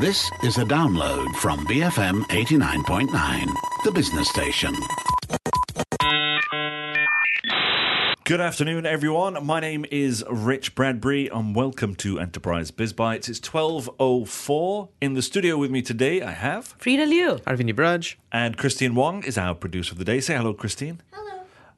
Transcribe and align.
This 0.00 0.30
is 0.44 0.58
a 0.58 0.64
download 0.64 1.34
from 1.38 1.66
BFM 1.66 2.22
89.9, 2.26 3.46
the 3.82 3.90
business 3.90 4.28
station. 4.28 4.72
Good 8.22 8.40
afternoon, 8.40 8.86
everyone. 8.86 9.44
My 9.44 9.58
name 9.58 9.84
is 9.90 10.22
Rich 10.30 10.76
Bradbury, 10.76 11.26
and 11.26 11.52
welcome 11.52 11.96
to 11.96 12.20
Enterprise 12.20 12.70
Biz 12.70 12.92
Bites. 12.92 13.28
It's 13.28 13.40
12.04. 13.40 14.88
In 15.00 15.14
the 15.14 15.22
studio 15.22 15.56
with 15.56 15.72
me 15.72 15.82
today, 15.82 16.22
I 16.22 16.30
have... 16.30 16.76
Frida 16.78 17.04
Liu. 17.04 17.38
Arvind 17.38 17.74
Yuvraj. 17.74 18.14
And 18.30 18.56
Christine 18.56 18.94
Wong 18.94 19.24
is 19.24 19.36
our 19.36 19.56
producer 19.56 19.94
of 19.94 19.98
the 19.98 20.04
day. 20.04 20.20
Say 20.20 20.36
hello, 20.36 20.54
Christine. 20.54 21.02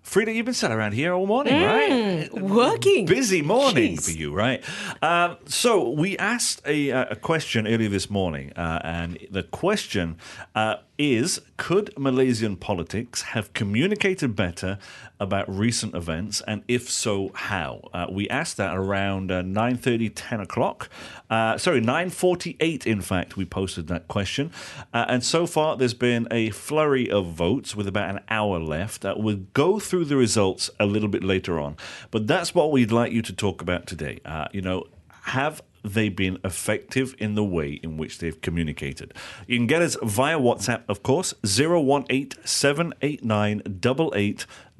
Frida, 0.02 0.32
you've 0.32 0.46
been 0.46 0.54
sat 0.54 0.72
around 0.72 0.92
here 0.92 1.12
all 1.12 1.26
morning, 1.26 1.62
right? 1.62 2.32
Working. 2.32 3.06
Busy 3.06 3.42
morning 3.42 3.96
Jeez. 3.96 4.04
for 4.04 4.10
you, 4.10 4.32
right? 4.32 4.64
Um, 5.02 5.36
so 5.46 5.90
we 5.90 6.16
asked 6.18 6.62
a, 6.66 6.90
a 6.90 7.16
question 7.16 7.66
earlier 7.66 7.88
this 7.88 8.08
morning, 8.10 8.52
uh, 8.54 8.80
and 8.82 9.18
the 9.30 9.42
question 9.42 10.16
uh, 10.54 10.76
is: 10.98 11.40
Could 11.58 11.92
Malaysian 11.98 12.56
politics 12.56 13.22
have 13.22 13.52
communicated 13.52 14.34
better 14.34 14.78
about 15.20 15.48
recent 15.48 15.94
events, 15.94 16.40
and 16.46 16.62
if 16.66 16.90
so, 16.90 17.30
how? 17.34 17.88
Uh, 17.92 18.06
we 18.10 18.28
asked 18.28 18.56
that 18.56 18.76
around 18.76 19.30
uh, 19.30 19.42
9.30, 19.42 20.12
10 20.14 20.40
o'clock. 20.40 20.88
Uh, 21.28 21.58
sorry, 21.58 21.80
9.48, 21.80 22.86
in 22.86 23.00
fact, 23.00 23.36
we 23.36 23.44
posted 23.44 23.86
that 23.88 24.08
question. 24.08 24.50
Uh, 24.92 25.04
and 25.08 25.22
so 25.22 25.46
far, 25.46 25.76
there's 25.76 25.94
been 25.94 26.26
a 26.30 26.50
flurry 26.50 27.10
of 27.10 27.26
votes 27.26 27.76
with 27.76 27.86
about 27.86 28.10
an 28.10 28.20
hour 28.30 28.58
left. 28.58 29.04
Uh, 29.04 29.14
we'll 29.16 29.44
go 29.52 29.78
through 29.78 30.06
the 30.06 30.16
results 30.16 30.70
a 30.80 30.86
little 30.86 31.08
bit 31.08 31.22
later 31.22 31.60
on. 31.60 31.76
But 32.10 32.26
that's 32.26 32.54
what 32.54 32.72
we'd 32.72 32.90
like 32.90 33.12
you 33.12 33.22
to 33.22 33.32
talk 33.32 33.60
about 33.60 33.86
today. 33.86 34.20
Uh, 34.24 34.48
you 34.52 34.62
know, 34.62 34.86
have 35.22 35.62
they 35.82 36.08
been 36.08 36.38
effective 36.44 37.14
in 37.18 37.34
the 37.34 37.44
way 37.44 37.72
in 37.82 37.96
which 37.96 38.18
they've 38.18 38.40
communicated? 38.40 39.14
You 39.46 39.58
can 39.58 39.66
get 39.66 39.82
us 39.82 39.96
via 40.02 40.38
WhatsApp, 40.38 40.82
of 40.88 41.02
course, 41.02 41.34
018 41.44 42.30
789 42.44 43.62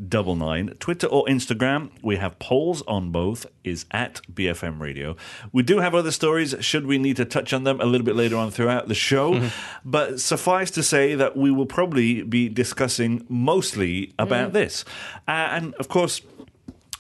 8899. 0.00 0.76
Twitter 0.78 1.06
or 1.06 1.24
Instagram, 1.26 1.90
we 2.02 2.16
have 2.16 2.38
polls 2.38 2.82
on 2.88 3.10
both, 3.10 3.46
is 3.64 3.84
at 3.90 4.20
BFM 4.32 4.80
Radio. 4.80 5.16
We 5.52 5.62
do 5.62 5.78
have 5.78 5.94
other 5.94 6.10
stories, 6.10 6.54
should 6.60 6.86
we 6.86 6.98
need 6.98 7.16
to 7.16 7.24
touch 7.24 7.52
on 7.52 7.64
them 7.64 7.80
a 7.80 7.84
little 7.84 8.04
bit 8.04 8.16
later 8.16 8.36
on 8.36 8.50
throughout 8.50 8.88
the 8.88 8.94
show. 8.94 9.50
But 9.84 10.20
suffice 10.20 10.70
to 10.72 10.82
say 10.82 11.14
that 11.14 11.36
we 11.36 11.50
will 11.50 11.66
probably 11.66 12.22
be 12.22 12.48
discussing 12.48 13.24
mostly 13.28 14.14
about 14.18 14.52
this. 14.52 14.84
Uh, 15.28 15.48
and 15.50 15.74
of 15.74 15.88
course, 15.88 16.22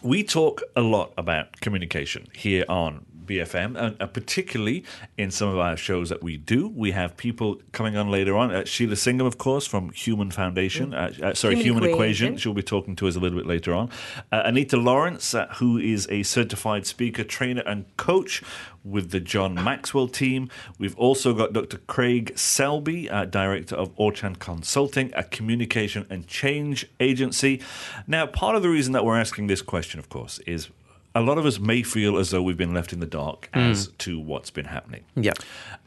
we 0.02 0.22
talk 0.22 0.62
a 0.76 0.80
lot 0.80 1.12
about 1.18 1.60
communication 1.60 2.26
here 2.34 2.64
on 2.68 3.06
BFM, 3.30 3.80
and 3.80 3.96
uh, 4.00 4.06
particularly 4.06 4.84
in 5.16 5.30
some 5.30 5.48
of 5.48 5.58
our 5.58 5.76
shows 5.76 6.08
that 6.08 6.22
we 6.22 6.36
do. 6.36 6.68
We 6.68 6.90
have 6.90 7.16
people 7.16 7.60
coming 7.72 7.96
on 7.96 8.10
later 8.10 8.36
on. 8.36 8.50
Uh, 8.50 8.64
Sheila 8.64 8.96
Singham, 8.96 9.26
of 9.26 9.38
course, 9.38 9.66
from 9.66 9.90
Human 9.90 10.30
Foundation. 10.30 10.92
Uh, 10.92 11.12
uh, 11.22 11.34
sorry, 11.34 11.54
Human, 11.56 11.82
Human 11.82 11.90
Equation. 11.90 12.26
Equation. 12.26 12.38
She'll 12.38 12.54
be 12.54 12.62
talking 12.62 12.96
to 12.96 13.08
us 13.08 13.16
a 13.16 13.20
little 13.20 13.38
bit 13.38 13.46
later 13.46 13.72
on. 13.72 13.90
Uh, 14.32 14.42
Anita 14.44 14.76
Lawrence, 14.76 15.34
who 15.56 15.78
is 15.78 16.08
a 16.10 16.22
certified 16.24 16.86
speaker, 16.86 17.22
trainer, 17.22 17.62
and 17.62 17.84
coach 17.96 18.42
with 18.84 19.10
the 19.10 19.20
John 19.20 19.54
Maxwell 19.54 20.08
team. 20.08 20.48
We've 20.78 20.96
also 20.96 21.34
got 21.34 21.52
Dr. 21.52 21.78
Craig 21.78 22.36
Selby, 22.36 23.10
uh, 23.10 23.26
director 23.26 23.76
of 23.76 23.94
Orchan 23.96 24.38
Consulting, 24.38 25.12
a 25.14 25.22
communication 25.22 26.06
and 26.10 26.26
change 26.26 26.86
agency. 26.98 27.60
Now, 28.06 28.26
part 28.26 28.56
of 28.56 28.62
the 28.62 28.68
reason 28.68 28.92
that 28.94 29.04
we're 29.04 29.18
asking 29.18 29.46
this 29.46 29.62
question, 29.62 30.00
of 30.00 30.08
course, 30.08 30.38
is 30.40 30.68
a 31.14 31.20
lot 31.20 31.38
of 31.38 31.46
us 31.46 31.58
may 31.58 31.82
feel 31.82 32.18
as 32.18 32.30
though 32.30 32.42
we've 32.42 32.56
been 32.56 32.74
left 32.74 32.92
in 32.92 33.00
the 33.00 33.06
dark 33.06 33.48
as 33.52 33.88
to 33.98 34.18
what's 34.20 34.50
been 34.50 34.66
happening. 34.66 35.04
Yeah. 35.16 35.32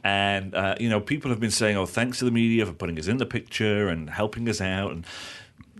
And, 0.04 0.54
uh, 0.54 0.76
you 0.80 0.90
know, 0.90 1.00
people 1.00 1.32
have 1.32 1.40
been 1.40 1.52
saying, 1.52 1.78
oh, 1.78 1.86
thanks 1.86 2.20
to 2.20 2.26
the 2.26 2.32
media 2.32 2.66
for 2.66 2.74
putting 2.74 3.00
us 3.00 3.08
in 3.08 3.18
the 3.18 3.26
picture 3.26 3.88
and 3.88 4.10
helping 4.10 4.50
us 4.50 4.60
out. 4.60 4.92
And 4.92 5.06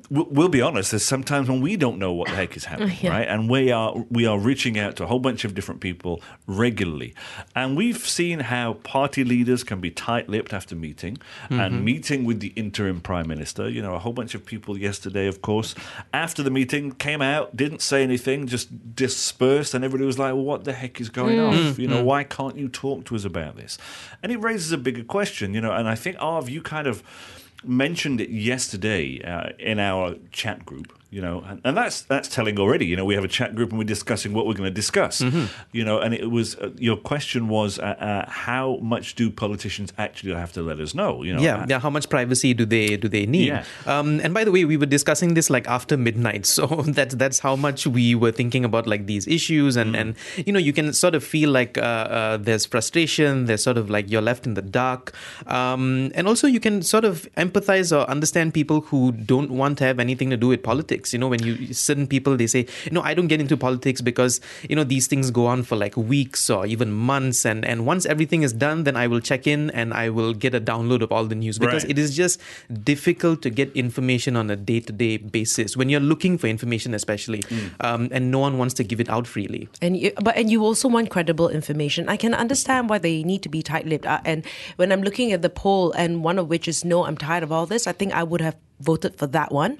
we'll, 0.10 0.28
we'll 0.30 0.50
be 0.50 0.62
honest, 0.62 0.92
there's 0.92 1.04
sometimes 1.04 1.50
when 1.50 1.62
we 1.62 1.76
don't 1.76 1.98
know 1.98 2.14
what 2.14 2.28
the 2.30 2.36
heck 2.36 2.56
is 2.58 2.66
happening, 2.72 2.98
Yeah. 3.02 3.12
right? 3.12 3.28
And 3.28 3.50
we 3.50 3.72
are, 3.72 3.96
we 4.10 4.26
are 4.26 4.38
reaching 4.38 4.78
out 4.78 4.96
to 4.98 5.04
a 5.04 5.08
whole 5.08 5.20
bunch 5.20 5.46
of 5.46 5.54
different 5.56 5.82
people 5.82 6.22
regularly. 6.48 7.14
And 7.56 7.76
we've 7.78 7.98
seen 7.98 8.42
how 8.42 8.74
party 8.74 9.24
leaders 9.24 9.64
can 9.64 9.80
be 9.80 9.92
tight 9.92 10.30
lipped 10.30 10.54
after 10.54 10.76
meeting 10.76 11.18
and 11.50 11.60
mm-hmm. 11.60 11.84
meeting 11.84 12.24
with 12.26 12.40
the 12.40 12.54
interim 12.56 13.02
prime 13.02 13.28
minister. 13.28 13.70
You 13.70 13.82
know, 13.82 13.96
a 13.96 14.00
whole 14.00 14.14
bunch 14.14 14.36
of 14.36 14.46
people 14.46 14.78
yesterday, 14.78 15.28
of 15.28 15.42
course, 15.42 15.76
after 16.14 16.44
the 16.44 16.52
meeting 16.52 16.92
came 16.92 17.22
out, 17.22 17.56
didn't 17.56 17.82
say 17.82 18.04
anything, 18.04 18.48
just 18.48 18.96
dispersed. 18.96 19.74
And 19.74 19.84
everybody 19.84 20.06
was 20.06 20.20
like, 20.20 20.34
well, 20.34 20.44
what 20.44 20.64
the 20.64 20.74
heck 20.74 21.00
is 21.02 21.10
going 21.10 21.38
mm. 21.38 21.48
on? 21.48 21.54
Mm. 21.54 21.78
You 21.80 21.88
know, 21.88 22.02
mm. 22.02 22.06
why 22.06 22.24
can't 22.24 22.58
you 22.58 22.70
talk 22.70 23.06
to 23.06 23.16
us 23.16 23.26
about 23.26 23.56
this? 23.56 23.78
And 24.22 24.32
it 24.32 24.38
raises 24.38 24.72
a 24.72 24.78
bigger 24.78 25.04
question, 25.04 25.54
you 25.54 25.62
know, 25.62 25.72
and 25.72 25.88
I 25.88 25.96
think, 25.96 26.18
our 26.20 26.42
view 26.42 26.62
kind 26.62 26.88
of 26.88 27.04
mentioned 27.66 28.22
it 28.22 28.30
yesterday 28.30 29.22
uh, 29.24 29.50
in 29.60 29.80
our 29.80 30.16
chat 30.32 30.66
group 30.66 30.94
you 31.14 31.22
know 31.22 31.44
and, 31.48 31.62
and 31.64 31.78
that's 31.78 32.02
that's 32.02 32.28
telling 32.28 32.60
already 32.60 32.86
you 32.86 32.96
know 32.96 33.06
we 33.06 33.16
have 33.16 33.24
a 33.24 33.34
chat 33.38 33.56
group 33.56 33.70
and 33.70 33.78
we're 33.78 33.94
discussing 33.98 34.34
what 34.34 34.44
we're 34.48 34.60
going 34.62 34.70
to 34.74 34.80
discuss 34.84 35.22
you 35.72 35.84
know 35.88 36.00
and 36.00 36.14
it 36.14 36.32
was 36.32 36.56
uh, 36.56 36.72
your 36.78 36.98
question 36.98 37.42
was 37.48 37.78
uh, 37.80 37.96
uh, 38.10 38.30
how 38.30 38.78
much 38.94 39.16
do 39.16 39.30
politicians 39.30 39.94
actually 39.98 40.34
have 40.34 40.52
to 40.52 40.62
let 40.62 40.80
us 40.80 40.94
know 40.96 41.12
you 41.24 41.34
know 41.34 41.42
Yeah, 41.42 41.66
yeah. 41.68 41.80
How 41.80 41.90
much 41.90 42.10
privacy 42.10 42.54
do 42.54 42.66
they 42.66 42.98
do 42.98 43.08
they 43.08 43.26
need? 43.26 43.48
Yeah. 43.48 43.66
Um, 43.86 44.20
and 44.24 44.34
by 44.34 44.44
the 44.44 44.52
way, 44.52 44.64
we 44.66 44.78
were 44.78 44.92
discussing 44.98 45.34
this 45.38 45.50
like 45.50 45.68
after 45.68 45.98
midnight, 45.98 46.46
so 46.58 46.66
that's 46.98 47.16
that's 47.16 47.40
how 47.40 47.56
much 47.56 47.86
we 47.86 48.16
were 48.16 48.32
thinking 48.32 48.64
about 48.70 48.88
like 48.88 49.06
these 49.06 49.28
issues, 49.28 49.76
and 49.76 49.96
and 49.96 50.16
you 50.48 50.54
know 50.56 50.64
you 50.68 50.74
can 50.74 50.94
sort 50.94 51.16
of 51.16 51.24
feel 51.24 51.50
like 51.52 51.78
uh, 51.78 52.06
uh, 52.20 52.38
there's 52.38 52.66
frustration, 52.66 53.46
there's 53.46 53.64
sort 53.64 53.78
of 53.78 53.90
like 53.90 54.10
you're 54.10 54.28
left 54.32 54.48
in 54.48 54.54
the 54.54 54.62
dark, 54.62 55.14
um, 55.48 56.12
and 56.16 56.28
also 56.28 56.48
you 56.48 56.62
can 56.68 56.82
sort 56.82 57.06
of 57.06 57.28
empathize 57.38 57.92
or 57.96 58.10
understand 58.10 58.54
people 58.54 58.82
who 58.90 59.12
don't 59.12 59.52
want 59.52 59.78
to 59.80 59.84
have 59.84 60.00
anything 60.00 60.30
to 60.30 60.38
do 60.38 60.48
with 60.48 60.64
politics. 60.64 61.03
You 61.12 61.20
know, 61.20 61.28
when 61.28 61.44
you 61.44 61.74
certain 61.74 62.08
people 62.08 62.38
they 62.38 62.48
say, 62.48 62.68
no, 62.92 63.02
I 63.02 63.14
don't 63.14 63.28
get 63.28 63.42
into 63.42 63.58
politics 63.58 64.00
because 64.00 64.40
you 64.70 64.76
know 64.78 64.86
these 64.86 65.08
things 65.08 65.32
go 65.32 65.48
on 65.48 65.64
for 65.64 65.76
like 65.76 65.98
weeks 65.98 66.50
or 66.50 66.66
even 66.66 66.92
months, 66.94 67.46
and 67.46 67.66
and 67.66 67.86
once 67.86 68.06
everything 68.06 68.44
is 68.44 68.54
done, 68.54 68.84
then 68.86 68.96
I 68.96 69.08
will 69.08 69.20
check 69.20 69.48
in 69.48 69.72
and 69.72 69.94
I 69.94 70.10
will 70.10 70.34
get 70.34 70.54
a 70.54 70.62
download 70.62 71.02
of 71.02 71.12
all 71.12 71.26
the 71.26 71.36
news 71.36 71.58
because 71.60 71.84
Right. 71.84 71.92
it 71.92 71.98
is 71.98 72.16
just 72.16 72.40
difficult 72.84 73.42
to 73.42 73.50
get 73.50 73.72
information 73.76 74.36
on 74.36 74.50
a 74.50 74.56
day 74.56 74.80
to 74.80 74.94
day 74.94 75.18
basis 75.18 75.76
when 75.76 75.90
you're 75.90 76.00
looking 76.00 76.38
for 76.38 76.48
information, 76.48 76.94
especially, 76.94 77.42
um, 77.82 78.08
and 78.12 78.30
no 78.32 78.40
one 78.40 78.58
wants 78.58 78.74
to 78.76 78.84
give 78.84 79.00
it 79.00 79.10
out 79.10 79.26
freely. 79.28 79.68
And 79.82 79.98
you, 79.98 80.12
but 80.22 80.38
and 80.38 80.52
you 80.52 80.64
also 80.64 80.88
want 80.88 81.10
credible 81.10 81.50
information. 81.50 82.08
I 82.08 82.18
can 82.18 82.34
understand 82.34 82.90
why 82.90 83.00
they 83.00 83.24
need 83.24 83.42
to 83.44 83.50
be 83.50 83.62
tight-lipped. 83.64 84.06
Uh, 84.06 84.22
and 84.26 84.46
when 84.78 84.92
I'm 84.92 85.02
looking 85.02 85.32
at 85.34 85.42
the 85.42 85.50
poll, 85.50 85.92
and 85.94 86.24
one 86.24 86.38
of 86.38 86.48
which 86.50 86.68
is 86.68 86.86
no, 86.86 87.06
I'm 87.06 87.18
tired 87.18 87.44
of 87.44 87.52
all 87.52 87.66
this. 87.66 87.88
I 87.88 87.92
think 87.92 88.14
I 88.14 88.24
would 88.24 88.42
have 88.42 88.56
voted 88.84 89.16
for 89.16 89.28
that 89.28 89.52
one. 89.52 89.74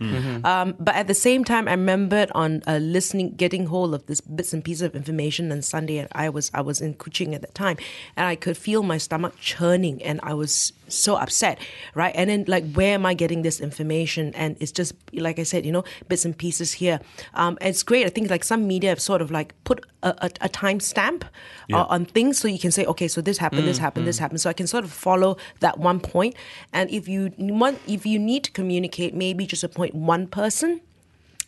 Um, 0.46 0.76
but 0.80 0.96
at 0.96 1.08
the 1.08 1.14
same 1.14 1.44
time, 1.44 1.68
I 1.68 1.72
remembered 1.72 2.32
on 2.34 2.64
uh, 2.68 2.78
listening, 2.78 3.36
getting 3.36 3.66
hold 3.68 3.94
of 3.94 4.06
this 4.08 4.22
bits 4.22 4.54
and 4.54 4.64
pieces 4.64 4.82
of 4.82 4.96
information 4.96 5.52
on 5.52 5.62
Sunday. 5.62 5.98
And 5.98 6.08
I 6.14 6.30
was 6.30 6.50
I 6.54 6.62
was 6.62 6.82
in 6.82 6.94
Kuching 6.96 7.36
at 7.36 7.42
the 7.42 7.52
time, 7.54 7.78
and 8.16 8.26
I 8.28 8.36
could 8.36 8.58
feel 8.58 8.84
my 8.84 8.98
stomach 8.98 9.34
churning, 9.40 10.02
and 10.04 10.20
I 10.24 10.34
was 10.34 10.74
so 10.88 11.16
upset, 11.16 11.58
right? 11.96 12.14
And 12.16 12.30
then 12.30 12.46
like, 12.48 12.66
where 12.74 12.94
am 12.94 13.06
I 13.06 13.14
getting 13.16 13.42
this 13.42 13.60
information? 13.60 14.34
And 14.36 14.56
it's 14.60 14.72
just 14.72 14.94
like 15.12 15.40
I 15.40 15.44
said, 15.44 15.66
you 15.66 15.72
know, 15.72 15.84
bits 16.08 16.26
and 16.26 16.38
pieces 16.38 16.74
here. 16.74 17.00
Um, 17.34 17.58
it's 17.62 17.84
great. 17.84 18.06
I 18.06 18.10
think 18.10 18.30
like 18.30 18.44
some 18.44 18.68
media 18.68 18.90
have 18.90 19.02
sort 19.02 19.22
of 19.22 19.32
like 19.32 19.54
put 19.64 19.86
a, 20.04 20.10
a, 20.28 20.30
a 20.42 20.50
time 20.50 20.80
stamp 20.80 21.26
uh, 21.74 21.86
on 21.90 22.06
things, 22.06 22.38
so 22.40 22.48
you 22.48 22.60
can 22.60 22.72
say, 22.72 22.86
okay, 22.86 23.08
so 23.08 23.22
this 23.22 23.38
happened, 23.40 23.68
this 23.68 23.80
happened, 23.80 24.06
this 24.06 24.20
happened. 24.20 24.42
So 24.42 24.50
I 24.50 24.54
can 24.54 24.68
sort 24.68 24.84
of 24.84 24.92
follow 24.92 25.38
that 25.62 25.80
one 25.80 26.00
point. 26.00 26.36
And 26.72 26.90
if 26.92 27.08
you 27.08 27.32
want, 27.38 27.80
if 27.88 28.06
you 28.06 28.20
need 28.20 28.44
to 28.44 28.52
communicate, 28.52 28.93
maybe 29.14 29.46
just 29.46 29.64
appoint 29.64 29.96
one 29.96 30.28
person 30.28 30.82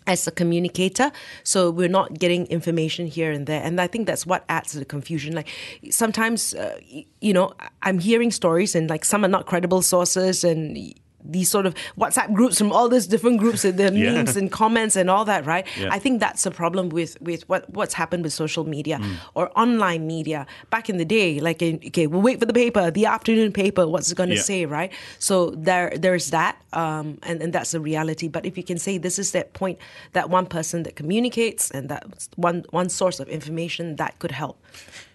as 0.07 0.27
a 0.27 0.31
communicator. 0.31 1.11
So 1.43 1.71
we're 1.71 1.89
not 1.89 2.19
getting 2.19 2.45
information 2.47 3.07
here 3.07 3.31
and 3.31 3.47
there. 3.47 3.61
And 3.63 3.81
i 3.81 3.87
think 3.87 4.07
that's 4.07 4.25
what 4.25 4.43
adds 4.49 4.71
to 4.71 4.79
the 4.79 4.85
confusion. 4.85 5.33
Like 5.33 5.49
sometimes 5.89 6.53
uh, 6.53 6.79
you 7.21 7.33
know 7.33 7.53
i'm 7.81 7.99
hearing 7.99 8.31
stories 8.31 8.75
and 8.75 8.89
like 8.89 9.05
some 9.05 9.25
are 9.25 9.27
not 9.27 9.45
credible 9.45 9.81
sources 9.81 10.43
and 10.43 10.93
these 11.29 11.49
sort 11.49 11.65
of 11.65 11.73
WhatsApp 11.97 12.33
groups 12.33 12.57
from 12.57 12.71
all 12.71 12.87
these 12.89 13.07
different 13.07 13.39
groups 13.39 13.65
and 13.65 13.77
the 13.77 13.91
Yeah. 13.95 14.13
memes 14.13 14.35
and 14.37 14.51
comments 14.51 14.95
and 14.95 15.09
all 15.09 15.25
that, 15.25 15.45
right? 15.45 15.65
Yeah. 15.79 15.89
I 15.91 15.99
think 15.99 16.19
that's 16.19 16.45
a 16.45 16.51
problem 16.51 16.89
with 16.89 17.17
with 17.21 17.47
what 17.49 17.69
what's 17.73 17.93
happened 17.93 18.23
with 18.23 18.33
social 18.33 18.63
media 18.65 18.99
or 19.33 19.51
online 19.57 20.05
media. 20.07 20.45
Back 20.69 20.89
in 20.89 20.97
the 20.97 21.05
day, 21.05 21.39
like 21.39 21.61
in, 21.61 21.79
okay, 21.87 22.07
we'll 22.07 22.21
wait 22.21 22.39
for 22.39 22.45
the 22.45 22.53
paper, 22.53 22.91
the 22.91 23.05
afternoon 23.05 23.51
paper, 23.51 23.87
what's 23.87 24.11
it 24.11 24.15
going 24.17 24.29
to 24.29 24.35
Yeah. 24.35 24.41
say, 24.51 24.65
right? 24.65 24.91
So 25.19 25.51
there 25.51 25.93
there's 25.95 26.29
that, 26.31 26.55
um, 26.73 27.17
and 27.23 27.41
and 27.41 27.51
that's 27.53 27.73
a 27.73 27.79
reality. 27.79 28.27
But 28.27 28.45
if 28.45 28.57
you 28.57 28.63
can 28.63 28.77
say 28.77 28.97
this 28.97 29.17
is 29.19 29.31
that 29.31 29.53
point, 29.53 29.77
that 30.13 30.29
one 30.29 30.45
person 30.45 30.83
that 30.83 30.95
communicates 30.95 31.71
and 31.71 31.89
that 31.89 32.03
one 32.35 32.65
one 32.71 32.89
source 32.89 33.19
of 33.19 33.27
information 33.29 33.95
that 33.95 34.19
could 34.19 34.31
help. 34.31 34.57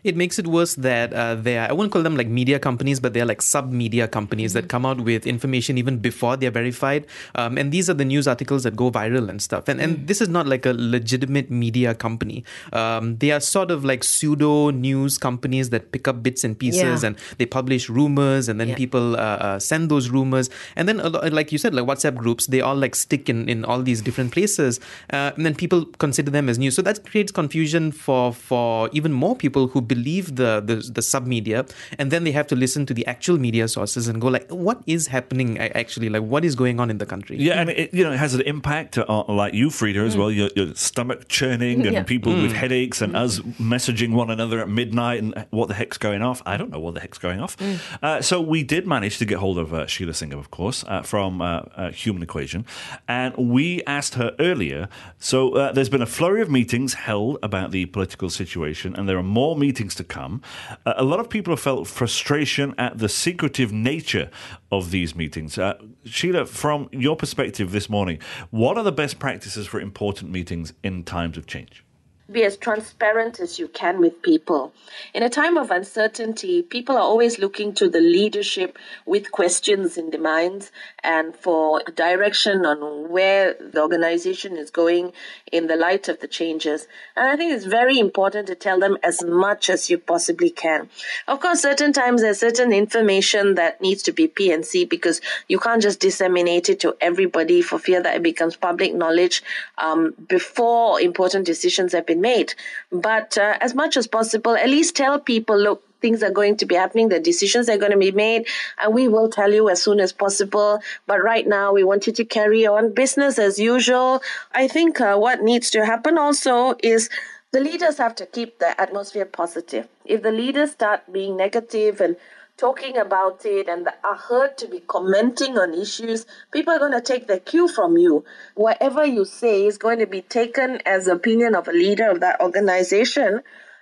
It 0.03 0.17
makes 0.17 0.39
it 0.39 0.47
worse 0.47 0.77
that 0.77 1.13
uh, 1.13 1.35
they 1.35 1.59
are, 1.59 1.69
I 1.69 1.75
won't 1.75 1.93
call 1.93 2.03
them 2.03 2.17
like 2.17 2.27
media 2.27 2.59
companies, 2.59 2.99
but 3.01 3.13
they're 3.13 3.27
like 3.29 3.43
sub 3.43 3.71
media 3.71 4.09
companies 4.09 4.55
that 4.55 4.69
come 4.73 4.87
out 4.89 5.03
with 5.03 5.27
information 5.27 5.77
even 5.77 5.99
before 6.01 6.37
they're 6.37 6.51
verified. 6.51 7.07
Um, 7.35 7.59
and 7.59 7.73
these 7.73 7.89
are 7.91 7.95
the 7.95 8.05
news 8.05 8.27
articles 8.29 8.63
that 8.65 8.77
go 8.77 8.91
viral 8.91 9.29
and 9.29 9.41
stuff. 9.43 9.69
And 9.69 9.81
and 9.81 10.07
this 10.07 10.21
is 10.21 10.29
not 10.29 10.47
like 10.47 10.67
a 10.67 10.73
legitimate 10.73 11.51
media 11.51 11.95
company. 11.95 12.45
Um, 12.73 13.17
they 13.19 13.31
are 13.33 13.41
sort 13.41 13.71
of 13.71 13.85
like 13.85 14.05
pseudo 14.05 14.71
news 14.71 15.19
companies 15.19 15.71
that 15.71 15.93
pick 15.93 16.09
up 16.09 16.23
bits 16.23 16.45
and 16.45 16.59
pieces 16.59 17.03
Yeah. 17.03 17.07
and 17.09 17.17
they 17.39 17.47
publish 17.47 17.89
rumors 17.89 18.49
and 18.49 18.61
then 18.61 18.69
Yeah. 18.71 18.77
people 18.77 19.17
uh, 19.17 19.19
uh, 19.19 19.59
send 19.59 19.91
those 19.91 20.11
rumors. 20.11 20.51
And 20.77 20.89
then, 20.89 20.99
like 21.33 21.53
you 21.53 21.59
said, 21.59 21.75
like 21.75 21.85
WhatsApp 21.87 22.17
groups, 22.17 22.47
they 22.47 22.61
all 22.61 22.77
like 22.77 22.95
stick 22.95 23.29
in, 23.29 23.49
in 23.49 23.65
all 23.65 23.83
these 23.83 24.01
different 24.03 24.33
places. 24.33 24.81
Uh, 25.13 25.33
and 25.37 25.45
then 25.47 25.55
people 25.55 25.85
consider 25.99 26.31
them 26.31 26.49
as 26.49 26.59
news. 26.59 26.75
So 26.77 26.83
that 26.83 27.05
creates 27.05 27.33
confusion 27.33 27.93
for, 27.93 28.33
for 28.33 28.89
even 28.93 29.13
more 29.13 29.35
people 29.37 29.69
who 29.69 29.81
believe 29.81 30.37
the, 30.37 30.63
the, 30.65 30.77
the 30.77 31.03
sub 31.03 31.27
media. 31.27 31.65
And 31.99 32.11
then 32.11 32.25
they 32.25 32.33
have 32.33 32.47
to 32.49 32.57
listen 32.57 32.87
to 32.87 32.95
the 32.95 33.07
actual 33.07 33.39
media 33.39 33.69
sources 33.69 34.09
and 34.09 34.21
go 34.21 34.29
like, 34.29 34.49
what 34.51 34.83
is 34.87 35.09
happening 35.09 35.59
actually? 35.91 36.09
Like, 36.09 36.23
what 36.23 36.45
is 36.45 36.55
going 36.55 36.79
on 36.81 36.91
in 36.91 36.99
the 36.99 37.07
country? 37.07 37.37
Yeah, 37.39 37.61
and 37.61 37.71
it 37.71 37.93
you 37.93 38.05
know 38.05 38.13
it 38.13 38.19
has 38.19 38.35
an 38.35 38.43
impact 38.43 38.97
on 38.99 39.37
like 39.37 39.55
you, 39.55 39.71
Frida, 39.71 40.01
as 40.01 40.17
well. 40.17 40.31
Your, 40.31 40.49
your 40.55 40.75
stomach 40.75 41.29
churning 41.29 41.85
and 41.87 41.95
Yeah. 41.95 42.03
people 42.05 42.33
with 42.35 42.53
headaches 42.53 43.03
and 43.03 43.17
us 43.17 43.41
messaging 43.75 44.13
one 44.13 44.31
another 44.31 44.61
at 44.61 44.69
midnight 44.69 45.23
and 45.23 45.35
what 45.51 45.67
the 45.69 45.75
heck's 45.75 45.99
going 45.99 46.23
off? 46.23 46.43
I 46.47 46.57
don't 46.57 46.71
know 46.71 46.79
what 46.81 46.95
the 46.95 47.01
heck's 47.01 47.19
going 47.19 47.41
off. 47.41 47.57
Uh, 48.03 48.23
so 48.23 48.41
we 48.41 48.63
did 48.63 48.87
manage 48.87 49.19
to 49.19 49.25
get 49.25 49.39
hold 49.39 49.59
of 49.59 49.75
uh, 49.75 49.87
Sheila 49.87 50.13
Singham, 50.13 50.39
of 50.39 50.51
course, 50.51 50.85
uh, 50.87 51.03
from 51.03 51.43
uh, 51.43 51.63
uh, 51.77 51.91
Human 51.91 52.23
Equation, 52.23 52.65
and 53.09 53.35
we 53.37 53.83
asked 53.87 54.15
her 54.15 54.35
earlier. 54.39 54.89
So 55.19 55.55
uh, 55.55 55.73
there's 55.73 55.89
been 55.89 56.03
a 56.03 56.07
flurry 56.19 56.41
of 56.43 56.51
meetings 56.51 56.95
held 56.95 57.39
about 57.43 57.71
the 57.73 57.87
political 57.87 58.31
situation, 58.31 58.95
and 58.97 59.09
there 59.09 59.19
are 59.19 59.23
more 59.43 59.57
meetings 59.57 59.95
to 59.97 60.05
come. 60.05 60.43
Uh, 60.87 60.95
a 60.97 61.05
lot 61.05 61.19
of 61.21 61.29
people 61.29 61.53
have 61.53 61.61
felt 61.61 61.87
frustration 61.89 62.75
at 62.79 62.99
the 62.99 63.09
secretive 63.09 63.73
nature 63.73 64.31
of 64.71 64.91
these 64.93 65.15
meetings. 65.17 65.59
Uh, 65.59 65.75
Sheila, 66.05 66.47
from 66.47 66.89
your 66.93 67.17
perspective 67.17 67.73
this 67.73 67.89
morning, 67.89 68.19
what 68.51 68.77
are 68.77 68.85
the 68.85 68.93
best 68.93 69.19
practices 69.19 69.67
for 69.67 69.81
important 69.81 70.31
meetings 70.31 70.73
in 70.83 71.05
times 71.05 71.37
of 71.37 71.47
change? 71.47 71.85
Be 72.31 72.45
as 72.45 72.57
transparent 72.57 73.41
as 73.41 73.59
you 73.59 73.67
can 73.67 73.99
with 74.01 74.23
people. 74.23 74.73
In 75.13 75.23
a 75.23 75.29
time 75.29 75.57
of 75.57 75.71
uncertainty, 75.71 76.63
people 76.63 76.97
are 76.97 77.03
always 77.03 77.39
looking 77.39 77.75
to 77.75 77.89
the 77.89 78.01
leadership 78.01 78.79
with 79.05 79.33
questions 79.33 79.99
in 79.99 80.11
their 80.11 80.21
minds 80.21 80.71
and 81.03 81.35
for 81.35 81.83
direction 81.95 82.65
on 82.65 83.11
where 83.11 83.55
the 83.55 83.81
organization 83.81 84.57
is 84.57 84.71
going 84.71 85.13
in 85.51 85.67
the 85.67 85.75
light 85.77 86.09
of 86.09 86.21
the 86.21 86.29
changes. 86.29 86.87
And 87.17 87.29
I 87.29 87.37
think 87.37 87.53
it's 87.53 87.65
very 87.65 87.99
important 87.99 88.47
to 88.47 88.55
tell 88.55 88.79
them 88.79 88.97
as 89.03 89.25
much 89.25 89.69
as 89.69 89.91
you 89.91 89.99
possibly 89.99 90.51
can. 90.51 90.89
Of 91.27 91.41
course, 91.41 91.61
certain 91.61 91.93
times 91.93 92.23
there's 92.23 92.39
certain 92.39 92.73
information 92.73 93.57
that 93.57 93.81
needs 93.81 94.03
to 94.05 94.13
be 94.13 94.29
P&C 94.29 94.85
because 94.85 95.21
you 95.49 95.59
can't 95.59 95.83
just 95.83 95.99
disseminate 95.99 96.69
it 96.69 96.81
to 96.81 96.97
everybody 97.01 97.63
for 97.63 97.79
fear 97.79 98.03
that 98.03 98.17
it 98.17 98.23
becomes 98.23 98.55
public 98.55 98.95
knowledge 98.95 99.43
um, 99.79 100.15
before 100.29 101.01
important 101.01 101.47
decisions 101.47 101.93
have 101.93 102.07
been 102.07 102.20
made. 102.21 102.55
But 102.91 103.39
uh, 103.39 103.57
as 103.61 103.75
much 103.75 103.97
as 103.97 104.07
possible, 104.07 104.55
at 104.57 104.69
least 104.69 104.97
tell 104.97 105.19
people, 105.19 105.59
look, 105.59 105.83
things 106.01 106.23
are 106.23 106.31
going 106.31 106.57
to 106.57 106.67
be 106.67 106.75
happening, 106.75 107.09
the 107.09 107.21
decisions 107.21 107.69
are 107.69 107.77
going 107.77 107.93
to 107.93 107.99
be 107.99 108.11
made, 108.11 108.47
and 108.83 108.95
we 108.95 109.09
will 109.09 109.29
tell 109.29 109.53
you 109.53 109.69
as 109.69 109.83
soon 109.83 110.01
as 110.01 110.13
possible. 110.13 110.81
But 111.07 111.23
right 111.23 111.47
now, 111.47 111.73
we 111.73 111.85
want 111.85 112.07
you 112.07 112.13
to 112.15 112.25
carry 112.25 112.67
on 112.67 112.93
business 112.93 113.39
as 113.39 113.59
usual. 113.59 114.23
I 114.53 114.69
think 114.69 115.01
uh, 115.01 115.17
what 115.17 115.43
needs 115.43 115.71
to 115.71 115.85
happen 115.85 116.19
also 116.19 116.75
is 116.83 117.11
the 117.53 117.61
leaders 117.61 117.99
have 117.99 118.15
to 118.17 118.27
keep 118.27 118.59
the 118.59 118.81
atmosphere 118.81 119.25
positive. 119.25 119.89
If 120.05 120.23
the 120.23 120.33
leaders 120.33 120.73
start 120.73 121.13
being 121.13 121.37
negative 121.37 122.01
and 122.01 122.17
talking 122.61 122.99
about 122.99 123.47
it 123.47 123.69
and 123.69 123.89
are 124.05 124.17
heard 124.17 124.59
to 124.59 124.69
be 124.69 124.81
commenting 124.81 125.57
on 125.57 125.73
issues, 125.73 126.27
people 126.53 126.75
are 126.75 126.79
going 126.79 126.93
to 126.93 127.01
take 127.01 127.27
their 127.27 127.41
cue 127.41 127.67
from 127.67 127.97
you. 127.97 128.23
Whatever 128.55 129.07
you 129.07 129.25
say 129.25 129.65
is 129.65 129.79
going 129.79 129.99
to 129.99 130.07
be 130.07 130.21
taken 130.21 130.79
as 130.85 131.09
opinion 131.09 131.55
of 131.55 131.69
a 131.69 131.73
leader 131.73 132.11
of 132.11 132.21
that 132.21 132.39
organization. 132.43 133.41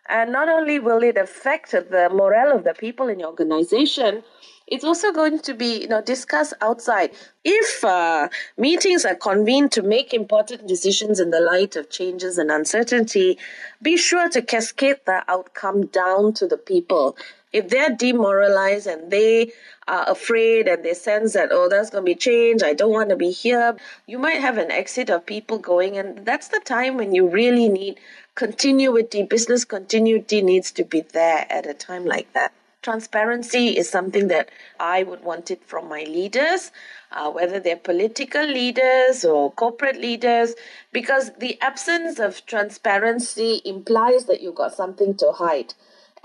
And 0.08 0.30
not 0.30 0.48
only 0.48 0.78
will 0.78 1.02
it 1.02 1.18
affect 1.18 1.72
the 1.72 2.08
morale 2.14 2.56
of 2.56 2.62
the 2.62 2.72
people 2.72 3.08
in 3.08 3.18
your 3.18 3.30
organization, 3.30 4.22
it's 4.70 4.84
also 4.84 5.12
going 5.12 5.40
to 5.40 5.54
be 5.54 5.82
you 5.82 5.88
know 5.88 6.02
discussed 6.02 6.54
outside. 6.60 7.10
If 7.44 7.84
uh, 7.84 8.28
meetings 8.56 9.04
are 9.04 9.14
convened 9.14 9.72
to 9.72 9.82
make 9.82 10.14
important 10.14 10.68
decisions 10.68 11.20
in 11.20 11.30
the 11.30 11.40
light 11.40 11.76
of 11.76 11.90
changes 11.90 12.38
and 12.38 12.50
uncertainty, 12.50 13.38
be 13.82 13.96
sure 13.96 14.28
to 14.30 14.42
cascade 14.42 15.00
the 15.06 15.24
outcome 15.28 15.86
down 15.86 16.32
to 16.34 16.46
the 16.46 16.58
people. 16.58 17.16
If 17.52 17.68
they're 17.68 17.94
demoralized 17.94 18.86
and 18.86 19.10
they 19.10 19.52
are 19.86 20.08
afraid 20.08 20.68
and 20.68 20.84
they 20.84 20.94
sense 20.94 21.32
that 21.32 21.48
oh 21.50 21.68
that's 21.68 21.90
going 21.90 22.04
to 22.04 22.10
be 22.10 22.14
change, 22.14 22.62
I 22.62 22.74
don't 22.74 22.92
want 22.92 23.10
to 23.10 23.16
be 23.16 23.30
here, 23.30 23.76
you 24.06 24.18
might 24.18 24.40
have 24.40 24.58
an 24.58 24.70
exit 24.70 25.10
of 25.10 25.26
people 25.26 25.58
going, 25.58 25.96
and 25.96 26.24
that's 26.24 26.48
the 26.48 26.60
time 26.60 26.96
when 26.96 27.14
you 27.14 27.28
really 27.28 27.68
need 27.68 27.98
continuity. 28.34 29.22
Business 29.22 29.64
continuity 29.64 30.42
needs 30.42 30.70
to 30.72 30.84
be 30.84 31.00
there 31.00 31.46
at 31.50 31.66
a 31.66 31.74
time 31.74 32.04
like 32.04 32.32
that 32.34 32.52
transparency 32.82 33.76
is 33.76 33.90
something 33.90 34.28
that 34.28 34.48
I 34.78 35.02
would 35.02 35.22
want 35.22 35.50
it 35.50 35.64
from 35.64 35.88
my 35.88 36.04
leaders, 36.04 36.70
uh, 37.10 37.30
whether 37.30 37.58
they're 37.60 37.76
political 37.76 38.46
leaders 38.46 39.24
or 39.24 39.52
corporate 39.52 40.00
leaders, 40.00 40.54
because 40.92 41.32
the 41.38 41.60
absence 41.60 42.18
of 42.18 42.46
transparency 42.46 43.60
implies 43.64 44.24
that 44.26 44.40
you've 44.40 44.54
got 44.54 44.74
something 44.74 45.14
to 45.16 45.32
hide. 45.32 45.74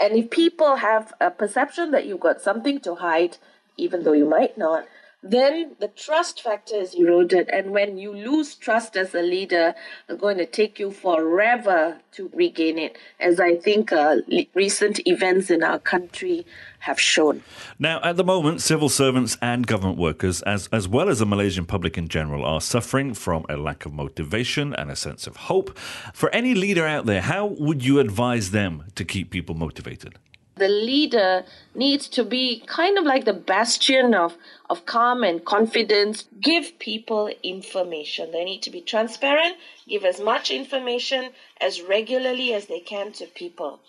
And 0.04 0.18
if 0.18 0.30
people 0.30 0.76
have 0.76 1.14
a 1.22 1.32
perception 1.32 1.92
that 1.92 2.06
you've 2.06 2.20
got 2.20 2.42
something 2.42 2.82
to 2.82 2.96
hide, 2.96 3.38
even 3.78 4.04
though 4.04 4.12
you 4.12 4.26
might 4.26 4.58
not, 4.58 4.86
then 5.24 5.76
the 5.80 5.88
trust 5.88 6.42
factor 6.42 6.76
is 6.76 6.94
eroded. 6.94 7.50
And 7.50 7.72
when 7.72 7.98
you 7.98 8.14
lose 8.14 8.56
trust 8.56 8.98
as 8.98 9.16
a 9.16 9.22
leader, 9.22 9.74
it's 10.10 10.20
going 10.20 10.38
to 10.38 10.46
take 10.46 10.80
you 10.80 10.92
forever 10.92 12.00
to 12.12 12.30
regain 12.34 12.78
it, 12.78 12.98
as 13.20 13.40
I 13.40 13.56
think 13.56 13.92
uh, 13.92 14.18
recent 14.54 15.00
events 15.08 15.50
in 15.50 15.64
our 15.64 15.80
country 15.80 16.46
have 16.80 17.00
shown. 17.00 17.42
Now, 17.80 18.02
at 18.04 18.18
the 18.18 18.24
moment, 18.24 18.62
civil 18.62 18.90
servants 18.90 19.38
and 19.42 19.66
government 19.66 19.98
workers, 19.98 20.42
as, 20.42 20.68
as 20.74 20.88
well 20.88 21.08
as 21.10 21.20
the 21.20 21.26
Malaysian 21.26 21.66
public 21.66 21.98
in 21.98 22.10
general, 22.10 22.44
are 22.46 22.60
suffering 22.60 23.14
from 23.14 23.46
a 23.48 23.56
lack 23.56 23.86
of 23.86 23.94
motivation 23.94 24.74
and 24.76 24.92
a 24.92 24.96
sense 24.96 25.26
of 25.26 25.38
hope. 25.38 25.78
For 26.14 26.30
any 26.32 26.54
leader 26.54 26.86
out 26.86 27.06
there, 27.06 27.22
how 27.22 27.46
would 27.46 27.86
you 27.86 28.00
advise 28.00 28.52
them 28.52 28.84
to 28.96 29.06
keep 29.06 29.32
people 29.32 29.56
motivated? 29.56 30.20
The 30.56 30.68
leader 30.68 31.46
needs 31.74 32.08
to 32.10 32.24
be 32.24 32.64
kind 32.68 32.98
of 32.98 33.06
like 33.06 33.26
the 33.26 33.34
bastion 33.34 34.14
of, 34.14 34.38
of 34.70 34.86
calm 34.86 35.24
and 35.24 35.44
confidence. 35.44 36.26
Give 36.40 36.78
people 36.80 37.30
information. 37.42 38.32
They 38.32 38.44
need 38.44 38.62
to 38.64 38.70
be 38.70 38.82
transparent, 38.82 39.56
give 39.88 40.06
as 40.06 40.20
much 40.20 40.52
information 40.52 41.32
as 41.60 41.82
regularly 41.82 42.54
as 42.54 42.68
they 42.68 42.80
can 42.80 43.12
to 43.14 43.26
people. 43.26 43.80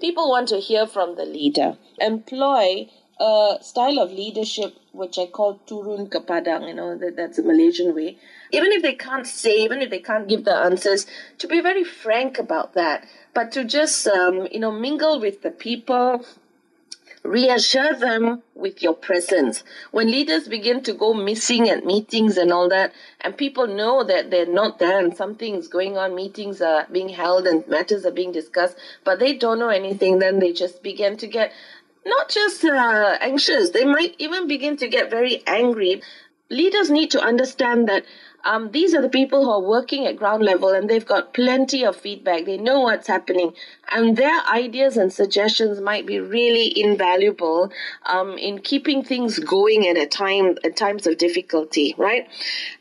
People 0.00 0.30
want 0.30 0.48
to 0.48 0.56
hear 0.56 0.86
from 0.86 1.16
the 1.16 1.24
leader. 1.24 1.76
Employ 2.00 2.88
a 3.20 3.58
style 3.60 3.98
of 3.98 4.10
leadership 4.10 4.74
which 4.94 5.18
I 5.18 5.26
call 5.26 5.60
turun 5.66 6.08
ke 6.08 6.24
padang, 6.26 6.68
you 6.68 6.74
know, 6.74 6.96
that, 6.96 7.16
that's 7.16 7.38
a 7.38 7.42
Malaysian 7.42 7.94
way. 7.94 8.16
Even 8.52 8.72
if 8.72 8.82
they 8.82 8.94
can't 8.94 9.26
say, 9.26 9.56
even 9.56 9.82
if 9.82 9.90
they 9.90 9.98
can't 9.98 10.28
give 10.28 10.44
the 10.44 10.54
answers, 10.54 11.06
to 11.38 11.48
be 11.48 11.60
very 11.60 11.84
frank 11.84 12.38
about 12.38 12.74
that, 12.74 13.06
but 13.34 13.50
to 13.52 13.64
just, 13.64 14.06
um, 14.06 14.46
you 14.52 14.60
know, 14.60 14.70
mingle 14.70 15.20
with 15.20 15.42
the 15.42 15.50
people, 15.50 16.24
reassure 17.24 17.94
them 17.94 18.42
with 18.54 18.82
your 18.82 18.94
presence. 18.94 19.64
When 19.90 20.10
leaders 20.10 20.46
begin 20.46 20.82
to 20.82 20.92
go 20.92 21.14
missing 21.14 21.68
at 21.70 21.84
meetings 21.84 22.36
and 22.36 22.52
all 22.52 22.68
that, 22.68 22.92
and 23.22 23.36
people 23.36 23.66
know 23.66 24.04
that 24.04 24.30
they're 24.30 24.46
not 24.46 24.78
there 24.78 24.98
and 25.02 25.16
something 25.16 25.54
is 25.54 25.66
going 25.66 25.96
on, 25.96 26.14
meetings 26.14 26.60
are 26.60 26.86
being 26.92 27.08
held 27.08 27.46
and 27.46 27.66
matters 27.66 28.04
are 28.04 28.12
being 28.12 28.30
discussed, 28.30 28.76
but 29.04 29.18
they 29.18 29.34
don't 29.34 29.58
know 29.58 29.70
anything, 29.70 30.18
then 30.18 30.38
they 30.38 30.52
just 30.52 30.82
begin 30.82 31.16
to 31.16 31.26
get 31.26 31.50
not 32.06 32.28
just 32.28 32.64
uh, 32.64 33.18
anxious, 33.20 33.70
they 33.70 33.84
might 33.84 34.14
even 34.18 34.46
begin 34.46 34.76
to 34.78 34.88
get 34.88 35.10
very 35.10 35.42
angry. 35.46 36.02
Leaders 36.50 36.90
need 36.90 37.10
to 37.12 37.20
understand 37.20 37.88
that 37.88 38.04
um, 38.44 38.70
these 38.72 38.94
are 38.94 39.00
the 39.00 39.08
people 39.08 39.42
who 39.42 39.50
are 39.50 39.60
working 39.60 40.06
at 40.06 40.16
ground 40.16 40.42
level 40.42 40.68
and 40.68 40.88
they've 40.88 41.06
got 41.06 41.32
plenty 41.32 41.84
of 41.84 41.96
feedback. 41.96 42.44
They 42.44 42.58
know 42.58 42.80
what's 42.80 43.06
happening, 43.06 43.54
and 43.90 44.16
their 44.16 44.42
ideas 44.46 44.98
and 44.98 45.10
suggestions 45.10 45.80
might 45.80 46.06
be 46.06 46.20
really 46.20 46.78
invaluable 46.78 47.72
um, 48.04 48.36
in 48.36 48.58
keeping 48.58 49.02
things 49.02 49.38
going 49.38 49.88
at 49.88 49.96
a 49.96 50.06
time 50.06 50.58
at 50.62 50.76
times 50.76 51.06
of 51.06 51.16
difficulty, 51.16 51.94
right? 51.96 52.28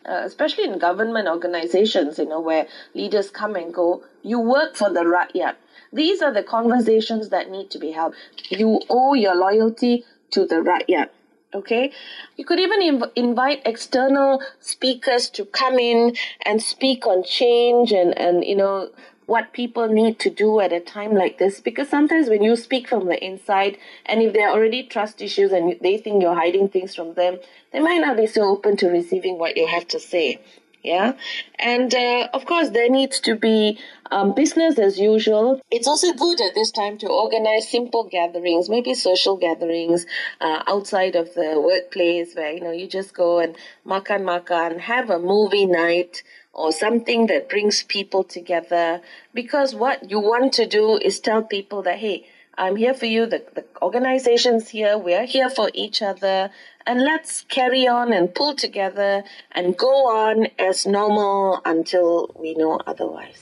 Uh, 0.06 0.24
especially 0.26 0.66
in 0.66 0.78
government 0.80 1.30
organizations, 1.30 2.20
you 2.20 2.26
know, 2.26 2.42
where 2.42 2.68
leaders 2.94 3.32
come 3.32 3.56
and 3.56 3.74
go. 3.74 4.04
You 4.22 4.40
work 4.42 4.76
for 4.76 4.90
the 4.90 5.02
rakyat. 5.02 5.56
These 5.94 6.22
are 6.22 6.34
the 6.34 6.44
conversations 6.44 7.30
that 7.30 7.52
need 7.52 7.70
to 7.72 7.80
be 7.80 7.92
held. 7.92 8.16
You 8.50 8.82
owe 8.90 9.14
your 9.14 9.36
loyalty 9.36 10.06
to 10.32 10.46
the 10.46 10.56
rakyat. 10.56 11.10
Okay, 11.54 11.92
you 12.36 12.46
could 12.46 12.60
even 12.60 12.82
inv- 12.82 13.12
invite 13.16 13.62
external 13.64 14.42
speakers 14.60 15.30
to 15.30 15.46
come 15.46 15.78
in 15.78 16.16
and 16.44 16.60
speak 16.60 17.06
on 17.06 17.24
change 17.24 17.92
and, 17.92 18.18
and 18.18 18.44
you 18.44 18.56
know 18.56 18.90
what 19.28 19.54
people 19.54 19.88
need 19.88 20.18
to 20.20 20.32
do 20.32 20.60
at 20.60 20.74
a 20.74 20.80
time 20.80 21.14
like 21.14 21.38
this 21.38 21.60
because 21.62 21.88
sometimes 21.88 22.28
when 22.28 22.42
you 22.42 22.56
speak 22.56 22.88
from 22.88 23.06
the 23.06 23.24
inside 23.24 23.78
and 24.06 24.22
if 24.22 24.34
there 24.34 24.50
are 24.50 24.56
already 24.56 24.84
trust 24.84 25.22
issues 25.22 25.52
and 25.52 25.78
they 25.82 25.98
think 25.98 26.22
you're 26.22 26.34
hiding 26.34 26.68
things 26.68 26.96
from 26.96 27.14
them 27.14 27.38
they 27.72 27.80
might 27.80 28.00
not 28.00 28.18
be 28.18 28.28
so 28.28 28.42
open 28.44 28.76
to 28.76 28.90
receiving 28.90 29.38
what 29.38 29.56
you 29.56 29.66
have 29.68 29.88
to 29.88 30.00
say 30.00 30.42
yeah? 30.84 31.14
And 31.58 31.94
uh, 31.94 32.28
of 32.34 32.46
course 32.46 32.70
there 32.70 32.90
needs 32.90 33.20
to 33.22 33.36
be 33.36 33.80
um, 34.12 34.34
business 34.36 34.78
as 34.78 35.00
usual. 35.00 35.62
It's 35.72 35.88
also 35.88 36.14
good 36.14 36.42
at 36.42 36.54
this 36.54 36.72
time 36.72 36.98
to 37.00 37.08
organize 37.08 37.70
simple 37.70 38.04
gatherings 38.04 38.70
maybe 38.70 38.94
social 38.94 39.38
gatherings 39.38 40.06
uh, 40.42 40.64
outside 40.68 41.16
of 41.16 41.34
the 41.34 41.60
workplace 41.60 42.36
where 42.36 42.52
you 42.52 42.62
know 42.62 42.72
you 42.72 42.88
just 42.88 43.14
go 43.14 43.40
and 43.40 43.56
makan 43.86 44.24
makan 44.24 44.80
have 44.80 45.10
a 45.10 45.20
movie 45.20 45.66
night 45.66 46.24
or 46.54 46.72
something 46.72 47.26
that 47.28 47.50
brings 47.50 47.84
people 47.84 48.24
together. 48.24 49.02
Because 49.34 49.74
what 49.74 50.10
you 50.10 50.20
want 50.20 50.54
to 50.54 50.68
do 50.68 50.98
is 50.98 51.20
tell 51.20 51.42
people 51.42 51.82
that 51.84 51.98
hey 52.00 52.28
i'm 52.58 52.76
here 52.76 52.94
for 52.94 53.06
you 53.06 53.26
the, 53.26 53.44
the 53.56 53.66
organization's 53.82 54.70
here 54.70 54.98
we're 54.98 55.26
here 55.26 55.50
for 55.50 55.70
each 55.74 56.02
other 56.02 56.50
and 56.86 57.02
let's 57.02 57.44
carry 57.44 57.88
on 57.88 58.12
and 58.12 58.34
pull 58.36 58.56
together 58.56 59.24
and 59.54 59.78
go 59.78 60.08
on 60.10 60.48
as 60.60 60.86
normal 60.86 61.62
until 61.66 62.30
we 62.40 62.54
know 62.56 62.80
otherwise 62.86 63.36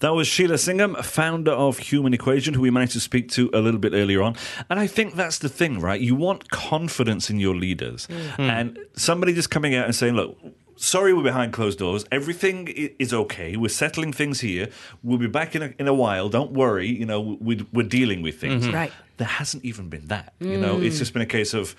That 0.00 0.14
was 0.14 0.28
Sheila 0.28 0.58
Singham, 0.58 0.94
founder 1.02 1.50
of 1.50 1.78
Human 1.78 2.14
Equation, 2.14 2.54
who 2.54 2.60
we 2.60 2.70
managed 2.70 2.92
to 2.92 3.00
speak 3.00 3.30
to 3.30 3.50
a 3.52 3.58
little 3.58 3.80
bit 3.80 3.94
earlier 3.94 4.22
on. 4.22 4.36
And 4.70 4.78
I 4.78 4.86
think 4.86 5.14
that's 5.14 5.38
the 5.38 5.48
thing, 5.48 5.80
right? 5.80 6.00
You 6.00 6.14
want 6.14 6.50
confidence 6.50 7.30
in 7.30 7.40
your 7.40 7.56
leaders. 7.56 8.06
Hmm. 8.36 8.42
And 8.42 8.78
somebody 8.94 9.34
just 9.34 9.50
coming 9.50 9.74
out 9.74 9.86
and 9.86 9.94
saying, 9.96 10.14
look, 10.14 10.38
sorry 10.78 11.12
we're 11.12 11.22
behind 11.22 11.52
closed 11.52 11.78
doors. 11.78 12.04
Everything 12.10 12.68
is 12.98 13.12
okay. 13.12 13.56
We're 13.56 13.68
settling 13.68 14.12
things 14.12 14.40
here. 14.40 14.68
We'll 15.02 15.18
be 15.18 15.26
back 15.26 15.54
in 15.54 15.62
a, 15.62 15.74
in 15.78 15.88
a 15.88 15.94
while. 15.94 16.28
Don't 16.28 16.52
worry. 16.52 16.88
You 16.88 17.06
know, 17.06 17.20
we, 17.20 17.66
we're 17.72 17.86
dealing 17.88 18.22
with 18.22 18.40
things. 18.40 18.64
Mm-hmm. 18.64 18.74
Right. 18.74 18.92
There 19.16 19.28
hasn't 19.28 19.64
even 19.64 19.88
been 19.88 20.06
that. 20.06 20.34
You 20.38 20.58
know, 20.58 20.80
it's 20.80 20.96
mm. 20.96 21.00
just 21.00 21.12
been 21.12 21.22
a 21.22 21.26
case 21.26 21.52
of 21.52 21.74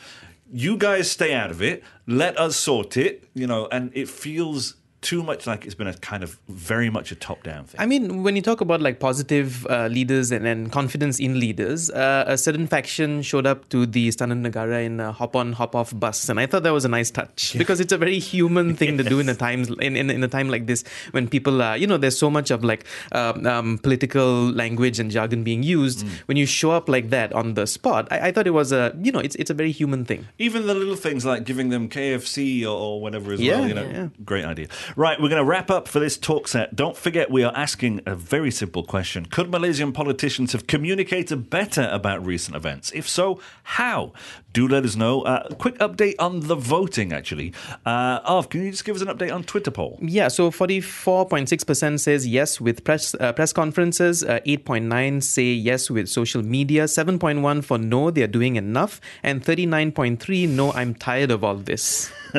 you 0.51 0.77
guys 0.77 1.09
stay 1.09 1.33
out 1.33 1.51
of 1.51 1.61
it. 1.61 1.83
Let 2.05 2.37
us 2.37 2.55
sort 2.55 2.97
it. 2.97 3.23
You 3.33 3.47
know, 3.47 3.67
and 3.71 3.91
it 3.93 4.09
feels 4.09 4.75
too 5.01 5.23
much 5.23 5.47
like 5.47 5.65
it's 5.65 5.75
been 5.75 5.87
a 5.87 5.93
kind 5.93 6.23
of 6.23 6.37
very 6.49 6.89
much 6.89 7.11
a 7.11 7.15
top 7.15 7.43
down 7.43 7.65
thing. 7.65 7.79
I 7.79 7.85
mean, 7.85 8.23
when 8.23 8.35
you 8.35 8.41
talk 8.41 8.59
about 8.61 8.81
like 8.81 8.99
positive 8.99 9.65
uh, 9.67 9.87
leaders 9.87 10.31
and, 10.31 10.45
and 10.45 10.71
confidence 10.71 11.19
in 11.19 11.39
leaders, 11.39 11.89
uh, 11.89 12.25
a 12.27 12.37
certain 12.37 12.67
faction 12.67 13.21
showed 13.21 13.45
up 13.47 13.69
to 13.69 13.85
the 13.85 14.09
Istana 14.09 14.35
Negara 14.39 14.85
in 14.85 14.99
a 14.99 15.11
hop 15.11 15.35
on, 15.35 15.53
hop 15.53 15.75
off 15.75 15.97
bus, 15.97 16.27
and 16.27 16.39
I 16.39 16.45
thought 16.45 16.63
that 16.63 16.71
was 16.73 16.85
a 16.85 16.89
nice 16.89 17.11
touch 17.11 17.55
because 17.57 17.79
it's 17.79 17.93
a 17.93 17.97
very 17.97 18.19
human 18.19 18.75
thing 18.75 18.97
to 18.97 19.03
do 19.03 19.19
in 19.19 19.29
a 19.29 19.35
times 19.45 19.69
in, 19.69 19.95
in, 19.95 20.09
in 20.09 20.23
a 20.23 20.27
time 20.27 20.49
like 20.49 20.65
this 20.65 20.83
when 21.11 21.27
people 21.29 21.61
are, 21.61 21.77
you 21.77 21.87
know, 21.87 21.97
there's 21.97 22.17
so 22.17 22.29
much 22.29 22.51
of 22.51 22.63
like 22.63 22.85
um, 23.13 23.45
um, 23.45 23.77
political 23.77 24.51
language 24.51 24.99
and 24.99 25.11
jargon 25.11 25.43
being 25.43 25.63
used. 25.63 26.05
When 26.25 26.37
you 26.37 26.45
show 26.45 26.71
up 26.71 26.89
like 26.89 27.09
that 27.11 27.31
on 27.33 27.53
the 27.53 27.65
spot, 27.67 28.07
I, 28.11 28.27
I 28.27 28.31
thought 28.31 28.47
it 28.47 28.51
was 28.51 28.71
a, 28.71 28.95
you 29.01 29.11
know, 29.11 29.19
it's 29.19 29.35
it's 29.35 29.49
a 29.49 29.53
very 29.53 29.71
human 29.71 30.03
thing. 30.03 30.27
Even 30.37 30.67
the 30.67 30.73
little 30.73 30.95
things 30.95 31.25
like 31.25 31.45
giving 31.45 31.69
them 31.69 31.87
KFC 31.89 32.63
or, 32.63 32.67
or 32.69 33.01
whatever 33.01 33.31
as 33.33 33.39
Yeah, 33.39 33.59
well, 33.59 33.67
you 33.67 33.73
know, 33.73 33.83
yeah. 33.89 34.07
great 34.25 34.45
idea. 34.45 34.67
Right, 34.95 35.21
we're 35.21 35.29
going 35.29 35.41
to 35.41 35.45
wrap 35.45 35.69
up 35.69 35.87
for 35.87 35.99
this 35.99 36.17
talk 36.17 36.47
set. 36.47 36.75
Don't 36.75 36.97
forget, 36.97 37.29
we 37.29 37.43
are 37.43 37.55
asking 37.55 38.01
a 38.05 38.15
very 38.15 38.49
simple 38.49 38.83
question: 38.83 39.25
Could 39.25 39.51
Malaysian 39.51 39.91
politicians 39.91 40.51
have 40.53 40.67
communicated 40.67 41.49
better 41.49 41.87
about 41.91 42.25
recent 42.25 42.55
events? 42.55 42.91
If 42.91 43.07
so, 43.07 43.39
how? 43.63 44.13
Do 44.51 44.67
let 44.67 44.83
us 44.83 44.95
know. 44.95 45.21
Uh, 45.21 45.47
quick 45.55 45.77
update 45.77 46.15
on 46.17 46.41
the 46.41 46.55
voting, 46.55 47.13
actually. 47.13 47.53
Uh, 47.85 48.19
Arv, 48.23 48.49
can 48.49 48.63
you 48.63 48.71
just 48.71 48.83
give 48.83 48.95
us 48.95 49.01
an 49.01 49.07
update 49.07 49.33
on 49.33 49.43
Twitter 49.43 49.69
poll? 49.69 49.99
Yeah, 50.01 50.27
so 50.27 50.49
44.6% 50.49 51.99
says 51.99 52.25
yes 52.25 52.59
with 52.59 52.83
press 52.83 53.13
uh, 53.19 53.31
press 53.33 53.53
conferences, 53.53 54.23
uh, 54.23 54.39
8.9 54.45 55.21
say 55.21 55.43
yes 55.43 55.89
with 55.89 56.09
social 56.09 56.41
media, 56.41 56.85
7.1 56.85 57.63
for 57.63 57.77
no, 57.77 58.09
they're 58.09 58.27
doing 58.27 58.55
enough, 58.55 58.99
and 59.21 59.43
39.3 59.43 60.49
no, 60.49 60.71
I'm 60.73 60.95
tired 60.95 61.29
of 61.29 61.43
all 61.43 61.55
this. 61.55 62.11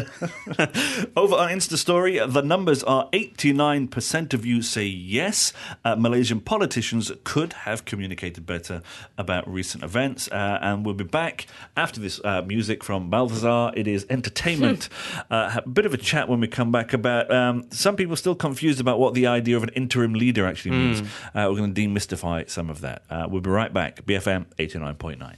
Over 1.16 1.34
on 1.34 1.50
Insta 1.50 1.76
Story, 1.76 2.20
the 2.24 2.42
numbers 2.42 2.82
are 2.84 3.08
89% 3.10 4.34
of 4.34 4.46
you 4.46 4.62
say 4.62 4.84
yes. 4.84 5.52
Uh, 5.84 5.96
Malaysian 5.96 6.40
politicians 6.40 7.10
could 7.24 7.52
have 7.64 7.84
communicated 7.84 8.46
better 8.46 8.82
about 9.18 9.48
recent 9.52 9.82
events. 9.82 10.28
Uh, 10.28 10.58
and 10.62 10.84
we'll 10.84 10.94
be 10.94 11.04
back 11.04 11.46
after 11.76 11.99
this 12.00 12.20
uh, 12.24 12.42
music 12.42 12.82
from 12.82 13.10
Balthazar. 13.10 13.72
It 13.76 13.86
is 13.86 14.06
entertainment. 14.10 14.88
uh, 15.30 15.60
a 15.64 15.68
bit 15.68 15.86
of 15.86 15.94
a 15.94 15.96
chat 15.96 16.28
when 16.28 16.40
we 16.40 16.48
come 16.48 16.72
back 16.72 16.92
about 16.92 17.30
um, 17.30 17.66
some 17.70 17.96
people 17.96 18.16
still 18.16 18.34
confused 18.34 18.80
about 18.80 18.98
what 18.98 19.14
the 19.14 19.26
idea 19.26 19.56
of 19.56 19.62
an 19.62 19.70
interim 19.70 20.14
leader 20.14 20.46
actually 20.46 20.72
means. 20.72 21.00
Uh, 21.00 21.46
we're 21.50 21.56
going 21.56 21.74
to 21.74 21.80
demystify 21.88 22.48
some 22.48 22.70
of 22.70 22.80
that. 22.80 23.02
Uh, 23.10 23.26
we'll 23.28 23.40
be 23.40 23.50
right 23.50 23.72
back. 23.72 24.04
BFM 24.06 24.46
89.9. 24.58 25.36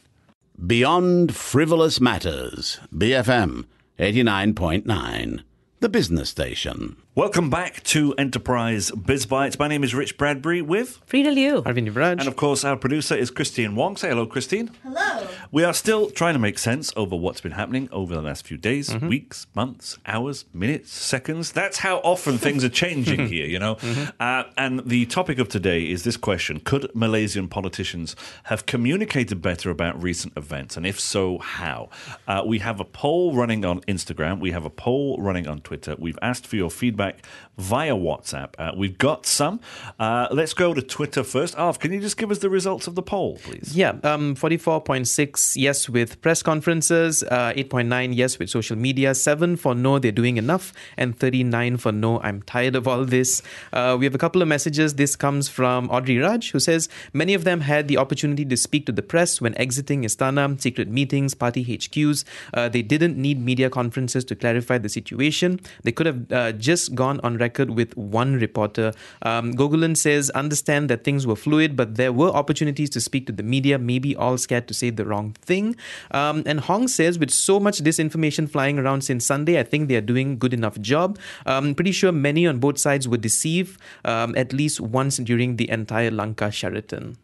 Beyond 0.66 1.34
Frivolous 1.34 2.00
Matters, 2.00 2.78
BFM 2.94 3.64
89.9, 3.98 5.40
the 5.80 5.88
business 5.88 6.30
station. 6.30 6.96
Welcome 7.14 7.50
back 7.50 7.82
to 7.84 8.14
Enterprise 8.14 8.90
Biz 8.90 9.26
Bites. 9.26 9.58
My 9.58 9.68
name 9.68 9.84
is 9.84 9.94
Rich 9.94 10.16
Bradbury 10.16 10.62
with. 10.62 10.98
Frida 11.04 11.30
Liu. 11.30 11.60
Arvind 11.60 11.86
Yuvraj. 11.92 12.12
And 12.12 12.26
of 12.26 12.36
course, 12.36 12.64
our 12.64 12.74
producer 12.74 13.14
is 13.14 13.30
Christine 13.30 13.76
Wong. 13.76 13.98
Say 13.98 14.08
hello, 14.08 14.24
Christine. 14.24 14.70
Hello. 14.82 15.26
We 15.50 15.62
are 15.62 15.74
still 15.74 16.08
trying 16.08 16.32
to 16.32 16.38
make 16.38 16.58
sense 16.58 16.90
over 16.96 17.14
what's 17.14 17.42
been 17.42 17.52
happening 17.52 17.90
over 17.92 18.14
the 18.14 18.22
last 18.22 18.46
few 18.46 18.56
days, 18.56 18.88
Mm-hmm. 18.88 19.08
weeks, 19.08 19.46
months, 19.54 19.98
hours, 20.06 20.46
minutes, 20.54 20.90
seconds. 20.90 21.52
That's 21.52 21.80
how 21.80 21.98
often 21.98 22.38
things 22.38 22.64
are 22.64 22.70
changing 22.70 23.26
here, 23.28 23.44
you 23.46 23.58
know? 23.58 23.74
Mm-hmm. 23.74 24.10
Uh, 24.18 24.44
and 24.56 24.80
the 24.86 25.04
topic 25.04 25.38
of 25.38 25.50
today 25.50 25.82
is 25.90 26.04
this 26.04 26.16
question 26.16 26.60
Could 26.60 26.90
Malaysian 26.94 27.46
politicians 27.46 28.16
have 28.44 28.64
communicated 28.64 29.42
better 29.42 29.68
about 29.68 30.02
recent 30.02 30.32
events? 30.38 30.78
And 30.78 30.86
if 30.86 30.98
so, 30.98 31.36
how? 31.36 31.90
Uh, 32.26 32.42
we 32.46 32.60
have 32.60 32.80
a 32.80 32.86
poll 32.86 33.34
running 33.34 33.66
on 33.66 33.82
Instagram, 33.82 34.40
we 34.40 34.52
have 34.52 34.64
a 34.64 34.70
poll 34.70 35.18
running 35.20 35.46
on 35.46 35.60
Twitter. 35.60 35.94
We've 35.98 36.18
asked 36.22 36.46
for 36.46 36.56
your 36.56 36.70
feedback 36.70 37.01
back 37.02 37.26
via 37.58 37.94
WhatsApp. 37.94 38.54
Uh, 38.58 38.72
we've 38.76 38.96
got 38.96 39.26
some. 39.26 39.60
Uh, 39.98 40.26
let's 40.30 40.54
go 40.54 40.72
to 40.72 40.80
Twitter 40.80 41.22
first. 41.22 41.56
Arv, 41.58 41.78
can 41.78 41.92
you 41.92 42.00
just 42.00 42.16
give 42.16 42.30
us 42.30 42.38
the 42.38 42.48
results 42.48 42.86
of 42.86 42.94
the 42.94 43.02
poll, 43.02 43.38
please? 43.42 43.76
Yeah, 43.76 43.90
um, 44.02 44.34
44.6 44.34 45.56
yes 45.56 45.88
with 45.88 46.20
press 46.22 46.42
conferences, 46.42 47.22
uh, 47.24 47.52
8.9 47.54 48.14
yes 48.14 48.38
with 48.38 48.48
social 48.48 48.76
media, 48.76 49.14
7 49.14 49.56
for 49.56 49.74
no, 49.74 49.98
they're 49.98 50.10
doing 50.12 50.38
enough, 50.38 50.72
and 50.96 51.18
39 51.18 51.76
for 51.76 51.92
no, 51.92 52.20
I'm 52.20 52.42
tired 52.42 52.74
of 52.74 52.88
all 52.88 53.04
this. 53.04 53.42
Uh, 53.72 53.96
we 53.98 54.06
have 54.06 54.14
a 54.14 54.18
couple 54.18 54.40
of 54.40 54.48
messages. 54.48 54.94
This 54.94 55.14
comes 55.14 55.48
from 55.48 55.90
Audrey 55.90 56.18
Raj, 56.18 56.52
who 56.52 56.60
says 56.60 56.88
many 57.12 57.34
of 57.34 57.44
them 57.44 57.60
had 57.60 57.86
the 57.86 57.98
opportunity 57.98 58.46
to 58.46 58.56
speak 58.56 58.86
to 58.86 58.92
the 58.92 59.02
press 59.02 59.40
when 59.40 59.54
exiting 59.56 60.02
Istana, 60.02 60.60
secret 60.60 60.88
meetings, 60.88 61.34
party 61.34 61.64
HQs. 61.64 62.24
Uh, 62.54 62.68
they 62.70 62.82
didn't 62.82 63.18
need 63.18 63.38
media 63.40 63.68
conferences 63.68 64.24
to 64.24 64.34
clarify 64.34 64.78
the 64.78 64.88
situation. 64.88 65.60
They 65.82 65.92
could 65.92 66.06
have 66.06 66.32
uh, 66.32 66.52
just 66.52 66.94
gone 66.94 67.20
on 67.22 67.36
record 67.44 67.70
with 67.80 67.96
one 67.96 68.38
reporter. 68.38 68.88
Um, 69.30 69.52
Gogulan 69.60 69.96
says, 69.96 70.30
understand 70.42 70.88
that 70.90 71.02
things 71.02 71.26
were 71.26 71.36
fluid, 71.36 71.76
but 71.80 71.96
there 72.00 72.12
were 72.12 72.30
opportunities 72.30 72.90
to 72.96 73.00
speak 73.00 73.26
to 73.26 73.34
the 73.34 73.42
media, 73.42 73.78
maybe 73.78 74.14
all 74.16 74.38
scared 74.38 74.66
to 74.70 74.74
say 74.74 74.90
the 74.90 75.04
wrong 75.04 75.34
thing. 75.50 75.76
Um, 76.10 76.42
and 76.46 76.60
Hong 76.70 76.86
says, 76.88 77.18
with 77.18 77.30
so 77.30 77.58
much 77.58 77.82
disinformation 77.82 78.48
flying 78.48 78.78
around 78.78 79.02
since 79.02 79.26
Sunday, 79.26 79.58
I 79.58 79.64
think 79.64 79.88
they 79.88 79.96
are 79.96 80.08
doing 80.14 80.38
good 80.38 80.54
enough 80.54 80.78
job. 80.80 81.18
Um, 81.46 81.74
pretty 81.74 81.92
sure 81.92 82.12
many 82.12 82.46
on 82.46 82.58
both 82.58 82.78
sides 82.78 83.08
were 83.10 83.18
deceived 83.18 83.80
um, 84.04 84.34
at 84.36 84.52
least 84.52 84.80
once 84.80 85.16
during 85.18 85.56
the 85.56 85.68
entire 85.68 86.10
Langkah 86.10 86.52
Sheraton. 86.52 87.18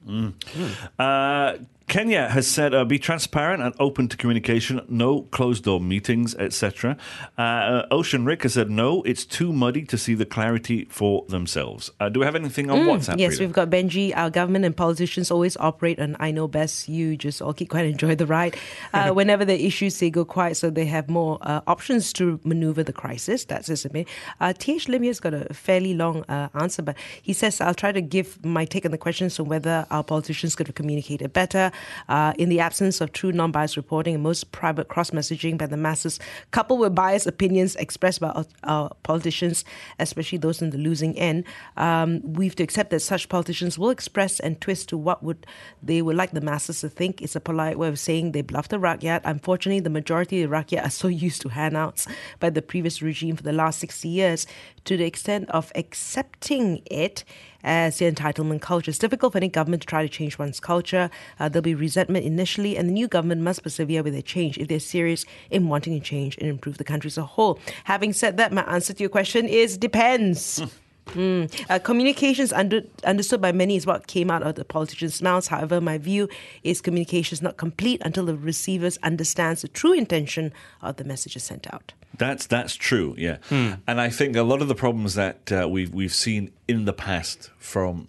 Uh, 0.98 1.62
Kenya 1.88 2.28
has 2.28 2.47
said 2.47 2.75
uh, 2.75 2.85
be 2.85 2.99
transparent 2.99 3.62
and 3.62 3.75
open 3.80 4.09
to 4.09 4.16
communication, 4.16 4.83
no 4.88 5.23
closed 5.23 5.64
door 5.64 5.80
meetings, 5.80 6.35
etc. 6.35 6.99
Uh, 7.38 7.85
Ocean 7.90 8.26
Rick 8.26 8.42
has 8.42 8.54
said 8.54 8.68
no, 8.68 9.02
it's 9.04 9.25
too 9.25 9.54
muddy 9.54 9.85
to 9.87 9.97
see 9.97 10.12
the 10.14 10.26
clarity 10.26 10.85
for 10.90 11.25
themselves. 11.28 11.90
Uh, 11.99 12.11
do 12.11 12.21
we 12.21 12.26
have 12.26 12.35
anything 12.35 12.71
on 12.71 12.80
WhatsApp? 12.80 13.14
Mm, 13.14 13.21
Yes, 13.21 13.37
Frida? 13.37 13.45
we've 13.45 13.52
got 13.54 13.71
Benji. 13.71 14.14
Our 14.14 14.28
government 14.28 14.66
and 14.66 14.76
politicians 14.76 15.30
always 15.30 15.57
operate 15.57 15.99
on 15.99 16.14
I 16.21 16.30
know 16.30 16.47
best. 16.47 16.90
You 16.90 17.16
just 17.16 17.40
all 17.40 17.54
keep 17.54 17.71
quiet 17.71 17.85
and 17.85 17.92
enjoy 17.92 18.14
the 18.14 18.26
ride. 18.26 18.57
Uh, 18.95 19.11
whenever 19.12 19.45
the 19.45 19.66
issues, 19.66 19.99
they 19.99 20.09
go 20.11 20.25
quiet, 20.25 20.57
so 20.57 20.71
they 20.71 20.87
have 20.87 21.09
more 21.11 21.38
uh, 21.42 21.61
options 21.66 22.12
to 22.12 22.40
maneuver 22.42 22.83
the 22.83 22.92
crisis. 22.92 23.45
That's 23.45 23.68
his 23.68 23.85
opinion. 23.85 24.07
Uh, 24.40 24.52
T.H. 24.57 24.88
Lim 24.88 25.02
here's 25.02 25.21
got 25.21 25.35
a 25.35 25.52
fairly 25.52 25.95
long 25.95 26.25
uh, 26.28 26.49
answer, 26.54 26.80
but 26.83 26.97
he 27.23 27.33
says, 27.33 27.61
I'll 27.61 27.75
try 27.75 27.92
to 27.92 28.00
give 28.00 28.45
my 28.45 28.64
take 28.64 28.85
on 28.87 28.90
the 28.90 28.99
questions 28.99 29.38
on 29.38 29.47
whether 29.47 29.87
our 29.90 30.02
politicians 30.02 30.57
could 30.57 30.66
have 30.68 30.75
communicated 30.75 31.33
better. 31.33 31.71
Uh, 32.08 32.32
in 32.38 32.49
the 32.49 32.61
absence 32.61 33.00
of 33.00 33.12
true 33.12 33.32
non 33.32 33.50
biased 33.52 33.76
reporting 33.76 34.14
and 34.14 34.23
most 34.23 34.52
private 34.52 34.88
cross 34.88 35.11
messaging 35.11 35.58
by 35.58 35.66
the 35.66 35.76
masses, 35.76 36.18
coupled 36.50 36.80
with 36.80 36.94
biased 36.94 37.26
opinions 37.26 37.76
expressed 37.76 38.20
by 38.20 38.28
our, 38.28 38.47
our 38.64 38.90
politicians, 39.02 39.64
especially 39.99 40.38
those 40.38 40.62
in 40.62 40.70
the 40.70 40.78
losing 40.78 41.16
end, 41.18 41.44
um, 41.76 42.20
we 42.32 42.47
have 42.47 42.56
to 42.56 42.62
accept 42.62 42.90
that 42.90 43.00
such 43.00 43.28
politicians 43.28 43.78
will 43.78 43.90
express 43.90 44.40
and 44.40 44.61
twist 44.61 44.88
to 44.88 44.97
what 44.97 45.23
would 45.23 45.47
they 45.82 46.02
would 46.02 46.16
like 46.16 46.32
the 46.32 46.40
masses 46.40 46.80
to 46.80 46.88
think. 46.88 47.23
It's 47.23 47.37
a 47.37 47.40
polite 47.40 47.78
way 47.78 47.88
of 47.88 47.99
saying 47.99 48.32
they 48.32 48.42
bluffed 48.42 48.70
the 48.70 48.78
rakyat. 48.78 49.23
Unfortunately, 49.25 49.80
the 49.80 49.90
majority 49.90 50.42
of 50.42 50.50
the 50.50 50.56
rakyat 50.56 50.87
are 50.87 50.90
so 50.90 51.08
used 51.28 51.42
to 51.42 51.49
handouts 51.49 52.06
by 52.40 52.50
the 52.50 52.62
previous 52.62 53.02
regime 53.02 53.37
for 53.37 53.42
the 53.42 53.52
last 53.52 53.78
60 53.80 54.08
years 54.08 54.47
to 54.85 54.97
the 54.97 55.04
extent 55.04 55.49
of 55.50 55.70
accepting 55.75 56.82
it 56.87 57.25
as 57.62 57.98
the 57.98 58.10
entitlement 58.10 58.60
culture. 58.60 58.90
It's 58.90 58.98
difficult 58.98 59.32
for 59.32 59.38
any 59.38 59.48
government 59.48 59.82
to 59.82 59.86
try 59.86 60.02
to 60.02 60.08
change 60.08 60.38
one's 60.38 60.60
culture. 60.60 61.10
Uh, 61.38 61.48
there'll 61.48 61.62
be 61.62 61.74
resentment 61.74 62.24
initially, 62.24 62.76
and 62.76 62.88
the 62.88 62.92
new 62.92 63.08
government 63.08 63.42
must 63.42 63.62
persevere 63.62 64.02
with 64.02 64.12
their 64.12 64.22
change 64.22 64.58
if 64.58 64.68
they're 64.68 64.80
serious 64.80 65.24
in 65.50 65.68
wanting 65.68 65.98
to 65.98 66.04
change 66.04 66.38
and 66.38 66.48
improve 66.48 66.78
the 66.78 66.84
country 66.84 67.08
as 67.08 67.18
a 67.18 67.24
whole. 67.24 67.58
Having 67.84 68.12
said 68.14 68.36
that, 68.36 68.52
my 68.52 68.62
answer 68.62 68.92
to 68.92 69.02
your 69.02 69.10
question 69.10 69.46
is 69.46 69.76
depends. 69.76 70.62
Mm. 71.12 71.70
Uh, 71.70 71.78
communication 71.78 72.44
is 72.44 72.52
under, 72.52 72.82
understood 73.04 73.40
by 73.40 73.52
many 73.52 73.76
is 73.76 73.86
what 73.86 74.06
came 74.06 74.30
out 74.30 74.42
of 74.42 74.54
the 74.54 74.64
politicians' 74.64 75.22
mouths. 75.22 75.48
However, 75.48 75.80
my 75.80 75.98
view 75.98 76.28
is 76.62 76.80
communication 76.80 77.34
is 77.34 77.42
not 77.42 77.56
complete 77.56 78.00
until 78.04 78.26
the 78.26 78.36
receivers 78.36 78.98
understands 79.02 79.62
the 79.62 79.68
true 79.68 79.92
intention 79.92 80.52
of 80.82 80.96
the 80.96 81.04
messages 81.04 81.44
sent 81.44 81.72
out. 81.72 81.92
That's 82.16 82.46
that's 82.46 82.74
true, 82.74 83.14
yeah. 83.16 83.38
And 83.50 84.00
I 84.00 84.08
think 84.10 84.36
a 84.36 84.42
lot 84.42 84.60
of 84.60 84.68
the 84.68 84.74
problems 84.74 85.14
that 85.14 85.52
uh, 85.52 85.68
we've 85.68 85.92
we've 85.92 86.14
seen 86.14 86.50
in 86.66 86.84
the 86.84 86.92
past 86.92 87.50
from 87.58 88.08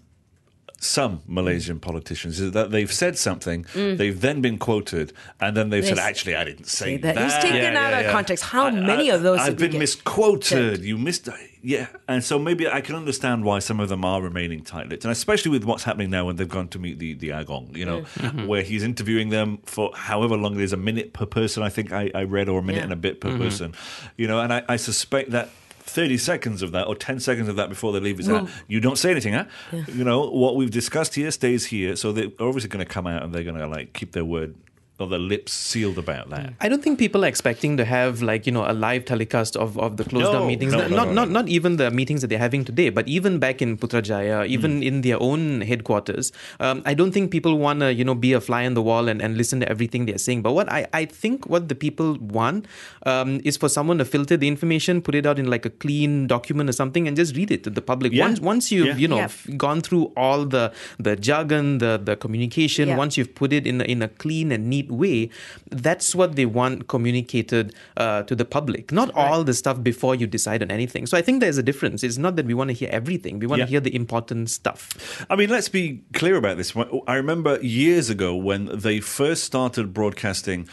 some 0.79 1.21
Malaysian 1.27 1.79
politicians 1.79 2.39
is 2.39 2.51
that 2.53 2.71
they've 2.71 2.91
said 2.91 3.17
something, 3.17 3.65
mm. 3.73 3.97
they've 3.97 4.19
then 4.19 4.41
been 4.41 4.57
quoted, 4.57 5.13
and 5.39 5.55
then 5.55 5.69
they've 5.69 5.85
said, 5.85 5.99
"Actually, 5.99 6.35
I 6.35 6.45
didn't 6.45 6.67
say 6.67 6.85
Say 6.85 6.97
that." 6.97 7.15
that. 7.15 7.25
It's 7.25 7.43
taken 7.43 7.75
out 7.75 7.93
of 7.93 8.11
context. 8.11 8.45
How 8.45 8.69
many 8.71 9.09
of 9.09 9.21
those 9.21 9.39
I've 9.39 9.49
did 9.57 9.59
we 9.59 9.65
been 9.67 9.71
get? 9.73 9.79
misquoted. 9.79 10.83
You 10.83 10.97
missed, 10.97 11.27
uh, 11.27 11.33
yeah, 11.61 11.87
and 12.07 12.23
so 12.23 12.39
maybe 12.39 12.67
I 12.67 12.79
can 12.81 12.95
understand 12.95 13.43
why 13.43 13.59
some 13.59 13.79
of 13.81 13.89
them 13.89 14.05
are 14.05 14.21
remaining 14.21 14.63
tight-lipped, 14.63 15.03
and 15.03 15.11
especially 15.11 15.51
with 15.51 15.65
what's 15.65 15.83
happening 15.83 16.09
now 16.09 16.25
when 16.25 16.37
they've 16.37 16.47
gone 16.47 16.69
to 16.69 16.79
meet 16.79 16.99
the 16.99 17.13
the 17.13 17.29
Agong, 17.31 17.75
you 17.75 17.85
know, 17.85 18.01
mm. 18.01 18.05
Mm-hmm. 18.05 18.47
where 18.47 18.63
he's 18.63 18.83
interviewing 18.83 19.29
them 19.29 19.59
for 19.65 19.91
however 19.93 20.37
long 20.37 20.55
it 20.55 20.61
is, 20.61 20.71
a 20.73 20.77
minute 20.77 21.11
per 21.11 21.25
person. 21.25 21.61
I 21.61 21.69
think 21.69 21.91
I, 21.91 22.09
I 22.15 22.23
read, 22.23 22.47
or 22.47 22.59
a 22.59 22.63
minute 22.63 22.77
Yeah. 22.77 22.83
and 22.85 22.93
a 22.93 22.97
bit 22.97 23.19
per 23.19 23.29
mm-hmm. 23.29 23.41
person, 23.43 23.73
you 24.15 24.27
know, 24.27 24.39
and 24.39 24.53
I, 24.53 24.63
I 24.69 24.77
suspect 24.77 25.31
that. 25.31 25.49
30 25.89 26.17
seconds 26.17 26.61
of 26.61 26.71
that 26.71 26.87
or 26.87 26.95
10 26.95 27.19
seconds 27.19 27.47
of 27.49 27.55
that 27.55 27.69
before 27.69 27.91
they 27.91 27.99
leave 27.99 28.19
is 28.19 28.27
that 28.27 28.47
you 28.67 28.79
don't 28.79 28.97
say 28.97 29.11
anything 29.11 29.33
huh? 29.33 29.45
you 29.87 30.03
know 30.03 30.29
what 30.29 30.55
we've 30.55 30.71
discussed 30.71 31.15
here 31.15 31.31
stays 31.31 31.65
here 31.65 31.95
so 31.95 32.11
they're 32.11 32.31
obviously 32.39 32.69
going 32.69 32.85
to 32.85 32.91
come 32.91 33.07
out 33.07 33.23
and 33.23 33.33
they're 33.33 33.43
going 33.43 33.57
to 33.57 33.67
like 33.67 33.93
keep 33.93 34.11
their 34.11 34.25
word 34.25 34.55
or 34.99 35.07
their 35.07 35.19
lips 35.19 35.51
sealed 35.53 35.97
about 35.97 36.29
that 36.29 36.53
I 36.61 36.67
don't 36.69 36.83
think 36.83 36.99
people 36.99 37.23
are 37.25 37.27
expecting 37.27 37.77
to 37.77 37.85
have 37.85 38.21
like 38.21 38.45
you 38.45 38.51
know 38.51 38.65
a 38.69 38.73
live 38.73 39.05
telecast 39.05 39.55
of, 39.55 39.77
of 39.79 39.97
the 39.97 40.03
closed 40.03 40.25
No, 40.25 40.33
down 40.33 40.47
meetings. 40.47 40.73
no, 40.73 40.79
not 40.79 40.89
no, 40.91 40.95
not, 40.97 41.07
no, 41.07 41.13
not 41.13 41.27
no. 41.29 41.33
not 41.39 41.49
even 41.49 41.77
the 41.77 41.89
meetings 41.91 42.21
that 42.21 42.27
they're 42.27 42.37
having 42.47 42.63
today, 42.65 42.89
but 42.89 43.07
even 43.07 43.39
back 43.39 43.61
in 43.61 43.77
Putrajaya, 43.77 44.45
even 44.47 44.83
in 44.83 45.01
their 45.01 45.21
own 45.21 45.61
headquarters. 45.61 46.31
Um, 46.59 46.81
I 46.85 46.93
don't 46.93 47.11
think 47.11 47.31
people 47.31 47.57
want 47.57 47.79
to 47.79 47.93
you 47.93 48.03
know 48.03 48.15
be 48.15 48.33
a 48.33 48.41
fly 48.41 48.65
on 48.65 48.73
the 48.73 48.81
wall 48.81 49.07
and, 49.07 49.21
and 49.21 49.37
listen 49.37 49.59
to 49.61 49.69
everything 49.69 50.05
they're 50.05 50.17
saying. 50.17 50.41
But 50.41 50.53
what 50.53 50.71
I, 50.71 50.87
I 50.93 51.05
think 51.05 51.47
what 51.47 51.69
the 51.69 51.75
people 51.75 52.17
want 52.19 52.67
um, 53.05 53.39
is 53.43 53.57
for 53.57 53.69
someone 53.69 53.97
to 53.99 54.05
filter 54.05 54.35
the 54.37 54.47
information, 54.47 55.01
put 55.01 55.15
it 55.15 55.25
out 55.25 55.39
in 55.39 55.47
like 55.47 55.65
a 55.65 55.69
clean 55.69 56.27
document 56.27 56.69
or 56.69 56.73
something, 56.73 57.07
and 57.07 57.15
just 57.15 57.35
read 57.35 57.51
it 57.51 57.63
to 57.63 57.69
the 57.69 57.81
public. 57.81 58.11
Yeah. 58.13 58.25
Once 58.25 58.39
once 58.39 58.71
you've 58.71 58.87
Yeah. 58.87 58.95
you 58.97 59.07
know 59.07 59.17
Yep. 59.17 59.25
f- 59.29 59.47
gone 59.57 59.81
through 59.81 60.11
all 60.17 60.45
the 60.45 60.71
the 60.99 61.15
jargon, 61.15 61.77
the 61.79 61.99
the 62.03 62.15
communication, 62.15 62.89
Yeah. 62.89 62.97
once 62.97 63.17
you've 63.17 63.33
put 63.35 63.53
it 63.53 63.65
in 63.67 63.81
a, 63.81 63.83
in 63.85 64.01
a 64.01 64.07
clean 64.07 64.51
and 64.51 64.69
neat 64.69 64.88
way, 64.89 65.29
that's 65.69 66.13
what 66.15 66.35
they 66.35 66.45
want 66.45 66.87
communicated 66.87 67.73
uh, 67.97 68.23
to 68.23 68.35
the 68.35 68.45
public. 68.45 68.91
Not 68.91 69.11
all 69.15 69.43
the 69.43 69.53
stuff 69.53 69.81
before 69.83 70.15
you 70.15 70.27
decide 70.27 70.61
on 70.61 70.71
anything. 70.71 71.05
So 71.05 71.17
I 71.17 71.21
think 71.21 71.39
there's 71.41 71.57
a 71.57 71.63
difference. 71.63 72.03
It's 72.03 72.17
not 72.17 72.35
that 72.35 72.45
we 72.45 72.53
want 72.53 72.69
to 72.69 72.73
hear 72.73 72.89
everything. 72.91 73.39
We 73.39 73.47
want 73.47 73.59
Yeah. 73.59 73.65
to 73.65 73.69
hear 73.71 73.79
the 73.79 73.95
important 73.95 74.49
stuff. 74.49 75.25
I 75.29 75.35
mean, 75.35 75.49
let's 75.49 75.69
be 75.69 76.01
clear 76.13 76.35
about 76.35 76.57
this. 76.57 76.73
I 77.07 77.15
remember 77.15 77.59
years 77.61 78.09
ago 78.09 78.35
when 78.35 78.65
they 78.73 78.99
first 78.99 79.43
started 79.43 79.93
broadcasting 79.93 80.67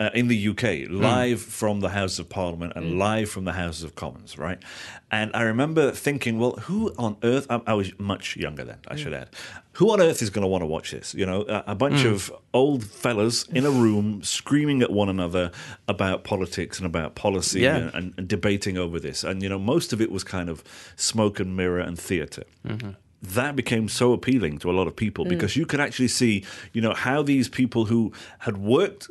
uh, 0.00 0.10
in 0.14 0.28
the 0.28 0.48
UK, 0.48 0.88
hmm. 0.88 1.00
live 1.02 1.40
from 1.40 1.80
the 1.80 1.90
House 1.90 2.18
of 2.18 2.28
Parliament 2.28 2.72
and 2.76 2.92
hmm. 2.92 2.98
live 2.98 3.30
from 3.30 3.44
the 3.44 3.52
House 3.52 3.82
of 3.82 3.94
Commons, 3.94 4.38
right? 4.38 4.58
And 5.10 5.30
I 5.34 5.42
remember 5.42 5.90
thinking, 5.90 6.38
well, 6.38 6.52
who 6.52 6.94
on 6.98 7.16
earth? 7.22 7.46
I, 7.50 7.60
I 7.66 7.74
was 7.74 7.98
much 7.98 8.36
younger 8.36 8.64
then, 8.64 8.78
I 8.88 8.94
hmm. 8.94 9.00
should 9.00 9.14
add. 9.14 9.30
Who 9.76 9.90
on 9.90 10.00
earth 10.02 10.20
is 10.20 10.28
going 10.28 10.42
to 10.42 10.48
want 10.48 10.62
to 10.62 10.66
watch 10.66 10.90
this? 10.90 11.14
You 11.14 11.24
know, 11.24 11.42
a, 11.48 11.64
a 11.68 11.74
bunch 11.74 12.04
of 12.04 12.30
old 12.52 12.84
fellas 12.84 13.44
in 13.44 13.64
a 13.64 13.70
room 13.70 14.22
screaming 14.22 14.82
at 14.82 14.90
one 14.90 15.08
another 15.08 15.50
about 15.88 16.24
politics 16.24 16.78
and 16.78 16.86
about 16.86 17.14
policy 17.14 17.60
Yeah. 17.60 17.76
and, 17.76 17.94
and, 17.94 18.14
and 18.18 18.28
debating 18.28 18.76
over 18.76 19.00
this. 19.00 19.24
And, 19.24 19.42
you 19.42 19.48
know, 19.48 19.58
most 19.58 19.92
of 19.92 20.00
it 20.00 20.10
was 20.10 20.24
kind 20.24 20.48
of 20.48 20.62
smoke 20.96 21.40
and 21.40 21.56
mirror 21.56 21.80
and 21.80 21.98
theatre 21.98 22.44
mm-hmm. 22.66 22.90
that 23.22 23.56
became 23.56 23.88
so 23.88 24.12
appealing 24.12 24.58
to 24.58 24.70
a 24.70 24.74
lot 24.74 24.86
of 24.86 24.94
people 24.94 25.24
because 25.24 25.56
you 25.56 25.64
could 25.64 25.80
actually 25.80 26.08
see, 26.08 26.44
you 26.72 26.82
know, 26.82 26.92
how 26.92 27.22
these 27.22 27.48
people 27.48 27.86
who 27.86 28.12
had 28.40 28.58
worked. 28.58 29.10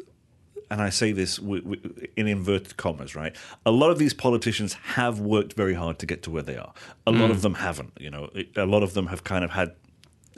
And 0.71 0.81
I 0.81 0.89
say 0.89 1.11
this 1.11 1.35
w- 1.35 1.61
w- 1.61 2.07
in 2.15 2.27
inverted 2.27 2.77
commas, 2.77 3.13
right? 3.13 3.35
A 3.65 3.71
lot 3.71 3.91
of 3.91 3.99
these 3.99 4.13
politicians 4.13 4.73
have 4.95 5.19
worked 5.19 5.53
very 5.53 5.73
hard 5.73 5.99
to 5.99 6.05
get 6.05 6.23
to 6.23 6.31
where 6.31 6.41
they 6.41 6.55
are. 6.55 6.73
A 7.05 7.11
lot 7.11 7.29
of 7.29 7.37
mm. 7.37 7.41
them 7.41 7.55
haven't. 7.55 7.91
You 7.99 8.09
know, 8.09 8.29
a 8.55 8.65
lot 8.65 8.81
of 8.81 8.93
them 8.93 9.07
have 9.07 9.25
kind 9.25 9.43
of 9.43 9.51
had 9.51 9.73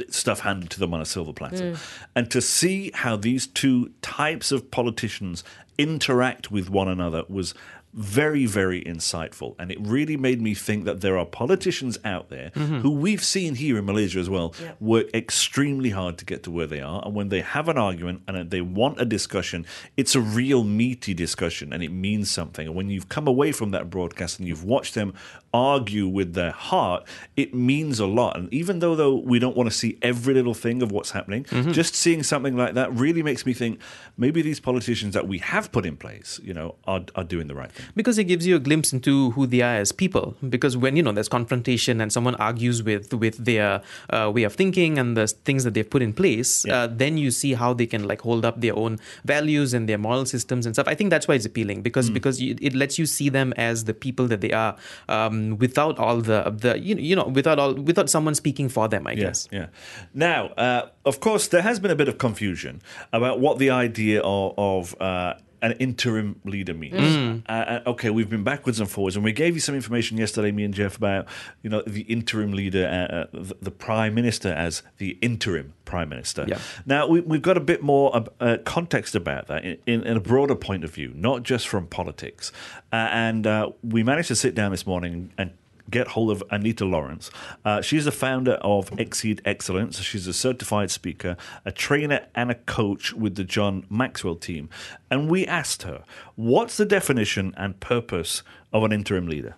stuff 0.10 0.40
handed 0.40 0.72
to 0.72 0.80
them 0.80 0.92
on 0.92 1.02
a 1.02 1.06
silver 1.06 1.34
platter. 1.34 1.74
Mm. 1.74 1.78
And 2.16 2.32
to 2.32 2.42
see 2.42 2.90
how 2.96 3.16
these 3.16 3.46
two 3.46 3.92
types 4.02 4.52
of 4.52 4.72
politicians 4.72 5.44
interact 5.78 6.52
with 6.52 6.68
one 6.68 6.88
another 6.88 7.26
was 7.30 7.54
very, 7.94 8.46
very 8.46 8.84
insightful. 8.84 9.56
And 9.60 9.72
it 9.72 9.78
really 9.80 10.18
made 10.18 10.42
me 10.42 10.54
think 10.54 10.86
that 10.86 11.02
there 11.02 11.18
are 11.18 11.26
politicians 11.26 11.98
out 12.04 12.30
there 12.30 12.52
mm-hmm. 12.56 12.80
who 12.80 12.92
we've 12.92 13.24
seen 13.24 13.56
here 13.56 13.78
in 13.78 13.86
Malaysia 13.86 14.20
as 14.20 14.30
well 14.30 14.54
work 14.80 15.14
extremely 15.14 15.92
hard 15.92 16.18
to 16.18 16.26
get 16.26 16.44
to 16.44 16.52
where 16.52 16.68
they 16.68 16.82
are. 16.82 17.04
And 17.06 17.14
when 17.14 17.30
they 17.30 17.42
have 17.42 17.70
an 17.70 17.78
argument 17.78 18.24
and 18.28 18.50
they 18.50 18.62
want 18.62 19.00
a 19.00 19.06
discussion, 19.06 19.66
it's 19.96 20.16
a 20.16 20.22
real 20.22 20.64
meaty 20.64 21.14
discussion 21.14 21.72
and 21.72 21.84
it 21.84 21.92
means 21.92 22.32
something. 22.32 22.68
And 22.68 22.76
when 22.76 22.90
you've 22.90 23.10
come 23.10 23.28
away 23.28 23.52
from 23.52 23.72
that 23.72 23.90
broadcast 23.90 24.40
and 24.40 24.48
you've 24.48 24.64
watched 24.64 24.96
them 24.96 25.14
argue 25.54 26.08
with 26.08 26.34
their 26.34 26.52
heart, 26.52 27.08
it 27.36 27.54
means 27.54 28.00
a 28.00 28.08
lot. 28.08 28.36
And 28.36 28.52
even 28.52 28.80
though 28.80 28.96
though 28.96 29.16
we 29.16 29.38
don't 29.38 29.56
want 29.56 29.70
to 29.70 29.76
see 29.76 30.00
every 30.02 30.34
little 30.34 30.56
thing 30.56 30.82
of 30.82 30.92
what's 30.92 31.12
happening, 31.12 31.44
mm-hmm. 31.44 31.72
just 31.72 31.94
seeing 31.94 32.24
something 32.24 32.58
like 32.58 32.74
that 32.74 32.92
really 32.94 33.22
makes 33.22 33.46
me 33.46 33.54
think 33.54 33.80
maybe 34.18 34.42
these 34.42 34.60
politicians 34.60 35.14
that 35.14 35.28
we 35.28 35.38
have 35.38 35.72
put 35.72 35.86
in 35.86 35.96
place, 35.96 36.40
you 36.44 36.54
know, 36.54 36.76
are, 36.86 37.02
are 37.16 37.24
doing 37.24 37.48
the 37.48 37.56
right 37.56 37.72
thing. 37.72 37.83
Because 37.96 38.18
it 38.18 38.26
gives 38.26 38.46
you 38.48 38.56
a 38.56 38.60
glimpse 38.60 38.94
into 38.94 39.32
who 39.32 39.46
they 39.48 39.62
are 39.62 39.76
as 39.76 39.92
people. 39.92 40.36
Because 40.48 40.76
when 40.78 40.96
you 40.96 41.04
know 41.04 41.12
there's 41.12 41.30
confrontation 41.30 42.02
and 42.02 42.12
someone 42.12 42.36
argues 42.36 42.84
with 42.84 43.14
with 43.14 43.44
their 43.46 43.82
uh, 44.10 44.32
way 44.34 44.44
of 44.44 44.54
thinking 44.54 44.98
and 44.98 45.16
the 45.18 45.28
things 45.28 45.64
that 45.64 45.74
they've 45.74 45.90
put 45.90 46.02
in 46.02 46.14
place, 46.14 46.66
Yeah. 46.66 46.74
uh, 46.84 46.88
then 46.88 47.18
you 47.18 47.32
see 47.32 47.54
how 47.54 47.74
they 47.74 47.86
can 47.86 48.08
like 48.08 48.22
hold 48.22 48.44
up 48.46 48.62
their 48.62 48.76
own 48.76 49.00
values 49.26 49.74
and 49.74 49.88
their 49.90 49.98
moral 49.98 50.26
systems 50.26 50.66
and 50.66 50.76
stuff. 50.76 50.88
I 50.88 50.96
think 50.96 51.10
that's 51.10 51.28
why 51.28 51.36
it's 51.36 51.46
appealing 51.46 51.82
because 51.82 52.10
Mm. 52.10 52.14
because 52.14 52.42
it 52.42 52.74
lets 52.74 52.98
you 53.00 53.06
see 53.06 53.30
them 53.30 53.54
as 53.58 53.86
the 53.86 53.94
people 53.94 54.28
that 54.28 54.42
they 54.42 54.52
are, 54.52 54.76
um, 55.10 55.58
without 55.58 55.98
all 56.00 56.18
the 56.22 56.40
the 56.64 56.80
you 56.80 56.96
know, 56.96 57.02
you 57.02 57.16
know 57.16 57.28
without 57.28 57.60
all 57.60 57.74
without 57.74 58.10
someone 58.10 58.36
speaking 58.36 58.70
for 58.70 58.88
them. 58.88 59.08
I 59.08 59.16
guess. 59.16 59.48
Yeah. 59.52 59.68
Now, 60.14 60.48
uh, 60.58 60.90
of 61.06 61.20
course, 61.20 61.48
there 61.48 61.62
has 61.62 61.80
been 61.80 61.92
a 61.92 61.96
bit 61.96 62.08
of 62.08 62.18
confusion 62.18 62.82
about 63.12 63.40
what 63.40 63.58
the 63.60 63.70
idea 63.70 64.22
of, 64.22 64.54
of 64.58 64.96
uh, 65.02 65.34
an 65.64 65.72
interim 65.74 66.40
leader 66.44 66.74
means. 66.74 67.44
Uh, 67.48 67.52
uh, 67.52 67.82
okay, 67.88 68.10
we've 68.10 68.30
been 68.30 68.44
backwards 68.44 68.82
and 68.82 68.92
forwards, 68.92 69.16
and 69.16 69.24
we 69.24 69.32
gave 69.32 69.56
you 69.56 69.62
some 69.62 69.74
information 69.74 70.18
yesterday, 70.18 70.52
me 70.52 70.66
and 70.66 70.74
Jeff, 70.74 70.98
about 70.98 71.26
you 71.64 71.70
know 71.70 71.82
the 71.88 72.02
interim 72.02 72.52
leader, 72.52 72.86
uh, 72.86 73.16
uh, 73.16 73.28
the, 73.32 73.56
the 73.62 73.72
prime 73.72 74.14
minister 74.14 74.50
as 74.50 74.84
the 74.98 75.18
interim 75.22 75.74
prime 75.86 76.10
minister. 76.10 76.46
Yeah. 76.48 76.60
Now 76.86 77.08
we, 77.08 77.22
we've 77.22 77.42
got 77.42 77.56
a 77.56 77.62
bit 77.62 77.82
more 77.82 78.16
uh, 78.16 78.26
uh, 78.40 78.58
context 78.66 79.16
about 79.16 79.48
that 79.48 79.64
in, 79.64 79.78
in, 79.86 80.04
in 80.04 80.18
a 80.18 80.22
broader 80.22 80.56
point 80.56 80.84
of 80.84 80.94
view, 80.94 81.14
not 81.16 81.44
just 81.44 81.68
from 81.68 81.88
politics. 81.88 82.52
Uh, 82.92 83.08
and 83.12 83.48
uh, 83.48 83.72
we 83.84 84.04
managed 84.04 84.28
to 84.28 84.36
sit 84.36 84.54
down 84.56 84.72
this 84.72 84.86
morning 84.86 85.32
and 85.38 85.52
get 85.90 86.10
hold 86.10 86.32
of 86.32 86.44
Anita 86.50 86.86
Lawrence. 86.86 87.30
Uh, 87.66 87.82
she's 87.82 88.06
the 88.06 88.12
founder 88.12 88.54
of 88.62 88.90
Exceed 89.00 89.42
Excellence. 89.46 90.00
She's 90.00 90.28
a 90.28 90.34
certified 90.34 90.92
speaker, 90.92 91.38
a 91.66 91.72
trainer, 91.72 92.26
and 92.36 92.52
a 92.52 92.56
coach 92.56 93.14
with 93.14 93.36
the 93.36 93.44
John 93.44 93.86
Maxwell 93.90 94.36
team. 94.36 94.70
And 95.10 95.30
we 95.30 95.46
asked 95.46 95.84
her, 95.84 96.04
what's 96.36 96.78
the 96.78 96.86
definition 96.86 97.54
and 97.58 97.80
purpose 97.80 98.44
of 98.72 98.84
an 98.84 98.92
interim 98.92 99.28
leader? 99.28 99.56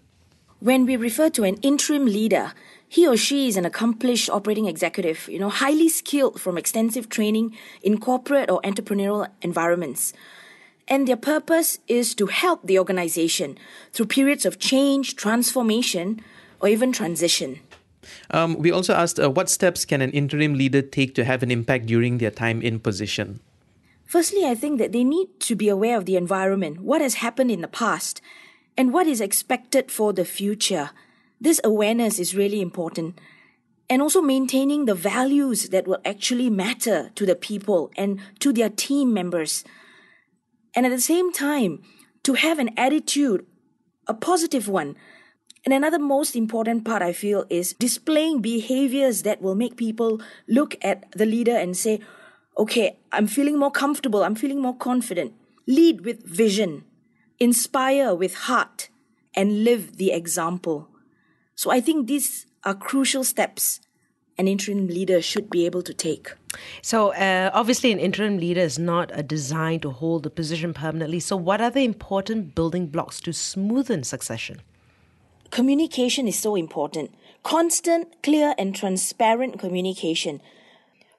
When 0.59 0.85
we 0.85 0.95
refer 0.95 1.29
to 1.31 1.43
an 1.43 1.57
interim 1.57 2.05
leader, 2.05 2.53
he 2.87 3.07
or 3.07 3.17
she 3.17 3.47
is 3.47 3.57
an 3.57 3.65
accomplished 3.65 4.29
operating 4.29 4.67
executive, 4.67 5.27
you 5.27 5.37
know, 5.37 5.49
highly 5.49 5.89
skilled 5.89 6.39
from 6.39 6.57
extensive 6.57 7.09
training 7.09 7.55
in 7.83 7.99
corporate 7.99 8.49
or 8.49 8.61
entrepreneurial 8.61 9.27
environments. 9.41 10.13
And 10.87 11.07
their 11.07 11.17
purpose 11.17 11.79
is 11.87 12.13
to 12.15 12.27
help 12.27 12.61
the 12.63 12.77
organization 12.77 13.57
through 13.91 14.05
periods 14.07 14.45
of 14.45 14.59
change, 14.59 15.15
transformation, 15.15 16.21
or 16.59 16.69
even 16.69 16.91
transition. 16.91 17.59
Um, 18.29 18.57
we 18.57 18.71
also 18.71 18.93
asked 18.93 19.19
uh, 19.19 19.29
what 19.29 19.49
steps 19.49 19.85
can 19.85 20.01
an 20.01 20.11
interim 20.11 20.53
leader 20.53 20.81
take 20.81 21.15
to 21.15 21.25
have 21.25 21.41
an 21.41 21.51
impact 21.51 21.87
during 21.87 22.19
their 22.19 22.31
time 22.31 22.61
in 22.61 22.79
position. 22.79 23.39
Firstly, 24.05 24.45
I 24.45 24.53
think 24.53 24.77
that 24.77 24.91
they 24.91 25.03
need 25.03 25.39
to 25.41 25.55
be 25.55 25.67
aware 25.69 25.97
of 25.97 26.05
the 26.05 26.15
environment, 26.15 26.81
what 26.81 27.01
has 27.01 27.15
happened 27.15 27.49
in 27.49 27.61
the 27.61 27.67
past, 27.67 28.21
and 28.77 28.93
what 28.93 29.07
is 29.07 29.21
expected 29.21 29.91
for 29.91 30.13
the 30.13 30.25
future. 30.25 30.91
This 31.41 31.59
awareness 31.63 32.19
is 32.19 32.35
really 32.35 32.61
important. 32.61 33.19
And 33.89 34.01
also 34.01 34.21
maintaining 34.21 34.85
the 34.85 34.95
values 34.95 35.69
that 35.69 35.87
will 35.87 36.01
actually 36.05 36.49
matter 36.49 37.11
to 37.15 37.25
the 37.25 37.35
people 37.35 37.91
and 37.97 38.19
to 38.39 38.51
their 38.53 38.69
team 38.69 39.13
members. 39.13 39.63
And 40.75 40.85
at 40.85 40.89
the 40.89 40.99
same 41.01 41.31
time, 41.31 41.81
to 42.23 42.33
have 42.33 42.59
an 42.59 42.71
attitude, 42.77 43.45
a 44.07 44.13
positive 44.13 44.67
one, 44.67 44.95
And 45.65 45.73
another 45.73 45.97
most 45.97 46.35
important 46.35 46.85
part 46.85 47.01
I 47.01 47.11
feel 47.11 47.45
is 47.49 47.73
displaying 47.73 48.41
behaviors 48.41 49.23
that 49.23 49.41
will 49.41 49.55
make 49.55 49.75
people 49.75 50.21
look 50.47 50.75
at 50.83 51.11
the 51.13 51.25
leader 51.25 51.55
and 51.57 51.75
say, 51.75 52.01
okay, 52.55 52.99
I'm 53.11 53.25
feeling 53.25 53.57
more 53.57 53.71
comfortable, 53.71 54.23
I'm 54.23 54.35
feeling 54.35 54.61
more 54.61 54.77
confident. 54.77 55.33
Lead 55.65 56.05
with 56.05 56.23
vision, 56.23 56.83
inspire 57.39 58.13
with 58.13 58.35
heart, 58.45 58.89
and 59.35 59.63
live 59.63 59.97
the 59.97 60.11
example. 60.11 60.87
So 61.55 61.71
I 61.71 61.81
think 61.81 62.05
these 62.05 62.45
are 62.63 62.75
crucial 62.75 63.23
steps 63.23 63.79
an 64.37 64.47
interim 64.47 64.87
leader 64.87 65.21
should 65.21 65.49
be 65.49 65.65
able 65.65 65.81
to 65.83 65.93
take. 65.93 66.33
So, 66.81 67.13
uh, 67.13 67.51
obviously, 67.53 67.91
an 67.91 67.99
interim 67.99 68.37
leader 68.37 68.61
is 68.61 68.79
not 68.79 69.11
a 69.13 69.23
designed 69.23 69.81
to 69.83 69.91
hold 69.91 70.23
the 70.23 70.29
position 70.29 70.73
permanently. 70.73 71.19
So, 71.19 71.35
what 71.35 71.61
are 71.61 71.71
the 71.71 71.83
important 71.83 72.55
building 72.55 72.87
blocks 72.87 73.19
to 73.21 73.31
smoothen 73.31 74.05
succession? 74.05 74.61
Communication 75.51 76.27
is 76.27 76.37
so 76.37 76.55
important. 76.55 77.13
Constant, 77.43 78.21
clear, 78.23 78.55
and 78.57 78.75
transparent 78.75 79.59
communication. 79.59 80.41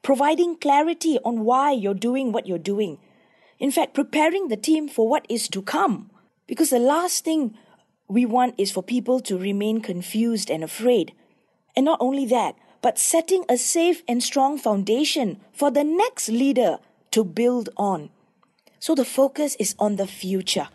Providing 0.03 0.57
clarity 0.57 1.19
on 1.25 1.45
why 1.45 1.73
you're 1.73 1.95
doing 1.95 2.33
what 2.33 2.47
you're 2.47 2.59
doing. 2.59 2.99
In 3.59 3.71
fact, 3.71 3.95
preparing 3.95 4.49
the 4.49 4.57
team 4.57 4.89
for 4.89 5.09
what 5.09 5.27
is 5.29 5.49
to 5.49 5.63
come. 5.63 6.11
Because 6.47 6.71
the 6.71 6.79
last 6.79 7.25
thing 7.25 7.57
we 8.09 8.27
want 8.27 8.55
is 8.59 8.71
for 8.71 8.83
people 8.83 9.21
to 9.21 9.39
remain 9.39 9.81
confused 9.81 10.51
and 10.51 10.63
afraid. 10.63 11.13
And 11.75 11.85
not 11.85 11.99
only 12.01 12.27
that, 12.27 12.57
but 12.83 12.99
setting 12.99 13.45
a 13.49 13.57
safe 13.57 14.03
and 14.07 14.23
strong 14.23 14.59
foundation 14.59 15.41
for 15.53 15.71
the 15.71 15.85
next 15.85 16.29
leader 16.29 16.79
to 17.11 17.25
build 17.25 17.69
on. 17.77 18.11
So 18.79 18.95
the 18.95 19.05
focus 19.05 19.57
is 19.59 19.75
on 19.79 19.97
the 19.97 20.07
future. 20.07 20.69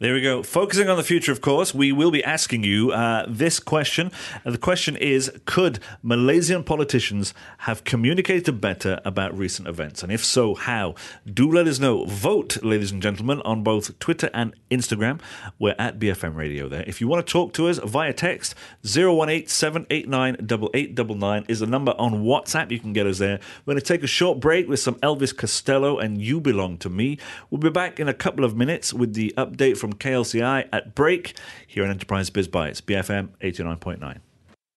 There 0.00 0.14
we 0.14 0.20
go. 0.20 0.44
Focusing 0.44 0.88
on 0.88 0.96
the 0.96 1.02
future, 1.02 1.32
of 1.32 1.40
course, 1.40 1.74
we 1.74 1.90
will 1.90 2.12
be 2.12 2.22
asking 2.22 2.62
you 2.62 2.92
uh, 2.92 3.26
this 3.28 3.58
question. 3.58 4.12
And 4.44 4.54
the 4.54 4.58
question 4.58 4.94
is 4.94 5.28
Could 5.44 5.80
Malaysian 6.04 6.62
politicians 6.62 7.34
have 7.58 7.82
communicated 7.82 8.60
better 8.60 9.00
about 9.04 9.36
recent 9.36 9.66
events? 9.66 10.04
And 10.04 10.12
if 10.12 10.24
so, 10.24 10.54
how? 10.54 10.94
Do 11.26 11.50
let 11.50 11.66
us 11.66 11.80
know. 11.80 12.04
Vote, 12.04 12.62
ladies 12.62 12.92
and 12.92 13.02
gentlemen, 13.02 13.42
on 13.44 13.64
both 13.64 13.98
Twitter 13.98 14.30
and 14.32 14.54
Instagram. 14.70 15.20
We're 15.58 15.74
at 15.80 15.98
BFM 15.98 16.36
Radio 16.36 16.68
there. 16.68 16.84
If 16.86 17.00
you 17.00 17.08
want 17.08 17.26
to 17.26 17.32
talk 17.32 17.52
to 17.54 17.66
us 17.66 17.78
via 17.78 18.12
text, 18.12 18.54
018 18.84 19.48
789 19.48 21.44
is 21.48 21.58
the 21.58 21.66
number 21.66 21.96
on 21.98 22.22
WhatsApp. 22.22 22.70
You 22.70 22.78
can 22.78 22.92
get 22.92 23.08
us 23.08 23.18
there. 23.18 23.40
We're 23.66 23.74
going 23.74 23.82
to 23.82 23.92
take 23.92 24.04
a 24.04 24.06
short 24.06 24.38
break 24.38 24.68
with 24.68 24.78
some 24.78 24.94
Elvis 25.00 25.36
Costello 25.36 25.98
and 25.98 26.22
You 26.22 26.40
Belong 26.40 26.78
to 26.78 26.88
Me. 26.88 27.18
We'll 27.50 27.58
be 27.58 27.68
back 27.70 27.98
in 27.98 28.06
a 28.06 28.14
couple 28.14 28.44
of 28.44 28.56
minutes 28.56 28.94
with 28.94 29.14
the 29.14 29.34
update 29.36 29.76
from 29.76 29.87
KLCI 29.94 30.68
at 30.72 30.94
break 30.94 31.36
here 31.66 31.84
on 31.84 31.90
Enterprise 31.90 32.30
Biz 32.30 32.48
Bites, 32.48 32.80
BFM 32.80 33.28
89.9. 33.40 34.18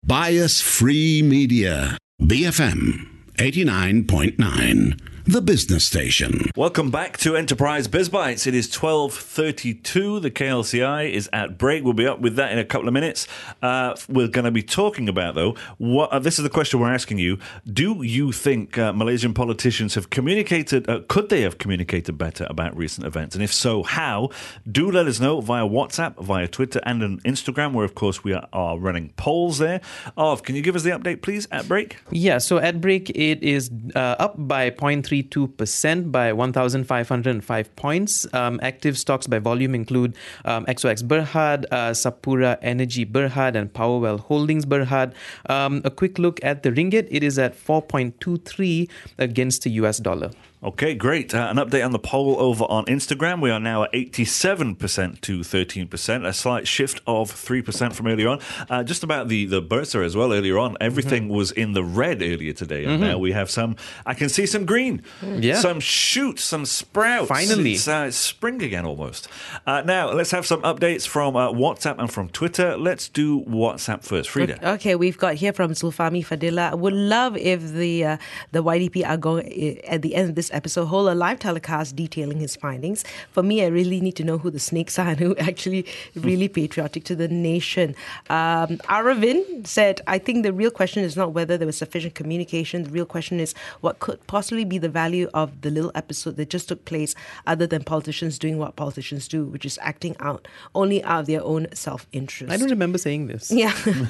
Bias 0.04 0.62
Free 0.62 1.22
Media. 1.22 1.98
BFM 2.22 3.08
89.9. 3.38 5.11
The 5.26 5.40
business 5.40 5.86
station. 5.86 6.50
Welcome 6.56 6.90
back 6.90 7.16
to 7.20 7.36
Enterprise 7.36 7.88
Biz 7.88 8.10
Bites. 8.10 8.48
It 8.48 8.56
is 8.56 8.68
12.32. 8.72 10.20
The 10.20 10.32
KLCI 10.32 11.12
is 11.12 11.30
at 11.32 11.60
break. 11.60 11.84
We'll 11.84 11.94
be 11.94 12.08
up 12.08 12.22
with 12.22 12.38
that 12.38 12.52
in 12.52 12.58
a 12.58 12.66
couple 12.66 12.88
of 12.88 12.94
minutes. 12.96 13.28
Uh, 13.62 13.96
we're 14.10 14.28
going 14.28 14.46
to 14.46 14.52
be 14.52 14.64
talking 14.64 15.08
about, 15.08 15.36
though, 15.36 15.56
what 15.78 16.12
uh, 16.12 16.18
this 16.18 16.40
is 16.40 16.44
the 16.44 16.50
question 16.50 16.80
we're 16.80 16.92
asking 16.92 17.20
you. 17.20 17.38
Do 17.72 18.02
you 18.02 18.32
think 18.32 18.80
uh, 18.80 18.94
Malaysian 18.94 19.36
politicians 19.36 19.94
have 19.94 20.10
communicated, 20.10 20.90
uh, 20.90 21.02
could 21.08 21.30
they 21.30 21.42
have 21.42 21.60
communicated 21.60 22.18
better 22.18 22.48
about 22.50 22.76
recent 22.76 23.06
events? 23.06 23.36
And 23.36 23.44
if 23.44 23.54
so, 23.54 23.84
how? 23.84 24.32
Do 24.70 24.90
let 24.90 25.06
us 25.06 25.20
know 25.20 25.40
via 25.40 25.66
WhatsApp, 25.68 26.16
via 26.24 26.48
Twitter, 26.48 26.82
and 26.84 27.04
on 27.04 27.20
Instagram, 27.20 27.74
where, 27.74 27.86
of 27.86 27.94
course, 27.94 28.24
we 28.24 28.34
are, 28.34 28.48
are 28.54 28.80
running 28.80 29.14
polls 29.18 29.60
there. 29.60 29.82
Arv, 30.18 30.42
can 30.42 30.56
you 30.56 30.64
give 30.64 30.76
us 30.76 30.82
the 30.82 30.90
update, 30.90 31.22
please, 31.22 31.48
at 31.52 31.68
break? 31.68 31.98
Yeah, 32.10 32.40
so 32.40 32.58
at 32.58 32.82
break, 32.82 33.12
it 33.12 33.44
is 33.44 33.70
uh, 33.96 34.16
up 34.18 34.34
by 34.36 34.72
0.32% 35.12 36.12
by 36.12 36.34
1,505 36.34 37.76
points. 37.76 38.34
Um, 38.34 38.60
active 38.64 38.98
stocks 38.98 39.28
by 39.28 39.40
volume 39.40 39.76
include 39.76 40.16
um, 40.46 40.66
XOX 40.66 41.04
Berhad, 41.04 41.66
uh, 41.72 41.92
Sapura 41.92 42.58
Energy 42.62 43.06
Berhad, 43.06 43.56
and 43.56 43.72
Powerwell 43.74 44.20
Holdings 44.20 44.66
Berhad. 44.66 45.14
Um, 45.50 45.82
a 45.84 45.92
quick 45.92 46.18
look 46.18 46.40
at 46.44 46.64
the 46.64 46.72
ringgit, 46.72 47.08
it 47.12 47.24
is 47.24 47.38
at 47.38 47.56
4.23 47.56 48.90
against 49.18 49.64
the 49.64 49.72
US 49.72 49.98
dollar. 49.98 50.32
Okay, 50.64 50.94
great. 50.94 51.34
Uh, 51.34 51.48
an 51.50 51.58
update 51.58 51.84
on 51.84 51.92
the 51.92 51.98
poll 51.98 52.40
over 52.40 52.66
on 52.66 52.86
Instagram. 52.86 53.42
We 53.42 53.50
are 53.50 53.60
now 53.60 53.82
at 53.84 53.92
87% 53.94 55.20
to 55.22 55.40
13%, 55.40 56.28
a 56.28 56.34
slight 56.34 56.68
shift 56.68 57.02
of 57.08 57.32
3% 57.32 57.94
from 57.94 58.06
earlier 58.06 58.28
on. 58.30 58.40
Uh, 58.70 58.84
just 58.84 59.02
about 59.04 59.28
the, 59.28 59.46
the 59.48 59.60
Bursa 59.60 60.06
as 60.06 60.16
well 60.16 60.32
earlier 60.32 60.60
on. 60.60 60.78
Everything 60.80 61.24
Mm-hmm. 61.24 61.34
was 61.34 61.52
in 61.52 61.74
the 61.74 61.84
red 61.84 62.22
earlier 62.22 62.54
today. 62.54 62.86
And 62.86 63.02
now 63.02 63.18
we 63.18 63.32
have 63.32 63.50
some, 63.50 63.76
I 64.06 64.14
can 64.14 64.30
see 64.30 64.46
some 64.46 64.66
green, 64.68 65.02
Yeah. 65.24 65.56
some 65.56 65.80
shoots, 65.80 66.44
some 66.44 66.66
sprouts. 66.68 67.28
Finally. 67.28 67.74
It's, 67.74 67.88
uh, 67.88 68.06
it's 68.10 68.18
spring 68.18 68.62
again 68.62 68.86
almost. 68.86 69.28
Uh, 69.66 69.82
now, 69.82 70.12
let's 70.12 70.30
have 70.30 70.46
some 70.46 70.62
updates 70.62 71.08
from 71.08 71.36
uh, 71.36 71.50
WhatsApp 71.52 71.98
and 71.98 72.12
from 72.12 72.30
Twitter. 72.30 72.78
Let's 72.78 73.10
do 73.10 73.42
WhatsApp 73.46 74.04
first. 74.04 74.30
Frida. 74.30 74.74
Okay, 74.74 74.94
we've 74.96 75.18
got 75.18 75.36
here 75.36 75.54
from 75.54 75.72
Zulfami 75.72 76.24
Fadila. 76.24 76.78
Would 76.78 76.94
love 76.94 77.36
if 77.36 77.74
the 77.74 78.06
uh, 78.06 78.18
the 78.52 78.64
YDP 78.64 79.04
Agong 79.04 79.40
at 79.88 80.04
the 80.04 80.14
end 80.16 80.30
of 80.30 80.36
this 80.36 80.51
episode 80.54 80.86
hold 80.86 81.10
a 81.10 81.16
live 81.16 81.40
telecast 81.40 81.96
detailing 81.96 82.40
his 82.40 82.56
findings. 82.56 83.04
For 83.32 83.44
me, 83.44 83.64
I 83.64 83.68
really 83.68 84.02
need 84.02 84.16
to 84.18 84.24
know 84.24 84.38
who 84.38 84.50
the 84.50 84.60
snakes 84.60 84.98
are 85.00 85.10
and 85.10 85.20
who 85.20 85.36
actually 85.50 85.86
really 86.16 86.48
patriotic 86.48 87.04
to 87.06 87.16
the 87.16 87.28
nation. 87.28 87.96
Um, 88.30 88.78
Aravind 88.90 89.68
said, 89.68 90.02
"I 90.08 90.18
think 90.18 90.44
the 90.44 90.54
real 90.54 90.72
question 90.72 91.04
is 91.04 91.16
not 91.16 91.34
whether 91.34 91.58
there 91.58 91.66
was 91.66 91.78
sufficient 91.78 92.16
communication. 92.16 92.84
The 92.84 92.90
real 92.90 93.06
question 93.06 93.40
is 93.40 93.54
what 93.82 94.00
could 94.00 94.26
possibly 94.28 94.66
be 94.66 94.78
the 94.78 94.90
value 94.90 95.30
of 95.34 95.62
the 95.62 95.70
little 95.70 95.92
episode 95.96 96.38
that 96.38 96.50
just 96.50 96.68
took 96.68 96.86
place, 96.86 97.16
other 97.46 97.68
than 97.68 97.84
politicians 97.84 98.40
doing 98.40 98.58
what 98.58 98.76
politicians 98.76 99.28
do, 99.28 99.46
which 99.46 99.66
is 99.66 99.80
acting 99.82 100.16
out 100.20 100.48
only 100.76 101.04
out 101.04 101.22
of 101.22 101.28
their 101.28 101.44
own 101.44 101.68
self 101.74 102.08
interest." 102.12 102.52
I 102.52 102.58
don't 102.58 102.70
remember 102.70 102.98
saying 102.98 103.28
this. 103.28 103.52
Yeah. 103.52 103.74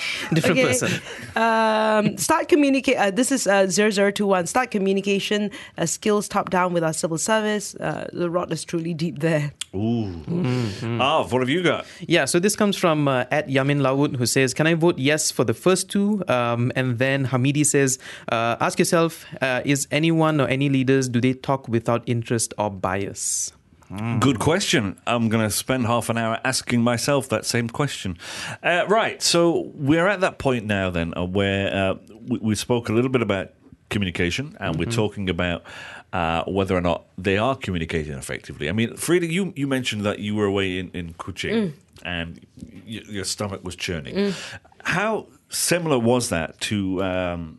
Different 0.32 0.58
Okay. 0.58 0.68
person. 0.68 0.90
um, 1.36 2.16
start 2.18 2.48
communicate. 2.48 2.96
Uh, 2.96 3.10
this 3.10 3.30
is 3.32 3.46
uh, 3.46 3.66
0021. 3.66 4.46
Start 4.46 4.70
communication 4.70 5.50
uh, 5.78 5.86
skills 5.86 6.28
top 6.28 6.50
down 6.50 6.72
with 6.72 6.84
our 6.84 6.92
civil 6.92 7.18
service. 7.18 7.74
Uh, 7.76 8.08
the 8.12 8.28
rot 8.30 8.52
is 8.52 8.64
truly 8.64 8.94
deep 8.94 9.18
there. 9.20 9.52
Ooh. 9.74 10.12
Mm-hmm. 10.28 11.00
Ah, 11.00 11.24
what 11.26 11.40
have 11.40 11.48
you 11.48 11.62
got? 11.62 11.86
Yeah, 12.00 12.26
so 12.26 12.38
this 12.38 12.54
comes 12.56 12.76
from 12.76 13.08
uh, 13.08 13.24
at 13.30 13.48
Yamin 13.48 13.80
Lawud 13.80 14.16
who 14.16 14.26
says, 14.26 14.52
Can 14.54 14.66
I 14.66 14.74
vote 14.74 14.98
yes 14.98 15.30
for 15.30 15.44
the 15.44 15.54
first 15.54 15.88
two? 15.90 16.22
Um, 16.28 16.72
and 16.76 16.98
then 16.98 17.26
Hamidi 17.26 17.64
says, 17.64 17.98
uh, 18.30 18.56
Ask 18.60 18.78
yourself, 18.78 19.24
uh, 19.40 19.62
is 19.64 19.88
anyone 19.90 20.40
or 20.40 20.48
any 20.48 20.68
leaders, 20.68 21.08
do 21.08 21.20
they 21.20 21.32
talk 21.32 21.68
without 21.68 22.02
interest 22.06 22.52
or 22.58 22.70
bias? 22.70 23.52
Good 24.20 24.38
question. 24.38 24.98
I'm 25.06 25.28
going 25.28 25.44
to 25.44 25.50
spend 25.54 25.86
half 25.86 26.08
an 26.08 26.16
hour 26.16 26.40
asking 26.44 26.82
myself 26.82 27.28
that 27.28 27.44
same 27.44 27.68
question. 27.68 28.16
Uh, 28.62 28.84
right. 28.88 29.20
So 29.22 29.70
we're 29.74 30.06
at 30.08 30.20
that 30.22 30.38
point 30.38 30.64
now, 30.64 30.88
then, 30.90 31.12
uh, 31.16 31.24
where 31.24 31.74
uh, 31.74 31.94
we, 32.26 32.38
we 32.38 32.54
spoke 32.54 32.88
a 32.88 32.92
little 32.92 33.10
bit 33.10 33.20
about 33.22 33.50
communication, 33.90 34.56
and 34.60 34.78
we're 34.78 34.86
talking 34.90 35.28
about 35.28 35.62
uh, 36.14 36.44
whether 36.44 36.74
or 36.74 36.80
not 36.80 37.04
they 37.18 37.36
are 37.36 37.54
communicating 37.54 38.14
effectively. 38.14 38.68
I 38.68 38.72
mean, 38.72 38.96
Frida, 38.96 39.26
you, 39.26 39.52
you 39.56 39.66
mentioned 39.66 40.04
that 40.06 40.18
you 40.20 40.34
were 40.34 40.46
away 40.46 40.78
in, 40.78 40.90
in 40.92 41.12
Kuching 41.14 41.72
and 42.04 42.40
y- 42.62 43.02
your 43.08 43.24
stomach 43.24 43.62
was 43.64 43.76
churning. 43.76 44.32
How 44.84 45.26
similar 45.50 45.98
was 45.98 46.30
that 46.30 46.58
to. 46.62 47.02
Um, 47.02 47.58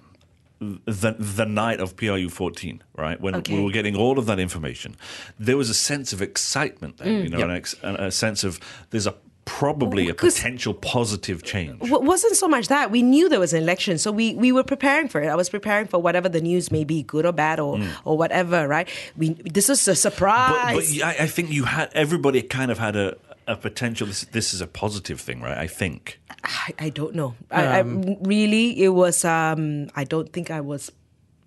the 0.86 1.16
the 1.20 1.46
night 1.46 1.80
of 1.80 1.96
PRU 1.96 2.30
14, 2.30 2.82
right? 2.98 3.20
When 3.20 3.36
Okay. 3.36 3.56
we 3.56 3.62
were 3.64 3.72
getting 3.72 3.96
all 3.96 4.18
of 4.20 4.26
that 4.26 4.40
information, 4.40 4.96
there 5.40 5.58
was 5.58 5.70
a 5.70 5.74
sense 5.74 6.14
of 6.14 6.22
excitement 6.22 6.98
there, 6.98 7.08
mm. 7.08 7.24
you 7.24 7.30
know, 7.30 7.40
an 7.42 7.52
ex, 7.52 7.76
a, 7.84 8.12
sense 8.12 8.44
of 8.44 8.60
there's 8.92 9.08
a 9.08 9.16
probably 9.46 10.08
a 10.10 10.14
potential 10.14 10.74
positive 10.74 11.44
change. 11.44 11.78
W- 11.80 12.00
wasn't 12.06 12.36
so 12.36 12.48
much 12.48 12.70
that 12.70 12.92
we 12.92 13.02
knew 13.02 13.28
there 13.28 13.40
was 13.42 13.54
an 13.54 13.62
election, 13.62 13.98
so 13.98 14.10
we, 14.12 14.34
we 14.36 14.54
were 14.54 14.64
preparing 14.64 15.10
for 15.10 15.22
it. 15.22 15.28
I 15.28 15.36
was 15.36 15.50
preparing 15.50 15.86
for 15.88 16.00
whatever 16.02 16.30
the 16.30 16.40
news 16.42 16.72
may 16.72 16.86
be, 16.86 17.04
good 17.04 17.26
or 17.26 17.34
bad 17.34 17.60
or 17.60 17.78
mm. 17.78 17.90
or 18.06 18.18
whatever. 18.18 18.68
Right? 18.68 18.88
We 19.18 19.30
this 19.34 19.70
is 19.70 19.86
a 19.88 19.92
But, 19.92 19.98
surprise. 19.98 20.98
but 20.98 21.04
I, 21.06 21.24
I 21.26 21.28
think 21.28 21.52
you 21.52 21.66
had 21.66 21.92
everybody 21.94 22.42
kind 22.42 22.72
of 22.72 22.78
had 22.80 22.96
a, 22.96 23.18
a 23.48 23.56
potential. 23.56 24.08
This, 24.08 24.22
this 24.26 24.54
is 24.54 24.62
a 24.62 24.68
positive 24.68 25.20
thing, 25.20 25.42
right? 25.42 25.58
I 25.58 25.68
think. 25.68 26.20
I, 26.44 26.74
I 26.80 26.90
don't 26.90 27.16
know. 27.16 27.36
I, 27.52 27.66
I 27.66 27.80
um, 27.82 28.18
really, 28.24 28.82
it 28.84 28.90
was. 28.90 29.24
Um, 29.26 29.90
I 29.96 30.04
don't 30.04 30.32
think 30.32 30.52
I 30.52 30.62
was 30.62 30.92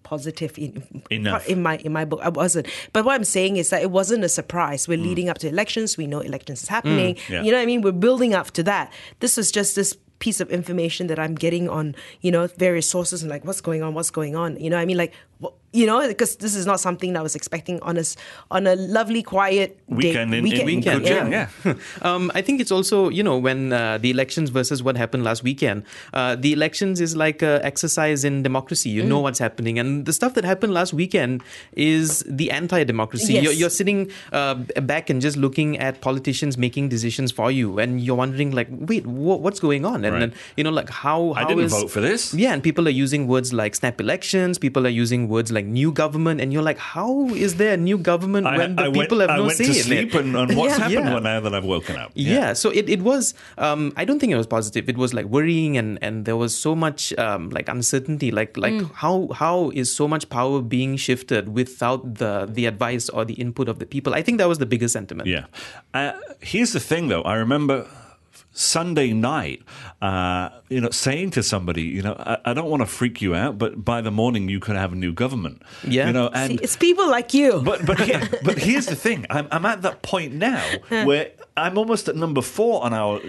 positive 0.06 0.56
in 0.56 1.02
Enough. 1.10 1.48
in 1.48 1.62
my 1.62 1.76
in 1.78 1.92
my 1.92 2.04
book. 2.04 2.20
I 2.22 2.28
wasn't. 2.28 2.68
But 2.92 3.04
what 3.04 3.14
I'm 3.14 3.24
saying 3.24 3.56
is 3.56 3.70
that 3.70 3.82
it 3.82 3.90
wasn't 3.90 4.24
a 4.24 4.28
surprise. 4.28 4.86
We're 4.86 4.98
mm. 4.98 5.02
leading 5.02 5.28
up 5.28 5.38
to 5.38 5.48
elections. 5.48 5.96
We 5.96 6.06
know 6.06 6.20
elections 6.20 6.62
is 6.62 6.68
happening. 6.68 7.16
Mm, 7.16 7.28
yeah. 7.28 7.42
You 7.42 7.50
know 7.50 7.58
what 7.58 7.62
I 7.62 7.66
mean? 7.66 7.82
We're 7.82 7.92
building 7.92 8.32
up 8.32 8.52
to 8.52 8.62
that. 8.62 8.92
This 9.18 9.36
was 9.36 9.50
just 9.50 9.74
this 9.74 9.96
piece 10.18 10.40
of 10.40 10.48
information 10.50 11.08
that 11.08 11.18
I'm 11.18 11.34
getting 11.34 11.68
on, 11.68 11.94
you 12.20 12.30
know, 12.30 12.46
various 12.46 12.88
sources 12.88 13.22
and 13.22 13.30
like 13.30 13.44
what's 13.44 13.60
going 13.60 13.82
on, 13.82 13.94
what's 13.94 14.10
going 14.10 14.34
on. 14.36 14.58
You 14.58 14.70
know 14.70 14.76
what 14.76 14.82
I 14.82 14.86
mean? 14.86 14.96
Like 14.96 15.12
you 15.72 15.84
know, 15.84 16.08
because 16.08 16.36
this 16.36 16.54
is 16.54 16.64
not 16.64 16.80
something 16.80 17.14
I 17.18 17.20
was 17.20 17.34
expecting 17.36 17.78
on 17.82 17.98
a 17.98 18.00
s- 18.00 18.16
on 18.50 18.66
a 18.66 18.74
lovely, 18.76 19.22
quiet 19.22 19.76
day- 19.76 19.94
Weekend 20.08 20.34
in- 20.34 20.46
in 20.46 20.64
weekend, 20.64 21.04
Kuching, 21.04 21.30
yeah. 21.32 21.74
um, 22.02 22.32
I 22.34 22.40
think 22.40 22.62
it's 22.62 22.72
also, 22.72 23.10
you 23.10 23.22
know, 23.22 23.36
when 23.36 23.74
uh, 23.74 23.98
the 23.98 24.08
elections 24.10 24.48
versus 24.48 24.82
what 24.82 24.96
happened 24.96 25.22
last 25.24 25.42
weekend, 25.42 25.82
uh, 26.14 26.34
the 26.34 26.54
elections 26.54 26.98
is 27.02 27.14
like 27.14 27.42
an 27.42 27.60
exercise 27.62 28.24
in 28.24 28.42
democracy. 28.42 28.88
You 28.88 29.02
Mm. 29.02 29.08
know 29.08 29.20
what's 29.20 29.38
happening. 29.38 29.78
And 29.78 30.06
the 30.06 30.14
stuff 30.14 30.32
that 30.34 30.44
happened 30.46 30.72
last 30.72 30.94
weekend 30.94 31.42
is 31.74 32.24
the 32.26 32.50
anti 32.50 32.82
democracy. 32.84 33.34
Yes. 33.34 33.44
You're, 33.44 33.52
you're 33.52 33.70
sitting 33.70 34.10
uh, 34.32 34.54
back 34.92 35.10
and 35.10 35.20
just 35.20 35.36
looking 35.36 35.76
at 35.78 36.00
politicians 36.00 36.56
making 36.56 36.88
decisions 36.88 37.30
for 37.32 37.50
you. 37.50 37.78
And 37.78 38.00
you're 38.00 38.16
wondering, 38.16 38.52
like, 38.52 38.68
wait, 38.70 39.06
wha 39.06 39.36
what's 39.36 39.60
going 39.60 39.84
on? 39.84 40.04
And 40.06 40.14
Right. 40.14 40.20
then, 40.20 40.32
you 40.56 40.64
know, 40.64 40.70
like, 40.70 40.88
how, 40.88 41.32
I 41.34 41.44
didn't 41.44 41.64
is- 41.64 41.72
vote 41.72 41.90
for 41.90 42.00
this. 42.00 42.32
Yeah, 42.32 42.54
and 42.54 42.62
people 42.62 42.88
are 42.88 42.96
using 43.04 43.26
words 43.28 43.52
like 43.52 43.74
snap 43.74 44.00
elections, 44.00 44.58
people 44.58 44.86
are 44.86 44.96
using 45.04 45.25
words 45.28 45.50
like 45.52 45.64
new 45.66 45.92
government. 45.92 46.40
And 46.40 46.52
you're 46.52 46.62
like, 46.62 46.78
how 46.78 47.28
is 47.28 47.56
there 47.56 47.74
a 47.74 47.76
new 47.76 47.98
government 47.98 48.46
I, 48.46 48.56
when 48.58 48.76
the 48.76 48.82
I 48.84 48.90
people 48.90 49.18
went, 49.18 49.30
have 49.30 49.38
I 49.38 49.42
no 49.42 49.46
went 49.46 49.56
say 49.58 49.64
to 49.64 49.70
in 49.70 49.76
sleep 49.76 50.14
it? 50.14 50.20
and, 50.24 50.36
and 50.36 50.56
what's 50.56 50.78
Yeah. 50.78 50.88
happened 50.88 51.08
Yeah. 51.12 51.18
now 51.18 51.40
that 51.40 51.54
I've 51.54 51.64
woken 51.64 51.96
up? 51.96 52.12
Yeah. 52.14 52.52
so 52.52 52.70
it, 52.70 52.88
it 52.88 53.02
was, 53.02 53.34
um, 53.58 53.92
I 53.96 54.04
don't 54.04 54.18
think 54.18 54.32
it 54.32 54.36
was 54.36 54.46
positive. 54.46 54.88
It 54.88 54.96
was 54.96 55.12
like 55.14 55.26
worrying 55.26 55.76
and, 55.76 55.98
and 56.02 56.24
there 56.24 56.36
was 56.36 56.56
so 56.56 56.74
much 56.74 57.12
um, 57.18 57.50
like 57.50 57.68
uncertainty, 57.68 58.30
like 58.30 58.56
like 58.56 58.80
how 58.94 59.28
how 59.34 59.70
is 59.74 59.94
so 59.94 60.06
much 60.08 60.28
power 60.28 60.60
being 60.62 60.96
shifted 60.96 61.48
without 61.54 62.14
the, 62.16 62.46
the 62.50 62.66
advice 62.66 63.08
or 63.08 63.24
the 63.24 63.34
input 63.34 63.68
of 63.68 63.78
the 63.78 63.86
people? 63.86 64.14
I 64.14 64.22
think 64.22 64.38
that 64.38 64.48
was 64.48 64.58
the 64.58 64.66
biggest 64.66 64.92
sentiment. 64.92 65.28
Yeah. 65.28 65.46
Uh, 65.94 66.12
here's 66.40 66.72
the 66.72 66.80
thing, 66.80 67.08
though. 67.08 67.22
I 67.22 67.34
remember 67.34 67.86
Sunday 68.58 69.12
night, 69.12 69.60
uh, 70.00 70.48
you 70.70 70.80
know, 70.80 70.88
saying 70.88 71.30
to 71.32 71.42
somebody, 71.42 71.82
you 71.82 72.00
know, 72.00 72.14
I, 72.18 72.38
I 72.46 72.54
don't 72.54 72.70
want 72.70 72.80
to 72.80 72.86
freak 72.86 73.20
you 73.20 73.34
out, 73.34 73.58
but 73.58 73.84
by 73.84 74.00
the 74.00 74.10
morning 74.10 74.48
you 74.48 74.60
could 74.60 74.76
have 74.76 74.92
a 74.94 74.96
new 74.96 75.12
government. 75.12 75.60
Yeah. 75.86 76.06
You 76.06 76.14
know, 76.14 76.30
and 76.32 76.52
See, 76.52 76.58
it's 76.64 76.74
people 76.76 77.06
like 77.10 77.34
you. 77.34 77.60
but 77.62 77.84
but 77.84 78.00
here, 78.00 78.22
but 78.42 78.56
here's 78.58 78.86
the 78.86 78.96
thing. 78.96 79.26
I'm 79.28 79.46
I'm 79.50 79.66
at 79.66 79.82
that 79.82 80.00
point 80.00 80.32
now 80.32 80.64
where 80.88 81.32
I'm 81.54 81.76
almost 81.76 82.08
at 82.08 82.16
number 82.16 82.40
four 82.40 82.82
on 82.82 82.94
our 82.94 83.20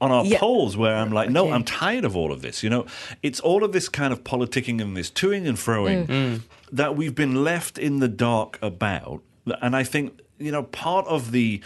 on 0.00 0.12
our 0.12 0.24
Yeah. 0.24 0.38
polls 0.38 0.76
where 0.76 0.94
I'm 0.94 1.10
like, 1.10 1.28
no, 1.30 1.46
Okay. 1.46 1.54
I'm 1.54 1.64
tired 1.64 2.04
of 2.04 2.16
all 2.16 2.30
of 2.30 2.40
this. 2.42 2.62
You 2.62 2.70
know, 2.70 2.86
it's 3.22 3.40
all 3.40 3.64
of 3.64 3.72
this 3.72 3.88
kind 3.88 4.12
of 4.12 4.22
politicking 4.22 4.80
and 4.80 4.96
this 4.96 5.10
toing 5.10 5.48
and 5.48 5.58
froing 5.58 6.06
Mm. 6.06 6.40
that 6.70 6.94
we've 6.94 7.16
been 7.16 7.42
left 7.42 7.78
in 7.78 7.98
the 7.98 8.08
dark 8.08 8.58
about. 8.62 9.22
And 9.60 9.74
I 9.74 9.82
think 9.82 10.20
you 10.38 10.50
know 10.52 10.62
part 10.64 11.06
of 11.06 11.30
the 11.32 11.60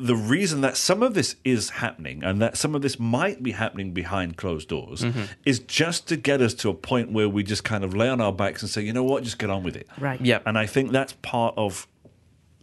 the 0.00 0.16
reason 0.16 0.62
that 0.62 0.78
some 0.78 1.02
of 1.02 1.12
this 1.12 1.36
is 1.44 1.70
happening 1.70 2.24
and 2.24 2.40
that 2.40 2.56
some 2.56 2.74
of 2.74 2.80
this 2.80 2.98
might 2.98 3.42
be 3.42 3.52
happening 3.52 3.92
behind 3.92 4.38
closed 4.38 4.66
doors 4.68 5.02
mm-hmm. 5.02 5.24
is 5.44 5.58
just 5.58 6.08
to 6.08 6.16
get 6.16 6.40
us 6.40 6.54
to 6.54 6.70
a 6.70 6.74
point 6.74 7.12
where 7.12 7.28
we 7.28 7.42
just 7.42 7.64
kind 7.64 7.84
of 7.84 7.94
lay 7.94 8.08
on 8.08 8.18
our 8.18 8.32
backs 8.32 8.62
and 8.62 8.70
say, 8.70 8.80
you 8.80 8.94
know 8.94 9.04
what, 9.04 9.22
just 9.22 9.38
get 9.38 9.50
on 9.50 9.62
with 9.62 9.76
it. 9.76 9.86
Right. 9.98 10.18
Yeah. 10.18 10.38
And 10.46 10.56
I 10.56 10.64
think 10.64 10.90
that's 10.90 11.12
part 11.20 11.52
of 11.58 11.86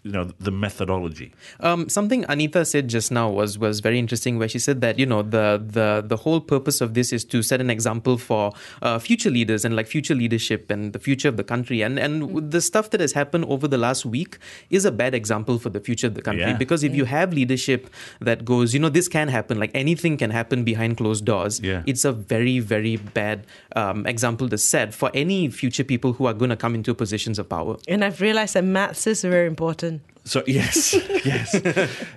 you 0.07 0.13
know 0.15 0.25
the 0.47 0.51
methodology. 0.65 1.27
Um, 1.59 1.87
something 1.97 2.23
Anita 2.33 2.61
said 2.73 2.87
just 2.95 3.11
now 3.19 3.25
was 3.39 3.57
was 3.65 3.79
very 3.87 3.99
interesting, 4.03 4.37
where 4.41 4.51
she 4.55 4.59
said 4.67 4.81
that 4.85 4.99
you 5.03 5.07
know 5.13 5.21
the 5.35 5.45
the 5.77 5.87
the 6.13 6.17
whole 6.23 6.41
purpose 6.53 6.79
of 6.85 6.93
this 6.97 7.11
is 7.17 7.25
to 7.33 7.41
set 7.49 7.59
an 7.65 7.69
example 7.77 8.17
for 8.27 8.43
uh, 8.81 8.97
future 9.07 9.29
leaders 9.37 9.65
and 9.65 9.75
like 9.79 9.87
future 9.95 10.15
leadership 10.23 10.71
and 10.77 10.93
the 10.93 10.99
future 11.07 11.29
of 11.33 11.37
the 11.41 11.47
country. 11.53 11.81
And 11.89 11.99
and 12.05 12.31
with 12.37 12.51
the 12.57 12.61
stuff 12.69 12.89
that 12.95 13.01
has 13.07 13.13
happened 13.21 13.45
over 13.55 13.67
the 13.75 13.77
last 13.87 14.05
week 14.17 14.37
is 14.79 14.85
a 14.85 14.93
bad 15.03 15.13
example 15.21 15.59
for 15.65 15.69
the 15.77 15.79
future 15.89 16.07
of 16.07 16.15
the 16.15 16.21
country 16.29 16.51
Yeah. 16.53 16.57
because 16.65 16.83
if 16.91 16.95
you 17.01 17.05
have 17.05 17.33
leadership 17.41 17.89
that 18.21 18.45
goes, 18.53 18.73
you 18.73 18.79
know, 18.85 18.89
this 18.99 19.07
can 19.17 19.27
happen, 19.37 19.59
like 19.65 19.71
anything 19.85 20.17
can 20.23 20.31
happen 20.39 20.63
behind 20.71 20.97
closed 21.03 21.25
doors. 21.25 21.59
Yeah. 21.71 21.83
It's 21.85 22.05
a 22.05 22.11
very 22.35 22.59
very 22.59 22.95
bad 23.19 23.45
um, 23.75 24.05
example 24.15 24.47
to 24.55 24.57
set 24.57 24.93
for 24.93 25.11
any 25.13 25.39
future 25.49 25.83
people 25.83 26.13
who 26.13 26.25
are 26.31 26.33
going 26.33 26.49
to 26.49 26.55
come 26.65 26.75
into 26.81 26.93
positions 27.03 27.39
of 27.39 27.49
power. 27.49 27.77
and 27.87 28.03
I've 28.05 28.21
realized 28.21 28.53
that 28.55 28.63
maths 28.63 29.07
is 29.07 29.21
very 29.35 29.47
important. 29.47 29.96
So 30.23 30.43
yes, 30.45 30.93
yes. 31.25 31.53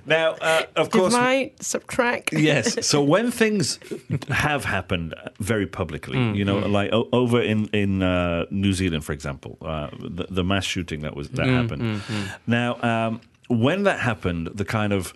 Now, 0.05 0.33
uh, 0.41 0.63
of 0.75 0.91
course, 0.91 1.15
Divide, 1.15 1.53
subtract. 1.61 2.33
yes. 2.33 2.77
So 2.91 3.01
when 3.03 3.31
things 3.31 3.79
have 4.31 4.65
happened 4.65 5.15
very 5.39 5.67
publicly, 5.67 6.19
Mm, 6.19 6.35
you 6.35 6.45
know, 6.45 6.59
like 6.59 6.93
o- 6.93 7.09
over 7.13 7.41
in 7.43 7.69
in 7.73 8.03
uh, 8.03 8.47
New 8.51 8.73
Zealand, 8.73 9.05
for 9.05 9.13
example, 9.13 9.57
uh, 9.63 9.89
the, 10.17 10.27
the 10.29 10.43
mass 10.43 10.65
shooting 10.65 11.03
that 11.03 11.15
was 11.15 11.29
that 11.31 11.47
Mm, 11.47 11.57
happened. 11.57 12.03
Now, 12.47 12.77
um, 12.83 13.21
when 13.49 13.85
that 13.85 14.01
happened, 14.01 14.49
the 14.59 14.65
kind 14.65 14.93
of 14.93 15.13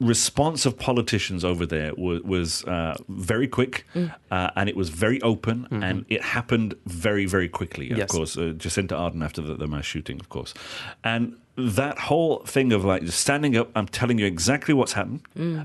response 0.00 0.64
of 0.64 0.78
politicians 0.78 1.44
over 1.44 1.66
there 1.66 1.92
was, 1.96 2.22
was 2.22 2.64
uh, 2.64 2.96
very 3.08 3.48
quick 3.48 3.84
uh, 4.30 4.50
and 4.54 4.68
it 4.68 4.76
was 4.76 4.90
very 4.90 5.20
open 5.22 5.66
and 5.70 6.04
it 6.08 6.22
happened 6.22 6.74
very 6.86 7.26
very 7.26 7.48
quickly 7.48 7.90
of 7.90 7.98
Yes. 7.98 8.10
course. 8.10 8.36
Uh, 8.36 8.52
Jacinda 8.56 8.92
Ardern 8.92 9.24
after 9.24 9.40
the, 9.42 9.54
the 9.54 9.66
mass 9.66 9.84
shooting 9.84 10.20
of 10.20 10.28
course. 10.28 10.54
And 11.02 11.36
that 11.56 11.98
whole 11.98 12.38
thing 12.44 12.72
of 12.72 12.84
like 12.84 13.02
just 13.02 13.20
standing 13.20 13.56
up 13.56 13.70
I'm 13.74 13.88
telling 13.88 14.18
you 14.20 14.26
exactly 14.26 14.72
what's 14.72 14.92
happened 14.92 15.22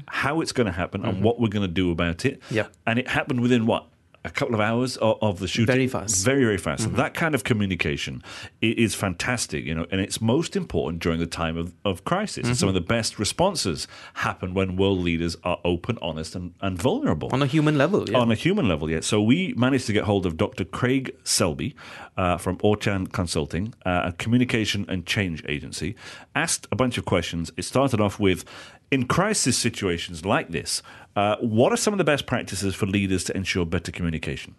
how 0.07 0.41
it's 0.41 0.51
going 0.51 0.65
to 0.65 0.71
happen 0.73 1.05
and 1.05 1.23
what 1.23 1.39
we're 1.39 1.49
going 1.49 1.67
to 1.67 1.73
do 1.73 1.91
about 1.91 2.25
it. 2.25 2.41
Yep. 2.49 2.73
and 2.87 2.97
it 2.97 3.07
happened 3.07 3.41
within 3.41 3.67
what 3.67 3.85
a 4.25 4.29
couple 4.29 4.55
of 4.55 4.61
hours 4.61 4.97
of, 4.97 5.17
of 5.21 5.39
the 5.39 5.47
shooting 5.47 5.67
Very 5.73 5.87
fast. 5.87 6.23
very 6.25 6.43
very 6.43 6.57
fast 6.57 6.93
that 6.95 7.13
kind 7.13 7.35
of 7.35 7.43
communication 7.43 8.23
is 8.61 8.95
fantastic 8.95 9.65
you 9.65 9.75
know 9.75 9.85
and 9.91 9.99
it's 9.99 10.21
most 10.21 10.55
important 10.55 11.01
during 11.01 11.19
the 11.19 11.27
time 11.27 11.57
of, 11.57 11.73
of 11.83 12.03
crisis 12.05 12.47
and 12.47 12.57
some 12.57 12.67
of 12.69 12.73
the 12.75 12.81
best 12.81 13.19
responses 13.19 13.87
happen 14.15 14.53
when 14.53 14.75
world 14.75 14.99
leaders 14.99 15.35
are 15.43 15.59
open 15.65 15.97
honest 16.01 16.35
and, 16.35 16.53
and 16.61 16.81
vulnerable 16.81 17.29
On 17.33 17.41
a 17.41 17.45
human 17.45 17.77
level, 17.77 18.09
yeah. 18.09 18.17
on 18.17 18.31
a 18.31 18.35
human 18.35 18.67
level, 18.67 18.89
yeah. 18.89 18.99
So 19.01 19.21
we 19.21 19.53
managed 19.55 19.87
to 19.87 19.93
get 19.93 20.03
hold 20.03 20.25
of 20.25 20.37
Dr. 20.37 20.65
Craig 20.65 21.15
Selby 21.23 21.75
uh, 22.17 22.37
from 22.37 22.57
Orchan 22.59 23.11
Consulting, 23.11 23.73
uh, 23.85 24.03
a 24.05 24.11
communication 24.13 24.85
and 24.87 25.05
change 25.05 25.43
agency. 25.47 25.95
Asked 26.35 26.67
a 26.71 26.75
bunch 26.75 26.97
of 26.97 27.05
questions. 27.05 27.51
It 27.57 27.63
started 27.63 27.99
off 28.01 28.19
with, 28.19 28.45
in 28.93 29.07
crisis 29.07 29.57
situations 29.57 30.23
like 30.23 30.49
this, 30.49 30.83
uh, 31.15 31.35
what 31.37 31.73
are 31.73 31.77
some 31.77 31.95
of 31.95 31.97
the 31.97 32.03
best 32.03 32.27
practices 32.27 32.75
for 32.75 32.85
leaders 32.85 33.23
to 33.23 33.35
ensure 33.35 33.65
better 33.65 33.91
communication? 33.91 34.53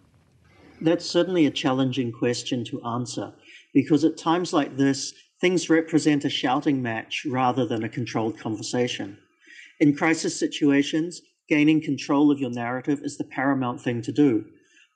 That's 0.81 1.05
certainly 1.05 1.45
a 1.45 1.51
challenging 1.51 2.11
question 2.11 2.65
to 2.65 2.83
answer 2.83 3.33
because 3.73 4.03
at 4.03 4.17
times 4.17 4.51
like 4.51 4.75
this, 4.75 5.13
things 5.39 5.69
represent 5.69 6.25
a 6.25 6.29
shouting 6.29 6.81
match 6.81 7.25
rather 7.25 7.65
than 7.65 7.85
a 7.85 7.89
controlled 7.89 8.37
conversation. 8.37 9.17
In 9.79 9.95
crisis 9.95 10.37
situations, 10.37 11.21
gaining 11.47 11.81
control 11.81 12.29
of 12.29 12.39
your 12.39 12.49
narrative 12.49 12.99
is 13.03 13.17
the 13.17 13.23
paramount 13.23 13.81
thing 13.81 14.01
to 14.01 14.11
do. 14.11 14.43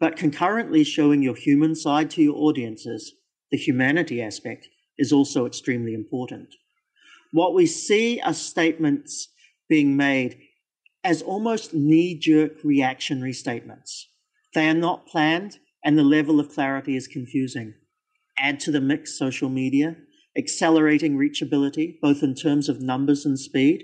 But 0.01 0.17
concurrently 0.17 0.83
showing 0.83 1.23
your 1.23 1.35
human 1.35 1.75
side 1.75 2.09
to 2.11 2.21
your 2.21 2.35
audiences, 2.35 3.13
the 3.51 3.57
humanity 3.57 4.21
aspect, 4.21 4.67
is 4.97 5.13
also 5.13 5.45
extremely 5.45 5.93
important. 5.93 6.55
What 7.31 7.53
we 7.53 7.65
see 7.65 8.19
are 8.21 8.33
statements 8.33 9.29
being 9.67 9.95
made 9.95 10.39
as 11.03 11.21
almost 11.21 11.73
knee 11.73 12.17
jerk 12.17 12.63
reactionary 12.63 13.33
statements. 13.33 14.07
They 14.53 14.67
are 14.67 14.73
not 14.73 15.07
planned, 15.07 15.59
and 15.83 15.97
the 15.97 16.03
level 16.03 16.39
of 16.39 16.49
clarity 16.49 16.95
is 16.95 17.07
confusing. 17.07 17.75
Add 18.37 18.59
to 18.61 18.71
the 18.71 18.81
mix 18.81 19.17
social 19.17 19.49
media, 19.49 19.95
accelerating 20.37 21.17
reachability, 21.17 21.99
both 22.01 22.23
in 22.23 22.33
terms 22.33 22.67
of 22.67 22.81
numbers 22.81 23.25
and 23.25 23.39
speed, 23.39 23.83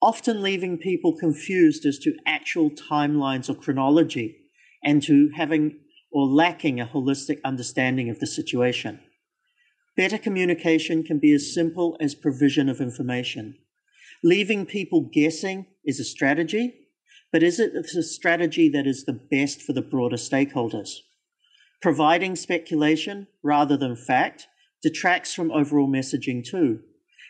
often 0.00 0.42
leaving 0.42 0.78
people 0.78 1.16
confused 1.18 1.84
as 1.84 1.98
to 1.98 2.16
actual 2.26 2.70
timelines 2.70 3.50
or 3.50 3.54
chronology 3.54 4.36
and 4.82 5.02
to 5.02 5.30
having 5.36 5.78
or 6.10 6.26
lacking 6.26 6.80
a 6.80 6.86
holistic 6.86 7.38
understanding 7.44 8.08
of 8.08 8.18
the 8.20 8.26
situation. 8.26 8.98
Better 9.98 10.16
communication 10.16 11.02
can 11.02 11.18
be 11.18 11.32
as 11.32 11.52
simple 11.52 11.96
as 11.98 12.14
provision 12.14 12.68
of 12.68 12.80
information. 12.80 13.56
Leaving 14.22 14.64
people 14.64 15.10
guessing 15.12 15.66
is 15.84 15.98
a 15.98 16.04
strategy, 16.04 16.72
but 17.32 17.42
is 17.42 17.58
it 17.58 17.72
a 17.74 18.02
strategy 18.04 18.68
that 18.68 18.86
is 18.86 19.04
the 19.04 19.20
best 19.28 19.60
for 19.60 19.72
the 19.72 19.82
broader 19.82 20.16
stakeholders? 20.16 20.90
Providing 21.82 22.36
speculation 22.36 23.26
rather 23.42 23.76
than 23.76 23.96
fact 23.96 24.46
detracts 24.84 25.34
from 25.34 25.50
overall 25.50 25.88
messaging 25.88 26.44
too. 26.44 26.78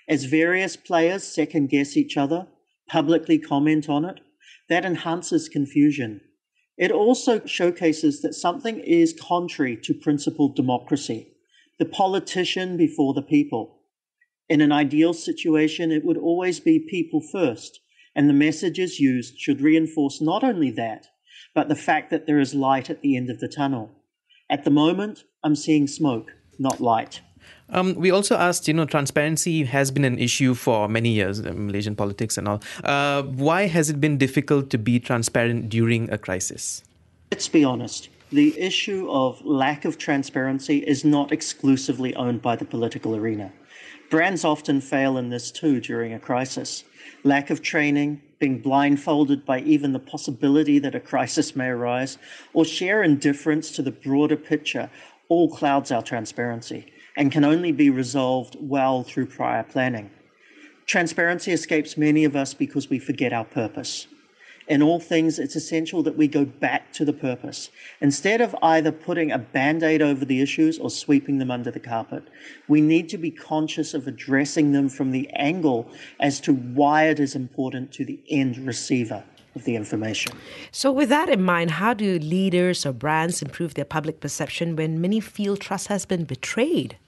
As 0.06 0.24
various 0.24 0.76
players 0.76 1.24
second 1.24 1.70
guess 1.70 1.96
each 1.96 2.18
other, 2.18 2.48
publicly 2.86 3.38
comment 3.38 3.88
on 3.88 4.04
it, 4.04 4.20
that 4.68 4.84
enhances 4.84 5.48
confusion. 5.48 6.20
It 6.76 6.92
also 6.92 7.40
showcases 7.46 8.20
that 8.20 8.34
something 8.34 8.78
is 8.80 9.18
contrary 9.18 9.78
to 9.84 9.94
principled 9.94 10.54
democracy, 10.54 11.32
the 11.78 11.84
politician 11.84 12.76
before 12.76 13.14
the 13.14 13.22
people. 13.22 13.78
In 14.48 14.60
an 14.60 14.72
ideal 14.72 15.12
situation, 15.12 15.92
it 15.92 16.04
would 16.04 16.16
always 16.16 16.60
be 16.60 16.78
people 16.78 17.20
first, 17.20 17.80
and 18.14 18.28
the 18.28 18.34
messages 18.34 18.98
used 18.98 19.38
should 19.38 19.60
reinforce 19.60 20.20
not 20.20 20.42
only 20.42 20.70
that, 20.72 21.06
but 21.54 21.68
the 21.68 21.76
fact 21.76 22.10
that 22.10 22.26
there 22.26 22.40
is 22.40 22.54
light 22.54 22.90
at 22.90 23.00
the 23.00 23.16
end 23.16 23.30
of 23.30 23.40
the 23.40 23.48
tunnel. 23.48 23.90
At 24.50 24.64
the 24.64 24.70
moment, 24.70 25.24
I'm 25.44 25.54
seeing 25.54 25.86
smoke, 25.86 26.32
not 26.58 26.80
light. 26.80 27.20
Um, 27.70 27.94
we 27.94 28.10
also 28.10 28.36
asked, 28.36 28.66
you 28.66 28.74
know, 28.74 28.86
transparency 28.86 29.64
has 29.64 29.90
been 29.90 30.04
an 30.04 30.18
issue 30.18 30.54
for 30.54 30.88
many 30.88 31.10
years, 31.10 31.40
uh, 31.40 31.52
Malaysian 31.54 31.94
politics 31.94 32.38
and 32.38 32.48
all. 32.48 32.62
Uh, 32.82 33.22
why 33.22 33.66
has 33.66 33.90
it 33.90 34.00
been 34.00 34.16
difficult 34.16 34.70
to 34.70 34.78
be 34.78 34.98
transparent 34.98 35.68
during 35.68 36.10
a 36.10 36.18
crisis? 36.18 36.82
Let's 37.30 37.48
be 37.48 37.64
honest. 37.64 38.08
The 38.30 38.58
issue 38.58 39.10
of 39.10 39.44
lack 39.44 39.84
of 39.84 39.96
transparency 39.96 40.78
is 40.78 41.04
not 41.04 41.32
exclusively 41.32 42.14
owned 42.14 42.42
by 42.42 42.56
the 42.56 42.64
political 42.64 43.16
arena. 43.16 43.52
Brands 44.10 44.44
often 44.44 44.80
fail 44.80 45.16
in 45.16 45.30
this 45.30 45.50
too 45.50 45.80
during 45.80 46.12
a 46.12 46.18
crisis. 46.18 46.84
Lack 47.24 47.50
of 47.50 47.62
training, 47.62 48.20
being 48.38 48.58
blindfolded 48.58 49.44
by 49.44 49.60
even 49.60 49.92
the 49.92 49.98
possibility 49.98 50.78
that 50.78 50.94
a 50.94 51.00
crisis 51.00 51.56
may 51.56 51.68
arise, 51.68 52.18
or 52.52 52.64
sheer 52.64 53.02
indifference 53.02 53.70
to 53.72 53.82
the 53.82 53.90
broader 53.90 54.36
picture 54.36 54.90
all 55.28 55.48
clouds 55.48 55.90
our 55.90 56.02
transparency 56.02 56.92
and 57.16 57.32
can 57.32 57.44
only 57.44 57.72
be 57.72 57.90
resolved 57.90 58.56
well 58.60 59.02
through 59.02 59.26
prior 59.26 59.62
planning. 59.62 60.10
Transparency 60.86 61.52
escapes 61.52 61.96
many 61.96 62.24
of 62.24 62.36
us 62.36 62.54
because 62.54 62.88
we 62.88 62.98
forget 62.98 63.32
our 63.32 63.44
purpose. 63.44 64.06
In 64.68 64.82
all 64.82 65.00
things, 65.00 65.38
it's 65.38 65.56
essential 65.56 66.02
that 66.02 66.16
we 66.16 66.28
go 66.28 66.44
back 66.44 66.92
to 66.92 67.04
the 67.04 67.12
purpose. 67.12 67.70
Instead 68.02 68.42
of 68.42 68.54
either 68.62 68.92
putting 68.92 69.32
a 69.32 69.38
band 69.38 69.82
aid 69.82 70.02
over 70.02 70.26
the 70.26 70.42
issues 70.42 70.78
or 70.78 70.90
sweeping 70.90 71.38
them 71.38 71.50
under 71.50 71.70
the 71.70 71.80
carpet, 71.80 72.22
we 72.68 72.82
need 72.82 73.08
to 73.08 73.16
be 73.16 73.30
conscious 73.30 73.94
of 73.94 74.06
addressing 74.06 74.72
them 74.72 74.90
from 74.90 75.10
the 75.10 75.28
angle 75.30 75.90
as 76.20 76.38
to 76.40 76.52
why 76.52 77.04
it 77.04 77.18
is 77.18 77.34
important 77.34 77.92
to 77.92 78.04
the 78.04 78.20
end 78.28 78.58
receiver 78.58 79.24
of 79.54 79.64
the 79.64 79.74
information. 79.74 80.32
So, 80.70 80.92
with 80.92 81.08
that 81.08 81.30
in 81.30 81.42
mind, 81.42 81.72
how 81.72 81.94
do 81.94 82.18
leaders 82.18 82.84
or 82.84 82.92
brands 82.92 83.40
improve 83.40 83.72
their 83.72 83.86
public 83.86 84.20
perception 84.20 84.76
when 84.76 85.00
many 85.00 85.18
feel 85.18 85.56
trust 85.56 85.88
has 85.88 86.04
been 86.04 86.24
betrayed? 86.24 86.98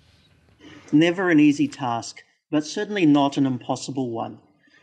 Never 0.92 1.28
an 1.28 1.38
easy 1.38 1.68
task, 1.68 2.22
but 2.50 2.64
certainly 2.64 3.04
not 3.04 3.36
an 3.36 3.44
impossible 3.44 4.10
one. 4.10 4.38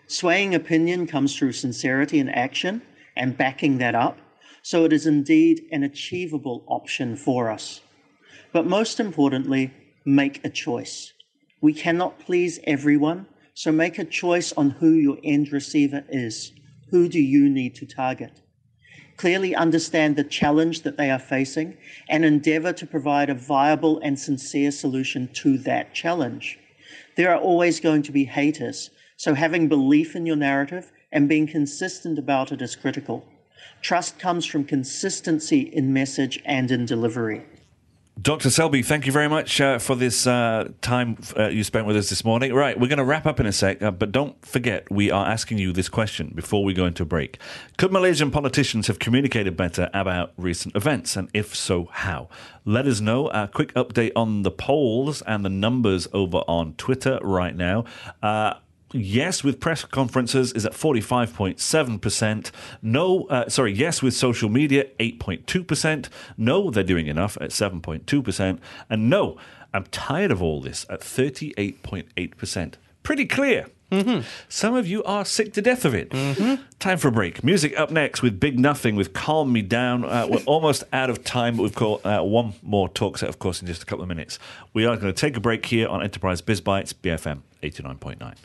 Swaying 0.10 0.56
opinion 0.56 1.06
comes 1.06 1.36
through 1.36 1.52
sincerity 1.52 2.18
and 2.20 2.34
action 2.34 2.82
and 3.18 3.38
backing 3.38 3.78
that 3.80 3.94
up, 3.94 4.18
so 4.62 4.86
it 4.86 4.94
is 4.94 5.06
indeed 5.06 5.68
an 5.72 5.84
achievable 5.84 6.64
option 6.68 7.18
for 7.18 7.52
us. 7.52 7.82
But 8.54 8.66
most 8.66 9.02
importantly, 9.02 9.74
make 10.06 10.44
a 10.46 10.50
choice. 10.50 11.12
We 11.60 11.74
cannot 11.74 12.20
please 12.20 12.60
everyone, 12.64 13.28
so 13.54 13.72
make 13.74 14.00
a 14.00 14.06
choice 14.06 14.54
on 14.54 14.70
who 14.70 14.94
your 14.94 15.18
end 15.26 15.52
receiver 15.52 16.06
is. 16.08 16.54
Who 16.90 17.10
do 17.10 17.20
you 17.20 17.50
need 17.50 17.76
to 17.76 17.86
target? 17.86 18.40
Clearly 19.18 19.56
understand 19.56 20.16
the 20.16 20.24
challenge 20.24 20.84
that 20.84 20.96
they 20.96 21.12
are 21.12 21.20
facing 21.20 21.76
and 22.08 22.24
endeavor 22.24 22.72
to 22.72 22.86
provide 22.86 23.30
a 23.30 23.36
viable 23.36 24.00
and 24.00 24.18
sincere 24.18 24.72
solution 24.72 25.28
to 25.34 25.58
that 25.60 25.94
challenge. 25.94 26.60
There 27.18 27.32
are 27.32 27.40
always 27.40 27.82
going 27.82 28.04
to 28.04 28.12
be 28.12 28.26
haters, 28.26 28.92
so 29.18 29.34
having 29.34 29.68
belief 29.68 30.16
in 30.16 30.26
your 30.26 30.36
narrative 30.36 30.92
and 31.12 31.28
being 31.28 31.48
consistent 31.48 32.20
about 32.20 32.52
it 32.52 32.62
is 32.62 32.76
critical. 32.76 33.26
Trust 33.82 34.20
comes 34.20 34.46
from 34.46 34.64
consistency 34.64 35.62
in 35.62 35.92
message 35.92 36.42
and 36.46 36.70
in 36.72 36.86
delivery. 36.86 37.44
Dr. 38.20 38.50
Selby, 38.50 38.82
thank 38.82 39.06
you 39.06 39.12
very 39.12 39.28
much 39.28 39.62
uh, 39.62 39.78
for 39.78 39.96
this 39.96 40.26
uh, 40.26 40.70
time 40.82 41.18
uh, 41.38 41.50
you 41.50 41.64
spent 41.64 41.86
with 41.86 41.96
us 41.96 42.10
this 42.10 42.26
morning. 42.26 42.52
Right, 42.52 42.80
we're 42.80 42.88
going 42.88 42.98
to 42.98 43.06
wrap 43.06 43.28
up 43.28 43.40
in 43.40 43.46
a 43.46 43.52
sec, 43.52 43.80
uh, 43.82 43.92
but 43.92 44.12
don't 44.12 44.44
forget 44.44 44.90
we 44.92 45.12
are 45.12 45.28
asking 45.28 45.60
you 45.60 45.72
this 45.72 45.88
question 45.88 46.32
before 46.34 46.64
we 46.64 46.74
go 46.74 46.88
into 46.88 47.04
a 47.04 47.06
break. 47.06 47.38
Could 47.78 47.92
Malaysian 47.92 48.32
politicians 48.32 48.88
have 48.88 48.98
communicated 48.98 49.56
better 49.56 49.92
about 49.94 50.34
recent 50.36 50.76
events, 50.76 51.16
and 51.16 51.30
if 51.36 51.56
so, 51.56 51.90
how? 51.92 52.28
Let 52.66 52.88
us 52.88 53.00
know. 53.00 53.28
A 53.28 53.48
quick 53.48 53.72
update 53.76 54.14
on 54.16 54.42
the 54.42 54.52
polls 54.52 55.22
and 55.22 55.46
the 55.46 55.50
numbers 55.50 56.08
over 56.12 56.40
on 56.48 56.74
Twitter 56.74 57.20
right 57.22 57.56
now. 57.56 57.86
Yes 58.94 59.44
with 59.44 59.60
press 59.60 59.84
conferences 59.84 60.54
is 60.54 60.66
at 60.66 60.72
45.7%. 60.72 62.52
No, 62.82 63.26
uh, 63.26 63.50
sorry, 63.50 63.74
yes 63.74 64.02
with 64.02 64.14
social 64.14 64.50
media, 64.50 64.86
8.2%. 65.00 66.08
No, 66.38 66.72
they're 66.72 66.84
doing 66.84 67.08
enough 67.08 67.38
at 67.42 67.50
7.2%. 67.50 68.60
And 68.90 69.10
no, 69.10 69.38
I'm 69.74 69.84
tired 69.86 70.32
of 70.32 70.42
all 70.42 70.62
this 70.62 70.86
at 70.90 71.02
38.8%. 71.02 72.74
Pretty 73.04 73.26
clear. 73.26 73.68
Mm-hmm. 73.92 74.28
Some 74.50 74.76
of 74.76 74.86
you 74.86 75.04
are 75.04 75.24
sick 75.24 75.54
to 75.54 75.62
death 75.62 75.86
of 75.86 75.94
it. 75.94 76.10
Mm-hmm. 76.10 76.62
Time 76.80 76.98
for 76.98 77.08
a 77.08 77.12
break. 77.12 77.44
Music 77.44 77.78
up 77.80 77.90
next 77.90 78.22
with 78.22 78.40
Big 78.40 78.60
Nothing 78.60 78.96
with 78.96 79.14
Calm 79.14 79.52
Me 79.54 79.62
Down. 79.62 80.04
Uh, 80.04 80.28
we're 80.30 80.40
almost 80.46 80.84
out 80.92 81.10
of 81.10 81.24
time, 81.24 81.56
but 81.56 81.64
we've 81.64 81.76
got 81.76 82.06
uh, 82.06 82.22
one 82.22 82.54
more 82.62 82.90
talk 82.90 83.18
set, 83.18 83.30
of 83.30 83.40
course, 83.40 83.62
in 83.62 83.68
just 83.68 83.84
a 83.84 83.86
couple 83.86 84.04
of 84.04 84.10
minutes. 84.10 84.40
We 84.74 84.86
are 84.86 84.96
going 84.98 85.14
to 85.14 85.20
take 85.20 85.38
a 85.38 85.40
break 85.40 85.66
here 85.66 85.88
on 85.88 86.04
Enterprise 86.04 86.42
Biz 86.42 86.60
Bites, 86.62 86.92
BFM 86.92 87.42
89.9. 87.64 88.36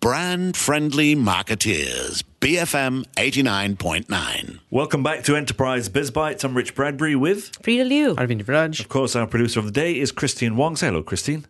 Brand 0.00 0.56
friendly 0.56 1.14
marketeers. 1.14 2.24
BFM 2.40 3.04
89.9. 3.18 4.58
Welcome 4.70 5.02
back 5.02 5.24
to 5.24 5.36
Enterprise 5.36 5.90
Biz 5.90 6.10
Bites. 6.10 6.42
I'm 6.42 6.56
Rich 6.56 6.74
Bradbury 6.74 7.14
with. 7.14 7.54
Frida 7.62 7.84
Liu. 7.84 8.14
Arvind 8.14 8.42
Yuvraj. 8.42 8.80
Of 8.80 8.88
course, 8.88 9.14
our 9.14 9.26
producer 9.26 9.60
of 9.60 9.66
the 9.66 9.70
day 9.70 9.98
is 9.98 10.10
Christine 10.10 10.56
Wong. 10.56 10.76
Say 10.76 10.86
hello, 10.86 11.02
Christine. 11.02 11.44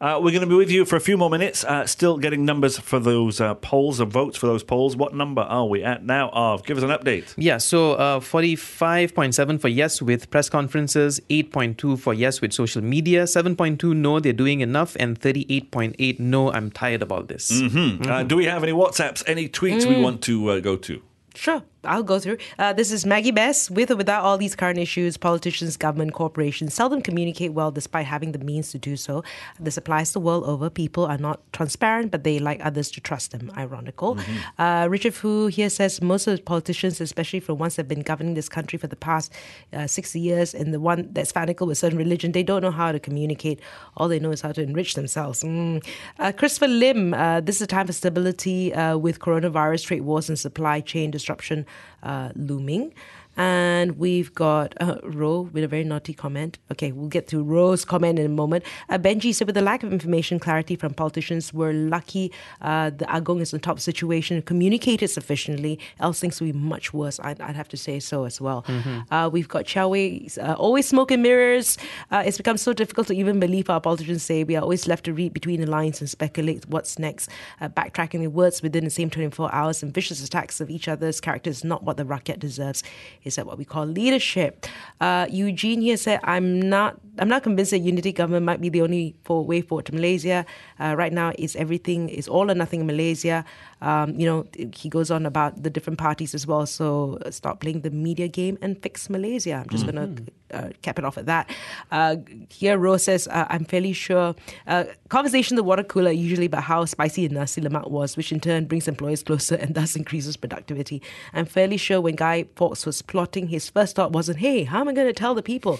Uh, 0.00 0.18
we're 0.22 0.30
going 0.30 0.40
to 0.40 0.46
be 0.46 0.54
with 0.54 0.70
you 0.70 0.84
for 0.84 0.96
a 0.96 1.00
few 1.00 1.16
more 1.16 1.30
minutes. 1.30 1.64
Uh, 1.64 1.86
still 1.86 2.18
getting 2.18 2.44
numbers 2.44 2.78
for 2.78 2.98
those 2.98 3.40
uh, 3.40 3.54
polls 3.54 4.00
or 4.00 4.06
votes 4.06 4.36
for 4.36 4.46
those 4.46 4.62
polls. 4.62 4.96
What 4.96 5.14
number 5.14 5.42
are 5.42 5.66
we 5.66 5.82
at 5.84 6.04
now? 6.04 6.28
Arv, 6.30 6.64
give 6.64 6.76
us 6.76 6.82
an 6.82 6.90
update. 6.90 7.32
Yeah, 7.36 7.58
so 7.58 7.92
uh, 7.92 8.20
45.7 8.20 9.60
for 9.60 9.68
yes 9.68 10.02
with 10.02 10.30
press 10.30 10.48
conferences, 10.48 11.20
8.2 11.30 11.98
for 11.98 12.14
yes 12.14 12.40
with 12.40 12.52
social 12.52 12.82
media, 12.82 13.24
7.2 13.24 13.94
no, 13.94 14.20
they're 14.20 14.32
doing 14.32 14.60
enough, 14.60 14.96
and 14.98 15.18
38.8 15.20 16.18
no, 16.20 16.52
I'm 16.52 16.70
tired 16.70 17.02
about 17.02 17.28
this. 17.28 17.50
Mm-hmm. 17.50 18.10
Uh, 18.10 18.22
do 18.24 18.36
we 18.36 18.46
have 18.46 18.62
any 18.62 18.72
WhatsApps, 18.72 19.22
any 19.26 19.48
tweets 19.48 19.86
we 19.86 20.00
want 20.00 20.22
to 20.22 20.48
uh, 20.50 20.60
go 20.60 20.76
to? 20.76 21.02
Sure, 21.34 21.62
I'll 21.86 22.02
go 22.02 22.18
through. 22.18 22.38
Uh, 22.58 22.72
this 22.72 22.90
is 22.92 23.06
Maggie 23.06 23.30
Bess. 23.30 23.70
With 23.70 23.90
or 23.90 23.96
without 23.96 24.24
all 24.24 24.38
these 24.38 24.54
current 24.54 24.78
issues, 24.78 25.16
politicians, 25.16 25.76
government, 25.76 26.12
corporations 26.12 26.74
seldom 26.74 27.02
communicate 27.02 27.52
well 27.52 27.70
despite 27.70 28.06
having 28.06 28.32
the 28.32 28.38
means 28.38 28.70
to 28.72 28.78
do 28.78 28.96
so. 28.96 29.22
This 29.60 29.76
applies 29.76 30.12
the 30.12 30.20
world 30.20 30.44
over. 30.44 30.70
People 30.70 31.04
are 31.06 31.18
not 31.18 31.40
transparent, 31.52 32.10
but 32.10 32.24
they 32.24 32.38
like 32.38 32.64
others 32.64 32.90
to 32.92 33.00
trust 33.00 33.32
them. 33.32 33.50
Ironical. 33.56 34.18
Uh, 34.58 34.86
Richard 34.90 35.14
Fu 35.14 35.46
here 35.46 35.70
says 35.70 36.00
most 36.02 36.26
of 36.26 36.36
the 36.36 36.42
politicians, 36.42 37.00
especially 37.00 37.40
for 37.40 37.54
ones 37.54 37.76
that 37.76 37.82
have 37.82 37.88
been 37.88 38.02
governing 38.02 38.34
this 38.34 38.48
country 38.48 38.78
for 38.78 38.86
the 38.86 38.96
past 38.96 39.32
uh, 39.72 39.86
60 39.86 40.20
years, 40.20 40.54
and 40.54 40.72
the 40.72 40.80
one 40.80 41.08
that's 41.12 41.32
fanatical 41.32 41.66
with 41.66 41.78
certain 41.78 41.98
religion, 41.98 42.32
they 42.32 42.42
don't 42.42 42.62
know 42.62 42.70
how 42.70 42.92
to 42.92 43.00
communicate. 43.00 43.60
All 43.96 44.08
they 44.08 44.18
know 44.18 44.30
is 44.30 44.40
how 44.40 44.52
to 44.52 44.62
enrich 44.62 44.94
themselves. 44.94 45.42
Mm. 45.42 45.84
Uh, 46.18 46.32
Christopher 46.32 46.68
Lim, 46.68 47.14
uh, 47.14 47.40
this 47.40 47.56
is 47.56 47.62
a 47.62 47.66
time 47.66 47.86
for 47.86 47.92
stability 47.92 48.74
uh, 48.74 48.96
with 48.96 49.18
coronavirus, 49.18 49.86
trade 49.86 50.02
wars, 50.02 50.28
and 50.28 50.38
supply 50.38 50.80
chain 50.80 51.10
disruption 51.10 51.66
uh, 52.02 52.30
looming. 52.36 52.92
And 53.36 53.98
we've 53.98 54.32
got 54.34 54.74
uh, 54.80 54.98
Ro 55.02 55.48
with 55.52 55.64
a 55.64 55.68
very 55.68 55.84
naughty 55.84 56.14
comment. 56.14 56.58
Okay, 56.72 56.92
we'll 56.92 57.08
get 57.08 57.28
to 57.28 57.42
Ro's 57.42 57.84
comment 57.84 58.18
in 58.18 58.26
a 58.26 58.28
moment. 58.28 58.64
Uh, 58.88 58.98
Benji 58.98 59.34
said, 59.34 59.46
with 59.46 59.54
the 59.54 59.62
lack 59.62 59.82
of 59.82 59.92
information 59.92 60.38
clarity 60.38 60.76
from 60.76 60.94
politicians, 60.94 61.52
we're 61.52 61.72
lucky 61.72 62.32
uh, 62.60 62.90
the 62.90 63.04
Agong 63.06 63.40
is 63.40 63.52
in 63.52 63.60
top 63.60 63.80
situation, 63.80 64.42
communicated 64.42 65.08
sufficiently, 65.08 65.78
else 66.00 66.20
things 66.20 66.40
will 66.40 66.48
be 66.48 66.58
much 66.58 66.92
worse. 66.92 67.18
I'd, 67.20 67.40
I'd 67.40 67.56
have 67.56 67.68
to 67.68 67.76
say 67.76 68.00
so 68.00 68.24
as 68.24 68.40
well. 68.40 68.64
Uh, 69.10 69.28
we've 69.32 69.48
got 69.48 69.66
Chow 69.66 69.88
Wei, 69.88 70.28
uh, 70.40 70.54
always 70.54 70.86
smoke 70.88 71.10
and 71.10 71.22
mirrors. 71.22 71.78
Uh, 72.10 72.22
it's 72.24 72.36
become 72.36 72.56
so 72.56 72.72
difficult 72.72 73.06
to 73.08 73.14
even 73.14 73.40
believe 73.40 73.68
our 73.70 73.80
politicians 73.80 74.22
say. 74.22 74.44
We 74.44 74.56
are 74.56 74.62
always 74.62 74.86
left 74.86 75.04
to 75.04 75.12
read 75.12 75.32
between 75.32 75.60
the 75.60 75.66
lines 75.66 76.00
and 76.00 76.08
speculate 76.08 76.68
what's 76.68 76.98
next. 76.98 77.30
Uh, 77.60 77.68
backtracking 77.68 78.20
the 78.20 78.28
words 78.28 78.62
within 78.62 78.84
the 78.84 78.90
same 78.90 79.10
24 79.10 79.52
hours 79.54 79.82
and 79.82 79.92
vicious 79.92 80.24
attacks 80.24 80.60
of 80.60 80.70
each 80.70 80.88
other's 80.88 81.20
characters 81.20 81.58
is 81.58 81.64
not 81.64 81.82
what 81.82 81.96
the 81.96 82.04
rakyat 82.04 82.38
deserves. 82.38 82.82
Is 83.24 83.36
that 83.36 83.46
what 83.46 83.58
we 83.58 83.64
call 83.64 83.86
leadership? 83.86 84.66
Uh, 85.00 85.26
Eugene 85.30 85.80
here 85.80 85.96
said, 85.96 86.20
"I'm 86.24 86.60
not. 86.60 87.00
I'm 87.18 87.28
not 87.28 87.42
convinced 87.42 87.70
that 87.70 87.78
unity 87.78 88.12
government 88.12 88.44
might 88.44 88.60
be 88.60 88.68
the 88.68 88.82
only 88.82 89.14
for 89.24 89.44
way 89.44 89.60
forward 89.60 89.86
to 89.86 89.94
Malaysia. 89.94 90.44
Uh, 90.80 90.94
right 90.96 91.12
now, 91.12 91.32
is 91.38 91.54
everything 91.56 92.08
is 92.08 92.26
all 92.26 92.50
or 92.50 92.54
nothing 92.54 92.80
in 92.80 92.86
Malaysia. 92.86 93.44
Um, 93.80 94.18
you 94.18 94.26
know, 94.26 94.46
he 94.72 94.88
goes 94.88 95.10
on 95.10 95.26
about 95.26 95.62
the 95.62 95.70
different 95.70 95.98
parties 95.98 96.34
as 96.34 96.46
well. 96.46 96.66
So 96.66 97.18
uh, 97.24 97.30
stop 97.30 97.60
playing 97.60 97.82
the 97.82 97.90
media 97.90 98.28
game 98.28 98.58
and 98.62 98.80
fix 98.80 99.08
Malaysia. 99.10 99.62
I'm 99.62 99.68
just 99.68 99.86
gonna 99.86 100.10
uh, 100.54 100.70
cap 100.82 100.98
it 100.98 101.04
off 101.04 101.18
at 101.18 101.26
that. 101.26 101.50
Uh, 101.90 102.16
here, 102.48 102.78
Rose 102.78 103.04
says, 103.04 103.28
uh, 103.28 103.46
I'm 103.50 103.64
fairly 103.64 103.92
sure. 103.92 104.34
Uh, 104.66 104.84
conversation 105.08 105.56
the 105.56 105.62
water 105.62 105.82
cooler 105.82 106.10
usually 106.10 106.46
about 106.46 106.62
how 106.64 106.84
spicy 106.84 107.28
nasi 107.28 107.60
lemak 107.60 107.90
was, 107.90 108.16
which 108.16 108.32
in 108.32 108.40
turn 108.40 108.64
brings 108.64 108.88
employees 108.88 109.22
closer 109.22 109.56
and 109.56 109.74
thus 109.74 109.96
increases 109.96 110.36
productivity. 110.36 111.02
I'm 111.32 111.46
fairly 111.46 111.76
sure 111.76 112.00
when 112.00 112.16
Guy 112.16 112.46
Fawkes 112.56 112.86
was 112.86 113.02
plotting, 113.14 113.46
his 113.46 113.70
first 113.70 113.94
thought 113.94 114.10
wasn't, 114.10 114.38
hey, 114.38 114.64
how 114.64 114.80
am 114.80 114.88
I 114.88 114.92
going 114.92 115.06
to 115.06 115.12
tell 115.12 115.36
the 115.36 115.42
people? 115.42 115.78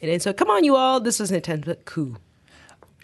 And 0.00 0.10
then 0.10 0.18
so, 0.18 0.32
come 0.32 0.50
on, 0.50 0.64
you 0.64 0.74
all, 0.74 0.98
this 0.98 1.20
was 1.20 1.30
an 1.30 1.36
attempted 1.36 1.84
coup. 1.84 2.16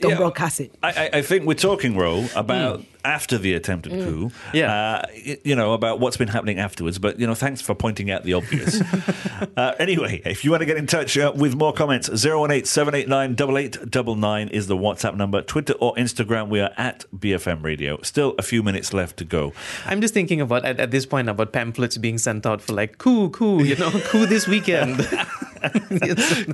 Don't 0.01 0.13
Yeah, 0.13 0.17
broadcast 0.17 0.61
it. 0.61 0.75
I, 0.83 0.89
I- 0.91 1.11
I 1.19 1.23
think 1.23 1.45
we're 1.45 1.55
talking, 1.55 1.97
Ro, 1.97 2.27
about 2.37 2.83
after 3.05 3.39
the 3.39 3.55
attempted 3.55 3.93
coup. 3.93 4.31
Yeah. 4.53 4.73
Uh, 4.73 5.07
you 5.45 5.55
know, 5.57 5.73
about 5.73 5.99
what's 5.99 6.17
been 6.17 6.29
happening 6.29 6.59
afterwards. 6.59 6.99
But, 6.99 7.19
you 7.19 7.27
know, 7.27 7.35
thanks 7.35 7.61
for 7.61 7.75
pointing 7.75 8.11
out 8.11 8.25
the 8.25 8.35
obvious. 8.35 8.81
uh, 9.57 9.75
anyway, 9.79 10.21
if 10.25 10.45
you 10.45 10.51
want 10.51 10.61
to 10.61 10.67
get 10.67 10.77
in 10.77 10.87
touch 10.87 11.17
uh, 11.17 11.33
with 11.35 11.55
more 11.55 11.73
comments, 11.73 12.09
018 12.09 12.65
789 12.65 13.33
8899 13.33 14.49
is 14.49 14.67
the 14.67 14.77
WhatsApp 14.77 15.17
number. 15.17 15.40
Twitter 15.42 15.75
or 15.81 15.94
Instagram, 15.94 16.49
we 16.49 16.61
are 16.61 16.71
at 16.77 17.05
BFM 17.17 17.63
Radio. 17.63 17.99
Still 18.03 18.35
a 18.38 18.42
few 18.42 18.63
minutes 18.63 18.92
left 18.92 19.17
to 19.19 19.25
go. 19.25 19.53
I'm 19.87 20.01
just 20.01 20.13
thinking 20.13 20.40
about 20.40 20.65
at, 20.65 20.79
at 20.79 20.90
this 20.90 21.07
point 21.07 21.29
about 21.29 21.53
pamphlets 21.53 21.96
being 21.96 22.19
sent 22.19 22.44
out 22.46 22.61
for 22.61 22.75
like 22.75 22.99
coup, 22.99 23.31
coup, 23.31 23.63
you 23.63 23.77
know, 23.77 23.90
coup 24.05 24.27
this 24.27 24.46
weekend. 24.46 24.99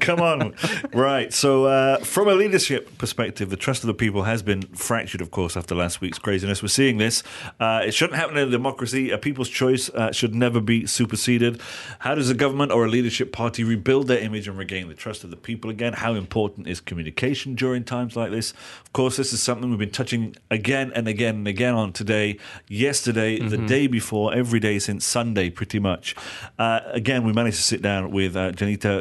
Come 0.01 0.21
on. 0.21 0.55
Right. 0.93 1.33
So, 1.33 1.67
uh, 1.67 1.99
from 1.99 2.29
a 2.29 2.35
leadership 2.35 2.99
perspective, 2.99 3.51
the 3.51 3.57
trust 3.57 3.83
of 3.83 3.89
the 3.89 3.95
people 3.95 4.25
has 4.25 4.43
been 4.43 4.63
fractured, 4.63 5.21
of 5.21 5.31
course, 5.31 5.57
after 5.57 5.75
last 5.75 6.01
week's 6.01 6.19
craziness. 6.19 6.63
We're 6.63 6.69
seeing 6.69 6.99
this. 6.99 7.23
Uh, 7.61 7.83
it 7.85 7.93
shouldn't 7.93 8.19
happen 8.19 8.37
in 8.37 8.49
a 8.49 8.51
democracy. 8.51 9.11
A 9.11 9.19
people's 9.19 9.49
choice 9.49 9.89
uh, 9.91 10.13
should 10.13 10.35
never 10.35 10.61
be 10.61 10.87
superseded. 10.87 11.61
How 12.01 12.15
does 12.15 12.31
a 12.31 12.35
government 12.35 12.73
or 12.73 12.85
a 12.85 12.89
leadership 12.89 13.33
party 13.33 13.65
rebuild 13.65 14.09
their 14.09 14.19
image 14.19 14.49
and 14.49 14.59
regain 14.59 14.89
the 14.89 14.95
trust 14.95 15.25
of 15.25 15.31
the 15.31 15.37
people 15.37 15.71
again? 15.71 15.95
How 15.95 16.15
important 16.15 16.67
is 16.69 16.81
communication 16.81 17.55
during 17.55 17.85
times 17.85 18.17
like 18.17 18.31
this? 18.31 18.53
Of 18.85 18.93
course, 18.93 19.17
this 19.17 19.33
is 19.33 19.43
something 19.43 19.71
we've 19.71 19.79
been 19.79 19.91
touching 19.91 20.37
again 20.51 20.93
and 20.95 21.09
again 21.09 21.37
and 21.37 21.49
again 21.49 21.75
on 21.75 21.93
today, 21.93 22.39
yesterday, 22.69 23.39
the 23.39 23.59
day 23.59 23.87
before, 23.87 24.35
every 24.35 24.61
day 24.61 24.79
since 24.79 25.05
Sunday, 25.05 25.51
pretty 25.51 25.79
much. 25.79 26.15
Uh, 26.59 26.81
again, 26.87 27.25
we 27.25 27.33
managed 27.33 27.57
to 27.57 27.63
sit 27.63 27.83
down 27.83 28.11
with 28.11 28.37
uh, 28.37 28.53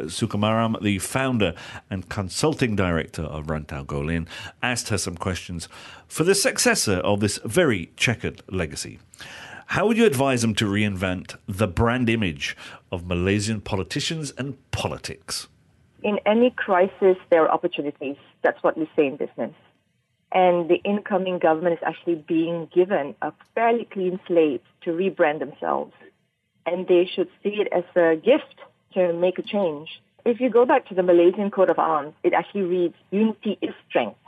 Janita 0.02 0.06
Sukamaram, 0.06 0.80
the 0.82 0.98
founder 0.98 1.54
and 1.90 2.08
consulting 2.08 2.76
director 2.76 3.22
of 3.22 3.46
Rantau 3.46 3.84
Golin, 3.84 4.26
asked 4.62 4.88
her 4.88 4.98
some 4.98 5.16
questions 5.16 5.68
for 6.08 6.24
the 6.24 6.34
successor 6.34 6.96
of 6.96 7.20
this 7.20 7.38
very 7.44 7.90
checkered 7.96 8.42
legacy. 8.50 8.98
How 9.68 9.86
would 9.86 9.96
you 9.96 10.04
advise 10.04 10.42
them 10.42 10.54
to 10.56 10.66
reinvent 10.66 11.36
the 11.48 11.66
brand 11.66 12.10
image 12.10 12.56
of 12.92 13.06
Malaysian 13.06 13.60
politicians 13.60 14.32
and 14.36 14.58
politics? 14.70 15.48
in 16.04 16.20
any 16.26 16.50
crisis, 16.50 17.16
there 17.30 17.42
are 17.42 17.50
opportunities. 17.50 18.16
That's 18.42 18.62
what 18.62 18.76
we 18.76 18.88
say 18.94 19.06
in 19.06 19.16
business. 19.16 19.54
And 20.30 20.68
the 20.68 20.80
incoming 20.84 21.38
government 21.38 21.78
is 21.78 21.82
actually 21.84 22.16
being 22.16 22.68
given 22.72 23.14
a 23.22 23.32
fairly 23.54 23.88
clean 23.90 24.20
slate 24.26 24.62
to 24.82 24.90
rebrand 24.90 25.38
themselves. 25.38 25.94
And 26.66 26.86
they 26.86 27.08
should 27.12 27.28
see 27.42 27.60
it 27.60 27.68
as 27.72 27.84
a 27.96 28.16
gift 28.16 28.60
to 28.94 29.12
make 29.12 29.38
a 29.38 29.42
change. 29.42 29.88
If 30.24 30.40
you 30.40 30.50
go 30.50 30.64
back 30.64 30.88
to 30.88 30.94
the 30.94 31.02
Malaysian 31.02 31.50
coat 31.50 31.70
of 31.70 31.78
arms, 31.78 32.14
it 32.22 32.32
actually 32.32 32.62
reads, 32.62 32.94
unity 33.10 33.58
is 33.60 33.74
strength. 33.88 34.18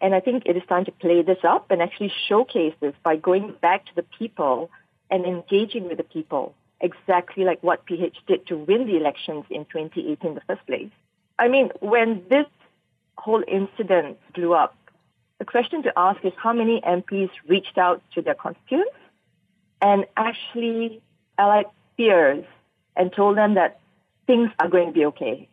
And 0.00 0.14
I 0.14 0.20
think 0.20 0.44
it 0.46 0.56
is 0.56 0.64
time 0.68 0.84
to 0.86 0.92
play 0.92 1.22
this 1.22 1.38
up 1.44 1.70
and 1.70 1.80
actually 1.80 2.12
showcase 2.28 2.74
this 2.80 2.94
by 3.04 3.16
going 3.16 3.54
back 3.62 3.86
to 3.86 3.94
the 3.94 4.02
people 4.18 4.68
and 5.10 5.24
engaging 5.24 5.88
with 5.88 5.98
the 5.98 6.04
people, 6.04 6.54
exactly 6.80 7.44
like 7.44 7.62
what 7.62 7.84
PH 7.84 8.16
did 8.26 8.46
to 8.48 8.56
win 8.56 8.86
the 8.86 8.96
elections 8.96 9.44
in 9.48 9.64
2018 9.66 10.28
in 10.28 10.34
the 10.34 10.40
first 10.48 10.66
place. 10.66 10.90
I 11.38 11.46
mean, 11.48 11.70
when 11.80 12.24
this 12.28 12.46
whole 13.16 13.44
incident 13.46 14.18
blew 14.34 14.54
up, 14.54 14.76
the 15.38 15.44
question 15.44 15.82
to 15.84 15.92
ask 15.96 16.24
is 16.24 16.32
how 16.36 16.52
many 16.52 16.80
MPs 16.80 17.30
reached 17.46 17.78
out 17.78 18.02
to 18.14 18.22
their 18.22 18.34
constituents 18.34 18.94
and 19.80 20.06
actually 20.16 21.00
allied 21.38 21.66
peers 21.96 22.44
and 22.96 23.12
told 23.12 23.36
them 23.36 23.54
that 23.54 23.80
things 24.32 24.50
are 24.58 24.68
going 24.68 24.86
to 24.86 24.92
be 24.92 25.04
okay. 25.04 25.46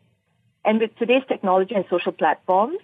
And 0.63 0.79
with 0.79 0.95
today's 0.97 1.23
technology 1.27 1.75
and 1.75 1.83
social 1.89 2.13
platforms, 2.13 2.79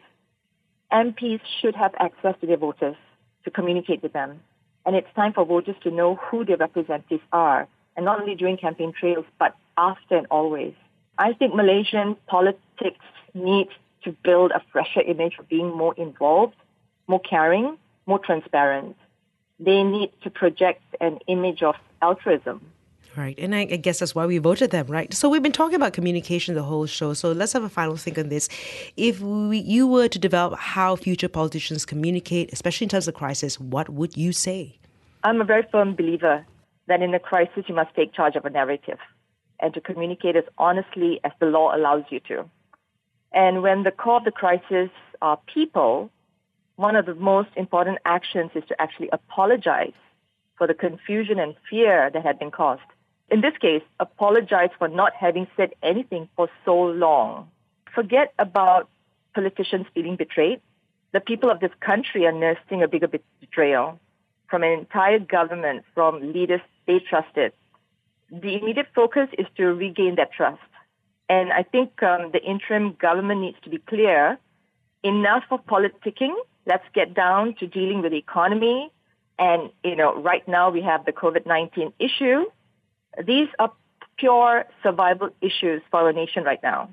MPs 0.91 1.39
should 1.61 1.73
have 1.73 1.93
access 1.97 2.35
to 2.41 2.47
their 2.47 2.57
voters 2.57 2.97
to 3.45 3.49
communicate 3.49 4.03
with 4.03 4.11
them. 4.11 4.41
And 4.85 4.93
it's 4.93 5.07
time 5.15 5.31
for 5.31 5.45
voters 5.45 5.77
to 5.83 5.91
know 5.91 6.15
who 6.15 6.43
their 6.43 6.57
representatives 6.57 7.23
are, 7.31 7.69
and 7.95 8.03
not 8.03 8.19
only 8.19 8.35
during 8.35 8.57
campaign 8.57 8.91
trails, 8.91 9.25
but 9.39 9.55
after 9.77 10.17
and 10.17 10.27
always. 10.29 10.73
I 11.17 11.31
think 11.31 11.55
Malaysian 11.55 12.17
politics 12.27 13.05
needs 13.33 13.71
to 14.03 14.11
build 14.21 14.51
a 14.51 14.61
fresher 14.73 15.01
image 15.01 15.35
of 15.39 15.47
being 15.47 15.69
more 15.73 15.93
involved, 15.95 16.57
more 17.07 17.21
caring, 17.21 17.77
more 18.05 18.19
transparent. 18.19 18.97
They 19.61 19.81
need 19.83 20.11
to 20.23 20.29
project 20.29 20.83
an 20.99 21.19
image 21.27 21.63
of 21.63 21.75
altruism. 22.01 22.59
Right. 23.17 23.37
And 23.39 23.55
I, 23.55 23.61
I 23.61 23.77
guess 23.77 23.99
that's 23.99 24.13
why 24.13 24.25
we 24.25 24.39
voted 24.39 24.71
them, 24.71 24.87
right? 24.87 25.13
So 25.13 25.29
we've 25.29 25.41
been 25.41 25.53
talking 25.53 25.75
about 25.75 25.93
communication 25.93 26.53
the 26.53 26.63
whole 26.63 26.85
show. 26.85 27.13
So 27.13 27.31
let's 27.31 27.53
have 27.53 27.63
a 27.63 27.69
final 27.69 27.95
think 27.95 28.17
on 28.17 28.27
this. 28.27 28.49
If 28.97 29.21
we, 29.21 29.59
you 29.59 29.87
were 29.87 30.09
to 30.09 30.19
develop 30.19 30.59
how 30.59 30.97
future 30.97 31.29
politicians 31.29 31.85
communicate, 31.85 32.51
especially 32.51 32.85
in 32.85 32.89
terms 32.89 33.07
of 33.07 33.13
crisis, 33.13 33.57
what 33.57 33.87
would 33.89 34.17
you 34.17 34.33
say? 34.33 34.79
I'm 35.23 35.39
a 35.39 35.45
very 35.45 35.63
firm 35.71 35.95
believer 35.95 36.45
that 36.87 37.01
in 37.01 37.13
a 37.13 37.19
crisis 37.19 37.63
you 37.67 37.75
must 37.75 37.95
take 37.95 38.13
charge 38.13 38.35
of 38.35 38.45
a 38.45 38.49
narrative 38.49 38.99
and 39.61 39.73
to 39.73 39.81
communicate 39.81 40.35
as 40.35 40.43
honestly 40.57 41.21
as 41.23 41.31
the 41.39 41.45
law 41.45 41.75
allows 41.75 42.03
you 42.09 42.19
to. 42.27 42.49
And 43.31 43.63
when 43.63 43.83
the 43.83 43.91
core 43.91 44.17
of 44.17 44.25
the 44.25 44.31
crisis 44.31 44.89
are 45.21 45.39
people, 45.53 46.11
one 46.75 46.95
of 46.95 47.05
the 47.05 47.15
most 47.15 47.49
important 47.55 47.99
actions 48.05 48.51
is 48.55 48.63
to 48.67 48.81
actually 48.81 49.09
apologize 49.11 49.93
for 50.57 50.67
the 50.67 50.73
confusion 50.73 51.39
and 51.39 51.55
fear 51.69 52.09
that 52.13 52.23
had 52.23 52.39
been 52.39 52.51
caused. 52.51 52.81
In 53.29 53.41
this 53.41 53.57
case, 53.59 53.81
apologize 53.99 54.69
for 54.77 54.87
not 54.87 55.13
having 55.13 55.47
said 55.57 55.71
anything 55.81 56.29
for 56.35 56.49
so 56.63 56.75
long. 56.75 57.49
Forget 57.93 58.33
about 58.37 58.89
politicians 59.33 59.87
feeling 59.93 60.15
betrayed. 60.15 60.61
The 61.11 61.19
people 61.19 61.49
of 61.49 61.59
this 61.59 61.71
country 61.79 62.25
are 62.25 62.31
nursing 62.31 62.83
a 62.83 62.87
bigger 62.87 63.07
betrayal 63.39 63.99
from 64.49 64.63
an 64.63 64.71
entire 64.71 65.19
government, 65.19 65.85
from 65.93 66.33
leaders 66.33 66.61
they 66.87 66.99
trusted. 66.99 67.53
The 68.31 68.55
immediate 68.55 68.87
focus 68.93 69.27
is 69.37 69.47
to 69.57 69.65
regain 69.73 70.15
that 70.15 70.31
trust. 70.31 70.61
And 71.27 71.51
I 71.51 71.63
think 71.63 72.01
um, 72.03 72.31
the 72.31 72.43
interim 72.43 72.95
government 72.99 73.41
needs 73.41 73.57
to 73.63 73.69
be 73.69 73.79
clear. 73.79 74.37
Enough 75.03 75.43
of 75.51 75.65
politicking. 75.65 76.33
Let's 76.65 76.85
get 76.93 77.13
down 77.13 77.55
to 77.59 77.67
dealing 77.67 78.01
with 78.01 78.11
the 78.11 78.17
economy. 78.17 78.91
And, 79.37 79.71
you 79.83 79.95
know, 79.95 80.15
right 80.21 80.47
now 80.47 80.69
we 80.69 80.81
have 80.81 81.05
the 81.05 81.11
COVID-19 81.11 81.93
issue. 81.99 82.45
These 83.23 83.47
are 83.59 83.71
pure 84.17 84.65
survival 84.81 85.29
issues 85.41 85.81
for 85.91 86.01
our 86.01 86.13
nation 86.13 86.43
right 86.43 86.61
now. 86.63 86.89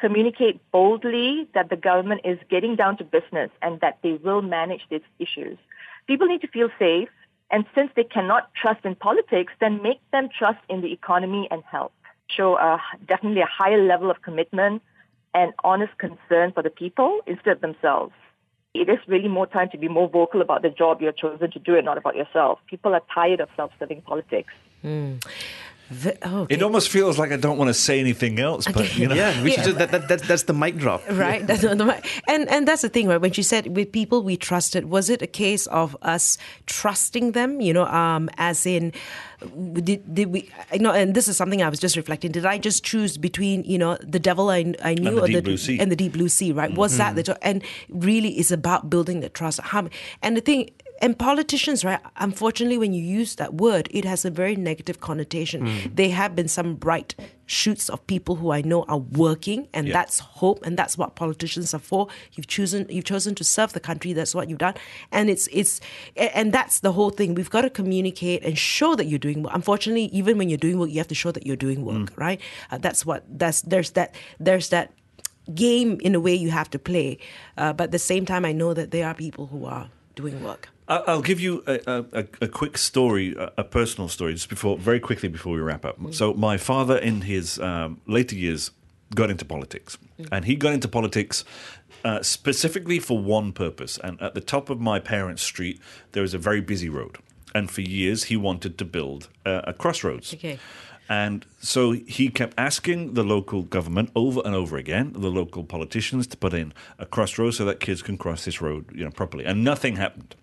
Communicate 0.00 0.60
boldly 0.72 1.48
that 1.54 1.70
the 1.70 1.76
government 1.76 2.22
is 2.24 2.38
getting 2.50 2.76
down 2.76 2.96
to 2.98 3.04
business 3.04 3.50
and 3.60 3.80
that 3.80 3.98
they 4.02 4.14
will 4.14 4.42
manage 4.42 4.82
these 4.90 5.02
issues. 5.18 5.58
People 6.06 6.26
need 6.26 6.40
to 6.40 6.48
feel 6.48 6.68
safe. 6.78 7.08
And 7.50 7.66
since 7.74 7.90
they 7.94 8.04
cannot 8.04 8.52
trust 8.54 8.84
in 8.84 8.94
politics, 8.94 9.52
then 9.60 9.82
make 9.82 10.00
them 10.10 10.28
trust 10.36 10.58
in 10.70 10.80
the 10.80 10.92
economy 10.92 11.46
and 11.50 11.62
help. 11.70 11.92
Show 12.28 12.56
a, 12.56 12.80
definitely 13.06 13.42
a 13.42 13.46
higher 13.46 13.82
level 13.86 14.10
of 14.10 14.22
commitment 14.22 14.82
and 15.34 15.52
honest 15.62 15.96
concern 15.98 16.52
for 16.52 16.62
the 16.62 16.70
people 16.70 17.20
instead 17.26 17.52
of 17.52 17.60
themselves. 17.60 18.12
It 18.74 18.88
is 18.88 18.98
really 19.06 19.28
more 19.28 19.46
time 19.46 19.68
to 19.70 19.78
be 19.78 19.88
more 19.88 20.08
vocal 20.08 20.40
about 20.40 20.62
the 20.62 20.70
job 20.70 21.02
you're 21.02 21.12
chosen 21.12 21.50
to 21.50 21.58
do 21.58 21.76
and 21.76 21.84
not 21.84 21.98
about 21.98 22.16
yourself. 22.16 22.58
People 22.66 22.94
are 22.94 23.02
tired 23.14 23.40
of 23.40 23.50
self-serving 23.54 24.00
politics. 24.02 24.52
The, 25.92 26.16
oh, 26.22 26.40
okay. 26.42 26.54
It 26.54 26.62
almost 26.62 26.88
feels 26.88 27.18
like 27.18 27.32
I 27.32 27.36
don't 27.36 27.58
want 27.58 27.68
to 27.68 27.74
say 27.74 28.00
anything 28.00 28.38
else, 28.40 28.66
but, 28.66 28.96
you 28.96 29.08
know. 29.08 29.14
yeah, 29.14 29.42
we 29.42 29.52
should 29.52 29.64
just, 29.64 29.78
that, 29.78 29.90
that, 29.90 30.08
that, 30.08 30.22
that's 30.22 30.44
the 30.44 30.54
mic 30.54 30.76
drop. 30.78 31.02
right 31.10 31.46
that's 31.46 31.60
the 31.60 31.76
mi- 31.76 32.00
and 32.28 32.48
and 32.48 32.66
that's 32.66 32.80
the 32.80 32.88
thing 32.88 33.08
right? 33.08 33.20
When 33.20 33.32
she 33.32 33.42
said 33.42 33.76
with 33.76 33.92
people 33.92 34.22
we 34.22 34.36
trusted 34.38 34.86
was 34.86 35.10
it 35.10 35.20
a 35.20 35.26
case 35.26 35.66
of 35.66 35.94
us 36.00 36.38
trusting 36.66 37.32
them 37.32 37.60
you 37.60 37.74
know 37.74 37.84
um 37.86 38.30
as 38.38 38.64
in 38.64 38.92
did, 39.74 40.14
did 40.14 40.32
we 40.32 40.48
you 40.72 40.78
know 40.78 40.92
and 40.92 41.14
this 41.14 41.26
is 41.28 41.36
something 41.36 41.62
i 41.62 41.68
was 41.68 41.80
just 41.80 41.96
reflecting. 41.96 42.32
Did 42.32 42.46
i 42.46 42.56
just 42.58 42.84
choose 42.84 43.18
between 43.18 43.64
you 43.64 43.76
know 43.76 43.98
the 44.00 44.20
devil 44.20 44.48
i, 44.48 44.72
I 44.82 44.94
knew 44.94 45.16
the 45.16 45.22
or 45.22 45.26
deep 45.26 45.36
the 45.36 45.42
blue 45.42 45.56
sea. 45.58 45.78
and 45.78 45.90
the 45.90 45.96
deep 45.96 46.12
blue 46.12 46.28
sea 46.28 46.52
right? 46.52 46.72
Was 46.74 46.96
that 46.96 47.16
the 47.16 47.38
and 47.42 47.62
really 47.90 48.30
it's 48.38 48.50
about 48.50 48.88
building 48.88 49.20
the 49.20 49.28
trust. 49.28 49.60
How, 49.60 49.88
and 50.22 50.36
the 50.36 50.40
thing 50.40 50.70
and 51.02 51.18
politicians, 51.18 51.84
right? 51.84 52.00
Unfortunately, 52.16 52.78
when 52.78 52.92
you 52.94 53.02
use 53.02 53.34
that 53.36 53.54
word, 53.54 53.88
it 53.90 54.04
has 54.04 54.24
a 54.24 54.30
very 54.30 54.56
negative 54.56 55.00
connotation. 55.00 55.68
There 55.92 56.10
have 56.12 56.34
been 56.36 56.48
some 56.48 56.76
bright 56.76 57.14
shoots 57.44 57.90
of 57.90 58.06
people 58.06 58.36
who 58.36 58.52
I 58.52 58.62
know 58.62 58.84
are 58.84 58.98
working, 58.98 59.68
and 59.74 59.88
Yeah. 59.88 59.92
that's 59.94 60.20
hope, 60.20 60.64
and 60.64 60.78
that's 60.78 60.96
what 60.96 61.16
politicians 61.16 61.74
are 61.74 61.80
for. 61.80 62.06
You've 62.34 62.46
chosen, 62.46 62.86
you've 62.88 63.04
chosen 63.04 63.34
to 63.34 63.44
serve 63.44 63.72
the 63.74 63.80
country. 63.80 64.12
That's 64.14 64.34
what 64.34 64.48
you've 64.48 64.58
done, 64.68 64.74
and 65.10 65.28
it's 65.28 65.48
it's, 65.52 65.80
and 66.16 66.52
that's 66.52 66.80
the 66.80 66.92
whole 66.92 67.10
thing. 67.10 67.34
We've 67.34 67.50
got 67.50 67.62
to 67.62 67.70
communicate 67.70 68.42
and 68.44 68.56
show 68.56 68.94
that 68.94 69.06
you're 69.06 69.18
doing 69.28 69.42
work. 69.42 69.52
Unfortunately, 69.54 70.06
even 70.20 70.38
when 70.38 70.48
you're 70.48 70.64
doing 70.66 70.78
work, 70.78 70.90
you 70.90 70.98
have 70.98 71.08
to 71.08 71.14
show 71.24 71.32
that 71.32 71.44
you're 71.46 71.56
doing 71.66 71.84
work, 71.84 72.12
right? 72.16 72.40
Uh, 72.70 72.78
that's 72.78 73.04
what 73.04 73.24
that's 73.28 73.60
there's 73.62 73.90
that 73.98 74.14
there's 74.38 74.68
that 74.70 74.92
game 75.54 75.98
in 76.00 76.14
a 76.14 76.20
way 76.20 76.34
you 76.34 76.50
have 76.52 76.70
to 76.70 76.78
play, 76.78 77.18
uh, 77.58 77.72
but 77.72 77.84
at 77.84 77.90
the 77.90 77.98
same 77.98 78.24
time, 78.24 78.44
I 78.44 78.52
know 78.52 78.72
that 78.72 78.92
there 78.92 79.06
are 79.08 79.14
people 79.14 79.46
who 79.48 79.64
are 79.66 79.90
doing 80.14 80.42
work. 80.44 80.68
I'll 80.88 81.22
give 81.22 81.40
you 81.40 81.62
a, 81.66 81.80
a, 81.86 82.26
a- 82.42 82.48
quick 82.48 82.76
story, 82.76 83.34
a, 83.38 83.64
personal 83.64 84.08
story, 84.08 84.34
just 84.34 84.48
before, 84.48 84.76
very 84.76 85.00
quickly 85.00 85.28
before 85.28 85.54
we 85.54 85.60
wrap 85.60 85.84
up. 85.84 85.96
So, 86.12 86.34
my 86.34 86.56
father, 86.56 86.98
in 86.98 87.22
his 87.22 87.58
um, 87.60 88.00
later 88.06 88.34
years, 88.34 88.72
got 89.14 89.30
into 89.30 89.44
politics. 89.44 89.98
And 90.30 90.44
he 90.44 90.56
got 90.56 90.72
into 90.72 90.88
politics 90.88 91.44
uh, 92.04 92.22
specifically 92.22 92.98
for 92.98 93.18
one 93.18 93.52
purpose. 93.52 93.98
And 94.02 94.20
at 94.20 94.34
the 94.34 94.40
top 94.40 94.70
of 94.70 94.80
my 94.80 94.98
parents' 94.98 95.42
street, 95.42 95.80
there 96.12 96.24
is 96.24 96.34
a 96.34 96.38
very 96.38 96.60
busy 96.60 96.88
road. 96.88 97.18
And 97.54 97.70
for 97.70 97.82
years, 97.82 98.24
he 98.24 98.36
wanted 98.36 98.78
to 98.78 98.84
build 98.84 99.28
uh, 99.44 99.62
a 99.64 99.72
crossroads. 99.72 100.34
Okay. 100.34 100.58
And 101.08 101.44
so 101.60 101.92
he 101.92 102.30
kept 102.30 102.54
asking 102.56 103.14
the 103.14 103.22
local 103.22 103.62
government 103.62 104.10
over 104.16 104.40
and 104.44 104.54
over 104.54 104.76
again, 104.78 105.12
the 105.12 105.28
local 105.28 105.64
politicians, 105.64 106.26
to 106.28 106.36
put 106.36 106.54
in 106.54 106.72
a 106.98 107.04
crossroads 107.04 107.58
so 107.58 107.64
that 107.66 107.80
kids 107.80 108.02
can 108.02 108.16
cross 108.16 108.44
this 108.44 108.62
road, 108.62 108.86
you 108.94 109.04
know, 109.04 109.10
properly. 109.10 109.44
And 109.44 109.62
nothing 109.62 109.96
happened. 109.96 110.34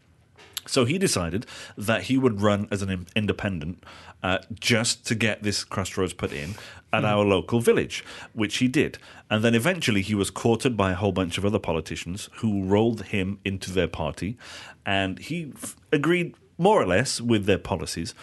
So 0.69 0.85
he 0.85 0.99
decided 0.99 1.47
that 1.77 2.03
he 2.03 2.17
would 2.17 2.41
run 2.41 2.67
as 2.69 2.83
an 2.83 3.07
independent 3.15 3.83
uh, 4.21 4.37
just 4.59 5.05
to 5.07 5.15
get 5.15 5.41
this 5.41 5.63
crossroads 5.63 6.13
put 6.13 6.31
in 6.31 6.55
at 6.93 7.03
our 7.03 7.23
local 7.23 7.59
village, 7.59 8.03
which 8.33 8.57
he 8.57 8.67
did. 8.67 8.99
And 9.29 9.43
then 9.43 9.55
eventually 9.55 10.01
he 10.01 10.13
was 10.13 10.29
courted 10.29 10.77
by 10.77 10.91
a 10.91 10.95
whole 10.95 11.11
bunch 11.11 11.37
of 11.37 11.45
other 11.45 11.59
politicians 11.59 12.29
who 12.37 12.63
rolled 12.63 13.05
him 13.05 13.39
into 13.43 13.71
their 13.71 13.87
party. 13.87 14.37
And 14.85 15.17
he 15.17 15.53
f- 15.55 15.75
agreed 15.91 16.35
more 16.57 16.81
or 16.81 16.85
less 16.85 17.19
with 17.19 17.45
their 17.45 17.57
policies. 17.57 18.13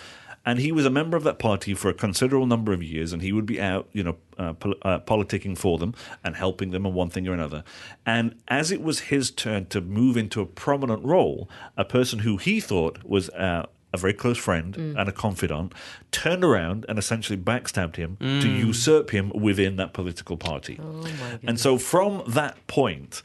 And 0.47 0.61
he 0.61 0.71
was 0.73 0.87
a 0.87 0.91
member 0.91 1.17
of 1.17 1.25
that 1.25 1.39
party 1.41 1.75
for 1.75 1.89
a 1.89 1.95
considerable 1.95 2.47
number 2.47 2.73
of 2.73 2.83
years, 2.83 3.13
and 3.13 3.21
he 3.21 3.33
would 3.33 3.47
be 3.47 3.61
out, 3.61 3.89
you 3.93 4.05
know, 4.05 4.17
uh, 4.39 4.53
pol- 4.53 4.77
uh, 4.83 5.01
politicking 5.01 5.59
for 5.59 5.77
them 5.77 5.93
and 6.25 6.37
helping 6.37 6.71
them 6.71 6.87
on 6.87 6.95
one 6.95 7.11
thing 7.11 7.27
or 7.27 7.35
another. 7.35 7.65
And 8.07 8.37
as 8.47 8.71
it 8.71 8.81
was 8.81 9.01
his 9.01 9.31
turn 9.33 9.67
to 9.67 9.81
move 9.81 10.17
into 10.17 10.41
a 10.41 10.47
prominent 10.47 11.05
role, 11.05 11.51
a 11.77 11.85
person 11.85 12.21
who 12.21 12.37
he 12.37 12.61
thought 12.61 13.03
was 13.05 13.29
uh, 13.31 13.67
a 13.93 13.99
very 13.99 14.13
close 14.13 14.39
friend 14.39 14.77
and 14.77 15.09
a 15.09 15.13
confidant 15.13 15.73
turned 16.13 16.45
around 16.45 16.85
and 16.89 16.99
essentially 16.99 17.37
backstabbed 17.39 17.97
him 17.97 18.17
to 18.21 18.49
usurp 18.49 19.11
him 19.11 19.31
within 19.35 19.77
that 19.77 19.93
political 19.95 20.37
party. 20.37 20.79
and 21.49 21.59
so 21.59 21.77
from 21.79 22.23
that 22.29 22.55
point, 22.67 23.23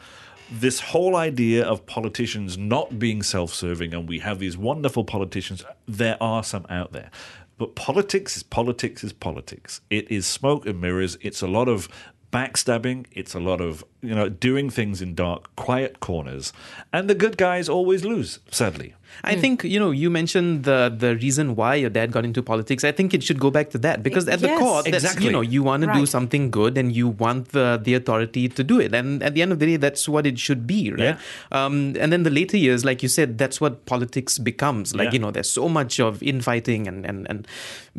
this 0.52 0.82
whole 0.82 1.16
idea 1.16 1.64
of 1.66 1.86
politicians 1.86 2.58
not 2.58 2.99
being 2.99 3.24
self 3.24 3.54
serving, 3.54 3.93
and 3.93 4.08
we 4.08 4.20
have 4.20 4.39
these 4.39 4.58
wonderful 4.58 5.06
politicians, 5.06 5.64
there 5.88 6.18
are 6.22 6.43
some 6.43 6.66
out 6.70 6.91
there. 6.91 7.10
But 7.58 7.76
politics 7.76 8.38
is 8.38 8.43
politics 8.43 9.04
is 9.04 9.14
politics. 9.14 9.82
It 9.89 10.12
is 10.12 10.28
smoke 10.28 10.66
and 10.66 10.82
mirrors. 10.82 11.18
It's 11.22 11.41
a 11.41 11.47
lot 11.47 11.70
of 11.70 11.88
backstabbing. 12.34 13.06
It's 13.12 13.34
a 13.34 13.39
lot 13.39 13.62
of, 13.62 13.84
you 14.02 14.16
know, 14.16 14.30
doing 14.30 14.70
things 14.70 15.02
in 15.02 15.16
dark, 15.16 15.56
quiet 15.56 15.99
corners. 15.99 16.54
And 16.91 17.10
the 17.10 17.16
good 17.16 17.38
guys 17.38 17.70
always 17.70 18.04
lose, 18.04 18.39
sadly. 18.49 18.95
I 19.24 19.36
think 19.36 19.64
you 19.64 19.80
know 19.80 19.91
you 19.91 20.09
mentioned 20.09 20.64
the 20.64 20.93
the 20.95 21.16
reason 21.16 21.55
why 21.55 21.76
your 21.76 21.89
dad 21.89 22.12
got 22.12 22.26
into 22.26 22.41
politics. 22.41 22.84
I 22.84 22.91
think 22.91 23.14
it 23.14 23.24
should 23.24 23.39
go 23.39 23.51
back 23.51 23.70
to 23.72 23.78
that 23.80 24.03
because 24.03 24.28
at 24.28 24.39
the 24.39 24.47
core, 24.57 24.84
that's 24.84 25.03
Exactly. 25.03 25.26
you 25.26 25.32
know 25.32 25.41
you 25.41 25.64
want 25.64 25.84
to 25.84 25.91
do 25.93 26.05
something 26.05 26.49
good 26.51 26.78
and 26.78 26.95
you 26.95 27.07
want 27.09 27.49
the 27.49 27.80
the 27.84 27.93
authority 27.93 28.47
to 28.49 28.64
do 28.64 28.80
it, 28.80 28.93
and 28.93 29.22
at 29.24 29.34
the 29.36 29.41
end 29.41 29.51
of 29.51 29.59
the 29.59 29.66
day, 29.66 29.78
that's 29.78 30.07
what 30.09 30.26
it 30.26 30.39
should 30.39 30.66
be, 30.66 30.91
right? 30.91 31.18
Um, 31.51 31.95
and 31.99 32.12
then 32.12 32.24
the 32.24 32.30
later 32.30 32.57
years, 32.57 32.84
like 32.86 33.03
you 33.03 33.09
said, 33.09 33.38
that's 33.38 33.59
what 33.62 33.86
politics 33.86 34.38
becomes. 34.39 34.95
Like 34.95 35.07
Yeah. 35.07 35.14
you 35.14 35.20
know, 35.20 35.32
there's 35.32 35.49
so 35.49 35.68
much 35.70 35.99
of 35.99 36.22
infighting 36.24 36.88
and 36.88 37.05
and 37.05 37.28
and 37.30 37.47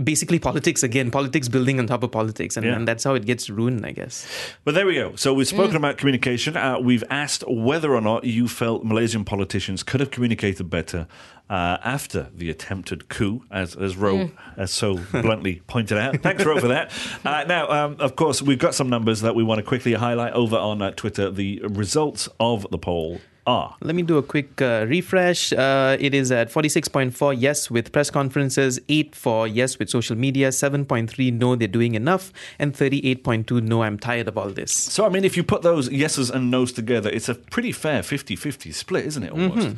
basically 0.02 0.38
politics 0.38 0.82
again, 0.82 1.10
politics 1.10 1.48
building 1.48 1.78
on 1.78 1.86
top 1.86 2.02
of 2.02 2.10
politics, 2.10 2.56
and, 2.56 2.64
Yeah. 2.66 2.76
and 2.76 2.88
that's 2.88 3.04
how 3.04 3.14
it 3.14 3.26
gets 3.26 3.50
ruined, 3.50 3.84
I 3.84 3.92
guess. 3.92 4.26
But 4.64 4.74
there 4.74 4.86
we 4.86 4.94
go. 4.94 5.14
So 5.16 5.34
we've 5.34 5.46
spoken 5.48 5.76
about 5.76 5.98
communication. 5.98 6.56
Uh, 6.56 6.78
we've 6.80 7.04
asked 7.10 7.44
whether 7.46 7.94
or 7.94 8.00
not 8.00 8.24
you 8.24 8.48
felt 8.48 8.84
Malaysian 8.84 9.24
politicians 9.24 9.82
could 9.82 10.00
have 10.00 10.10
communicated 10.10 10.70
better 10.70 11.01
uh, 11.50 11.78
after 11.84 12.28
the 12.34 12.48
attempted 12.50 13.08
coup, 13.08 13.44
as 13.50 13.76
as 13.76 13.96
Ro 13.96 14.30
has 14.56 14.70
so 14.70 14.98
bluntly 15.10 15.62
pointed 15.66 15.98
out. 15.98 16.20
Thanks, 16.22 16.44
Ro, 16.44 16.58
for 16.58 16.68
that. 16.68 16.92
Uh, 17.24 17.44
now, 17.44 17.68
um, 17.68 17.96
of 17.98 18.16
course, 18.16 18.40
we've 18.40 18.58
got 18.58 18.74
some 18.74 18.88
numbers 18.88 19.20
that 19.20 19.34
we 19.34 19.42
want 19.42 19.58
to 19.58 19.62
quickly 19.62 19.92
highlight 19.92 20.32
over 20.32 20.56
on 20.56 20.80
uh, 20.80 20.92
Twitter. 20.92 21.30
The 21.30 21.60
results 21.64 22.28
of 22.40 22.66
the 22.70 22.78
poll 22.78 23.20
are. 23.46 23.76
Let 23.80 23.94
me 23.94 24.02
do 24.02 24.18
a 24.18 24.22
quick 24.22 24.60
uh, 24.62 24.86
refresh. 24.88 25.52
Uh, 25.52 25.96
it 25.98 26.14
is 26.14 26.30
at 26.30 26.50
46.4 26.50 27.34
yes 27.38 27.70
with 27.70 27.92
press 27.92 28.10
conferences, 28.10 28.80
8 28.88 29.14
for 29.14 29.46
yes 29.46 29.78
with 29.78 29.90
social 29.90 30.16
media, 30.16 30.48
7.3 30.48 31.32
no, 31.32 31.56
they're 31.56 31.68
doing 31.68 31.94
enough, 31.94 32.32
and 32.58 32.74
38.2 32.74 33.62
no, 33.62 33.82
I'm 33.82 33.98
tired 33.98 34.28
of 34.28 34.38
all 34.38 34.50
this. 34.50 34.72
So, 34.72 35.04
I 35.04 35.08
mean, 35.08 35.24
if 35.24 35.36
you 35.36 35.42
put 35.42 35.62
those 35.62 35.90
yeses 35.90 36.30
and 36.30 36.50
nos 36.50 36.72
together, 36.72 37.10
it's 37.10 37.28
a 37.28 37.34
pretty 37.34 37.72
fair 37.72 38.02
50 38.02 38.36
50 38.36 38.72
split, 38.72 39.06
isn't 39.06 39.22
it? 39.22 39.32
Almost. 39.32 39.76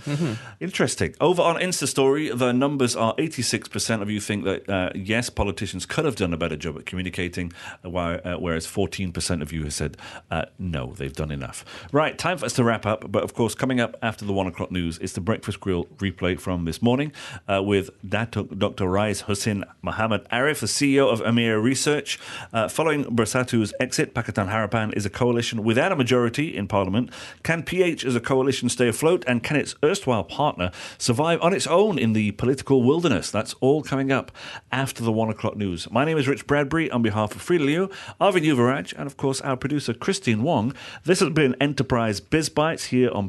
Interesting. 0.60 1.14
Over 1.20 1.42
on 1.42 1.56
Insta 1.56 1.88
Story, 1.88 2.28
the 2.30 2.52
numbers 2.52 2.94
are 2.94 3.14
86% 3.16 4.02
of 4.02 4.10
you 4.10 4.20
think 4.20 4.44
that, 4.44 4.68
uh, 4.68 4.90
yes, 4.94 5.30
politicians 5.30 5.86
could 5.86 6.04
have 6.04 6.16
done 6.16 6.32
a 6.34 6.36
better 6.36 6.56
job 6.56 6.76
at 6.76 6.86
communicating, 6.86 7.52
uh, 7.84 7.88
uh, 7.88 8.36
whereas 8.36 8.66
14% 8.66 9.42
of 9.42 9.52
you 9.52 9.64
have 9.64 9.74
said, 9.74 9.96
uh, 10.30 10.44
no, 10.58 10.92
they've 10.94 11.12
done 11.12 11.30
enough. 11.30 11.64
Right, 11.92 12.18
time 12.18 12.38
for 12.38 12.46
us 12.46 12.52
to 12.54 12.64
wrap 12.64 12.84
up. 12.86 13.10
But 13.10 13.22
of 13.22 13.34
course, 13.34 13.53
coming 13.54 13.80
up 13.80 13.96
after 14.02 14.24
the 14.24 14.32
one 14.32 14.46
o'clock 14.46 14.70
news 14.70 14.98
is 14.98 15.12
the 15.12 15.20
Breakfast 15.20 15.60
Grill 15.60 15.84
replay 15.98 16.38
from 16.38 16.64
this 16.64 16.82
morning 16.82 17.12
uh, 17.48 17.62
with 17.62 17.90
Dr. 18.08 18.88
Rais 18.88 19.22
Hussin 19.22 19.64
Mohamed 19.82 20.26
Ariff, 20.30 20.60
the 20.60 20.66
CEO 20.66 21.12
of 21.12 21.20
EMIR 21.20 21.62
Research. 21.62 22.18
Uh, 22.52 22.68
following 22.68 23.04
Bersatu's 23.04 23.72
exit, 23.80 24.14
Pakatan 24.14 24.48
Harapan 24.48 24.94
is 24.94 25.06
a 25.06 25.10
coalition 25.10 25.64
without 25.64 25.92
a 25.92 25.96
majority 25.96 26.56
in 26.56 26.66
Parliament. 26.68 27.10
Can 27.42 27.62
PH 27.62 28.04
as 28.04 28.16
a 28.16 28.20
coalition 28.20 28.68
stay 28.68 28.88
afloat? 28.88 29.24
And 29.26 29.42
can 29.42 29.56
its 29.56 29.74
erstwhile 29.82 30.24
partner 30.24 30.70
survive 30.98 31.40
on 31.42 31.52
its 31.52 31.66
own 31.66 31.98
in 31.98 32.12
the 32.12 32.32
political 32.32 32.82
wilderness? 32.82 33.30
That's 33.30 33.54
all 33.60 33.82
coming 33.82 34.10
up 34.10 34.32
after 34.72 35.02
the 35.02 35.12
one 35.12 35.30
o'clock 35.30 35.56
news. 35.56 35.90
My 35.90 36.04
name 36.04 36.18
is 36.18 36.28
Rich 36.28 36.46
Bradbury 36.46 36.90
on 36.90 37.02
behalf 37.02 37.34
of 37.34 37.42
Frida 37.42 37.64
Liu, 37.64 37.90
Arvind 38.20 38.44
Yuvraj, 38.44 38.92
and 38.96 39.06
of 39.06 39.16
course 39.16 39.40
our 39.40 39.56
producer 39.56 39.94
Christine 39.94 40.42
Wong. 40.42 40.74
This 41.04 41.20
has 41.20 41.30
been 41.30 41.54
Enterprise 41.60 42.20
Biz 42.20 42.48
Bites 42.48 42.84
here 42.86 43.10
on 43.10 43.28